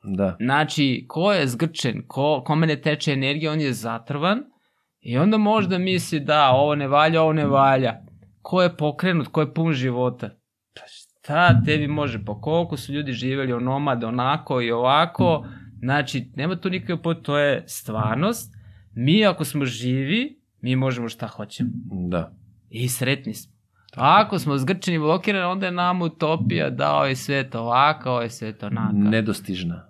da, 0.05 0.37
Znači, 0.41 1.05
ko 1.09 1.33
je 1.33 1.47
zgrčen, 1.47 2.03
ko, 2.09 2.43
kome 2.47 2.67
ne 2.67 2.81
teče 2.81 3.13
energija, 3.13 3.53
on 3.53 3.61
je 3.61 3.73
zatrvan 3.73 4.45
i 5.01 5.19
onda 5.19 5.39
možda 5.39 5.79
misli 5.79 6.21
da 6.21 6.51
ovo 6.51 6.75
ne 6.75 6.89
valja, 6.89 7.23
ovo 7.23 7.33
ne 7.33 7.47
valja. 7.47 7.95
Ko 8.43 8.63
je 8.63 8.77
pokrenut, 8.77 9.29
ko 9.29 9.41
je 9.41 9.55
pun 9.55 9.73
života? 9.73 10.31
Šta 11.27 11.63
tebi 11.65 11.89
može, 11.89 12.25
pa 12.25 12.41
koliko 12.41 12.77
su 12.77 12.93
ljudi 12.93 13.13
živeli 13.13 13.53
onomad, 13.53 14.05
onako 14.05 14.61
i 14.61 14.71
ovako, 14.71 15.47
znači, 15.79 16.31
nema 16.37 16.57
tu 16.57 16.71
nikakve 16.71 17.03
pot, 17.03 17.23
to 17.23 17.39
je 17.39 17.65
stvarnost. 17.67 18.55
Mi 18.95 19.27
ako 19.27 19.45
smo 19.45 19.65
živi, 19.65 20.41
mi 20.61 20.77
možemo 20.77 21.09
šta 21.09 21.27
hoćemo. 21.27 21.71
da. 21.91 22.33
I 22.71 22.89
sretni 22.89 23.35
smo. 23.35 23.53
A 23.97 24.23
ako 24.27 24.39
smo 24.39 24.59
zgrčeni 24.59 24.97
i 24.97 25.01
blokirani, 25.01 25.45
onda 25.45 25.67
je 25.67 25.73
nama 25.73 26.05
utopija 26.05 26.71
da 26.71 26.95
ovo 26.95 27.05
je 27.05 27.17
svet 27.17 27.55
ovako, 27.55 28.11
ovo 28.11 28.23
je 28.23 28.31
svet 28.31 28.63
onako. 28.63 28.97
Nedostižna. 28.97 29.86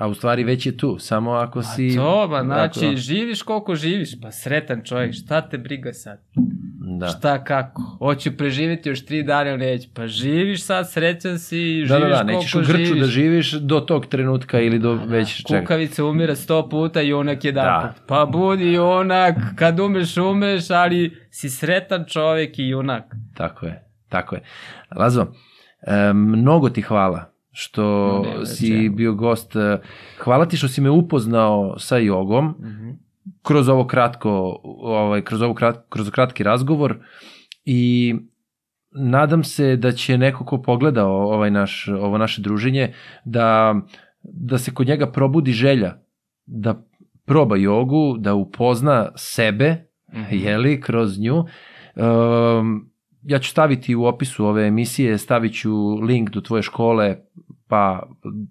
A 0.00 0.06
u 0.06 0.14
stvari 0.14 0.44
već 0.44 0.66
je 0.66 0.76
tu, 0.76 0.98
samo 0.98 1.30
ako 1.32 1.62
si... 1.62 1.94
Pa 1.96 2.02
to, 2.02 2.28
ba, 2.28 2.44
znači, 2.44 2.86
ako- 2.86 2.96
živiš 2.96 3.42
koliko 3.42 3.74
živiš, 3.74 4.20
pa 4.20 4.30
sretan 4.32 4.82
čovjek, 4.84 5.14
šta 5.14 5.40
te 5.40 5.58
briga 5.58 5.92
sad? 5.92 6.18
da. 6.98 7.06
Šta, 7.06 7.44
kako? 7.44 7.82
Hoću 7.98 8.36
preživjeti 8.36 8.88
još 8.88 9.06
tri 9.06 9.22
dana 9.22 9.50
ili 9.50 9.58
neću? 9.58 9.88
Pa 9.94 10.06
živiš 10.06 10.64
sad, 10.64 10.90
srećan 10.90 11.38
si, 11.38 11.56
živiš 11.56 11.88
Da, 11.88 11.98
da, 11.98 12.08
da, 12.08 12.22
nećeš 12.22 12.54
u 12.54 12.58
Grču 12.58 12.72
živiš. 12.76 13.00
da 13.00 13.06
živiš 13.06 13.52
do 13.52 13.80
tog 13.80 14.06
trenutka 14.06 14.60
ili 14.60 14.78
do 14.78 14.98
već 15.06 15.46
čega. 15.48 15.60
Kukavica 15.60 16.04
umira 16.04 16.34
sto 16.36 16.68
puta, 16.68 17.00
junak 17.00 17.44
je 17.44 17.52
Da. 17.52 17.60
da. 17.62 17.94
Pa 18.06 18.26
budi 18.26 18.72
junak, 18.72 19.34
kad 19.56 19.80
umeš, 19.80 20.16
umeš, 20.16 20.70
ali 20.70 21.16
si 21.30 21.50
sretan 21.50 22.04
čovjek 22.08 22.58
i 22.58 22.68
junak. 22.68 23.04
Tako 23.34 23.66
je, 23.66 23.84
tako 24.08 24.34
je. 24.34 24.42
Lazo, 24.96 25.26
e, 25.82 26.12
mnogo 26.12 26.68
ti 26.68 26.82
hvala 26.82 27.29
što 27.52 28.18
ne, 28.24 28.38
ne, 28.38 28.46
si 28.46 28.68
čemu. 28.68 28.96
bio 28.96 29.14
gost. 29.14 29.52
Hvala 30.18 30.46
ti 30.46 30.56
što 30.56 30.68
si 30.68 30.80
me 30.80 30.90
upoznao 30.90 31.78
sa 31.78 31.96
jogom. 31.96 32.54
Mhm. 32.60 32.90
kroz 33.42 33.68
ovo 33.68 33.86
kratko, 33.86 34.60
ovaj, 34.64 35.24
kroz, 35.24 35.42
ovo 35.42 35.54
krat, 35.54 35.84
kroz 35.88 36.10
kratki 36.10 36.42
razgovor 36.42 36.96
i 37.64 38.14
nadam 38.90 39.44
se 39.44 39.76
da 39.76 39.92
će 39.92 40.18
neko 40.18 40.44
ko 40.44 40.62
pogleda 40.62 41.06
ovaj 41.06 41.50
naš, 41.50 41.88
ovo 41.88 42.18
naše 42.18 42.42
druženje, 42.42 42.94
da, 43.24 43.74
da 44.22 44.58
se 44.58 44.74
kod 44.74 44.86
njega 44.86 45.06
probudi 45.06 45.52
želja 45.52 45.96
da 46.46 46.82
proba 47.24 47.56
jogu, 47.56 48.16
da 48.18 48.34
upozna 48.34 49.12
sebe, 49.16 49.70
mm 50.12 50.18
-hmm. 50.18 50.44
jeli, 50.44 50.80
kroz 50.80 51.20
nju. 51.20 51.44
Um, 51.96 52.89
ja 53.22 53.38
ću 53.38 53.50
staviti 53.50 53.94
u 53.94 54.04
opisu 54.04 54.46
ove 54.46 54.66
emisije, 54.66 55.18
stavit 55.18 55.54
ću 55.60 55.94
link 55.94 56.30
do 56.30 56.40
tvoje 56.40 56.62
škole, 56.62 57.16
pa 57.68 58.02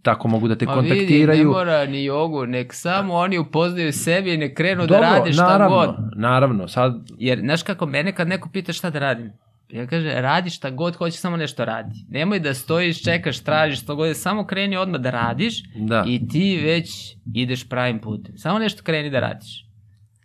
tako 0.02 0.28
mogu 0.28 0.48
da 0.48 0.56
te 0.56 0.66
Ma 0.66 0.74
kontaktiraju. 0.74 1.38
Vidi, 1.38 1.44
ne 1.44 1.58
mora 1.58 1.86
ni 1.86 2.04
jogu, 2.04 2.46
nek 2.46 2.74
samo 2.74 3.14
oni 3.14 3.38
upoznaju 3.38 3.94
sebi 3.94 4.34
i 4.34 4.38
ne 4.38 4.54
krenu 4.54 4.82
da 4.82 4.88
Dobro, 4.88 5.10
da 5.10 5.18
rade 5.18 5.34
šta 5.34 5.44
naravno, 5.44 5.76
god. 5.76 5.96
Naravno, 6.16 6.68
sad... 6.68 6.94
Jer, 7.18 7.40
znaš 7.40 7.64
kako, 7.64 7.86
mene 7.86 8.16
kad 8.16 8.28
neko 8.28 8.50
pita 8.54 8.74
šta 8.74 8.90
da 8.90 9.00
radim, 9.00 9.32
ja 9.70 9.88
kaže, 9.88 10.22
radi 10.22 10.50
šta 10.50 10.70
god 10.70 10.96
hoće, 10.96 11.18
samo 11.18 11.38
nešto 11.38 11.66
radi. 11.66 12.06
Nemoj 12.10 12.40
da 12.40 12.54
stojiš, 12.54 13.04
čekaš, 13.04 13.40
tražiš, 13.40 13.82
što 13.82 13.96
god, 13.96 14.18
samo 14.18 14.46
kreni 14.46 14.78
odmah 14.78 15.02
da 15.02 15.10
radiš 15.10 15.64
da. 15.76 16.04
i 16.08 16.28
ti 16.28 16.62
već 16.64 17.16
ideš 17.34 17.70
pravim 17.70 18.00
putem. 18.00 18.38
Samo 18.38 18.60
nešto 18.60 18.84
kreni 18.84 19.10
da 19.10 19.20
radiš. 19.20 19.69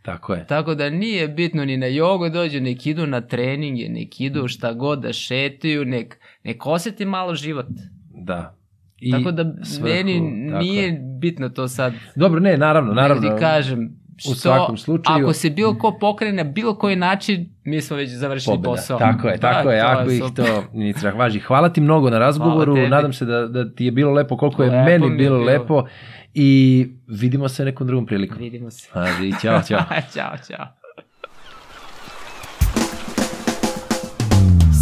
Tako 0.04 0.34
je. 0.34 0.46
Tako 0.46 0.74
da 0.74 0.90
nije 0.90 1.28
bitno 1.28 1.64
ni 1.64 1.76
na 1.76 1.86
jogu 1.86 2.28
dođu, 2.28 2.60
nek 2.60 2.86
idu 2.86 3.06
na 3.06 3.20
treninge, 3.20 3.88
nek 3.88 4.20
idu 4.20 4.48
šta 4.48 4.72
god 4.72 4.98
da 4.98 5.12
šetaju, 5.12 5.84
nek, 5.84 6.18
nek 6.42 6.66
oseti 6.66 7.04
malo 7.04 7.34
život. 7.34 7.66
Da. 8.14 8.56
I 9.00 9.10
tako 9.10 9.30
da 9.30 9.44
svrhu, 9.62 9.88
meni 9.88 10.20
nije 10.60 10.90
tako. 10.90 11.02
bitno 11.20 11.48
to 11.48 11.68
sad. 11.68 11.92
Dobro, 12.16 12.40
ne, 12.40 12.56
naravno, 12.56 12.94
naravno. 12.94 13.30
Ne 13.30 13.38
kažem, 13.38 13.96
što, 14.16 14.30
u 14.30 14.34
svakom 14.34 14.76
slučaju. 14.76 15.24
Ako 15.24 15.32
se 15.32 15.50
bilo 15.50 15.78
ko 15.78 15.96
pokrene 16.00 16.44
na 16.44 16.50
bilo 16.50 16.74
koji 16.74 16.96
način, 16.96 17.48
mi 17.64 17.80
smo 17.80 17.96
već 17.96 18.10
završili 18.10 18.56
Pobeda. 18.56 18.70
posao. 18.70 18.98
Tako 18.98 19.28
je, 19.28 19.38
tako 19.38 19.68
da, 19.68 19.74
je, 19.74 19.80
ako 19.80 20.10
ih 20.10 20.22
to 20.36 20.64
ni 20.72 20.94
važi. 21.14 21.40
Hvala 21.40 21.68
ti 21.68 21.80
mnogo 21.80 22.10
na 22.10 22.18
razgovoru, 22.18 22.76
nadam 22.88 23.12
se 23.12 23.24
da, 23.24 23.46
da 23.46 23.74
ti 23.74 23.84
je 23.84 23.92
bilo 23.92 24.12
lepo 24.12 24.36
koliko 24.36 24.62
je 24.62 24.70
lepo 24.70 24.84
meni 24.84 25.16
bilo, 25.16 25.16
bilo 25.16 25.44
lepo 25.44 25.86
i 26.34 26.86
vidimo 27.06 27.48
se 27.48 27.64
nekom 27.64 27.86
drugom 27.86 28.06
prilikom. 28.06 28.38
Vidimo 28.38 28.70
se. 28.70 28.88
Pazi, 28.92 29.32
čao, 29.42 29.62
čao. 29.68 29.80
čao, 30.14 30.36
čao. 30.48 30.66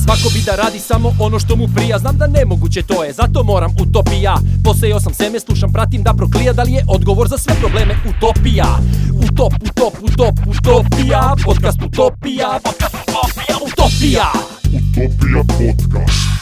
Svako 0.05 0.35
bi 0.35 0.41
da 0.47 0.57
radi 0.57 0.79
samo 0.79 1.13
ono 1.21 1.39
što 1.39 1.57
mu 1.57 1.69
prija. 1.75 1.99
Znam 1.99 2.17
da 2.17 2.27
nemoguće 2.27 2.83
to 2.83 3.05
je, 3.05 3.13
zato 3.13 3.45
moram 3.45 3.75
utopija. 3.83 4.37
Posejao 4.65 5.01
sam 5.01 5.15
seme, 5.15 5.41
slušam, 5.41 5.73
pratim 5.73 6.03
da 6.03 6.15
proklija. 6.15 6.53
Da 6.53 6.63
li 6.63 6.73
je 6.73 6.85
odgovor 6.89 7.29
za 7.29 7.39
sve 7.39 7.55
probleme 7.61 7.95
utopija? 8.09 8.79
Utop, 9.25 9.53
utop, 9.71 9.95
utop, 10.03 10.35
utopija. 10.47 11.35
Podcast 11.45 11.83
utopija. 11.83 12.59
Podcast 12.65 12.95
utopija, 12.95 13.57
utopija. 13.67 14.33
Utopija 14.67 15.43
podcast 15.49 16.42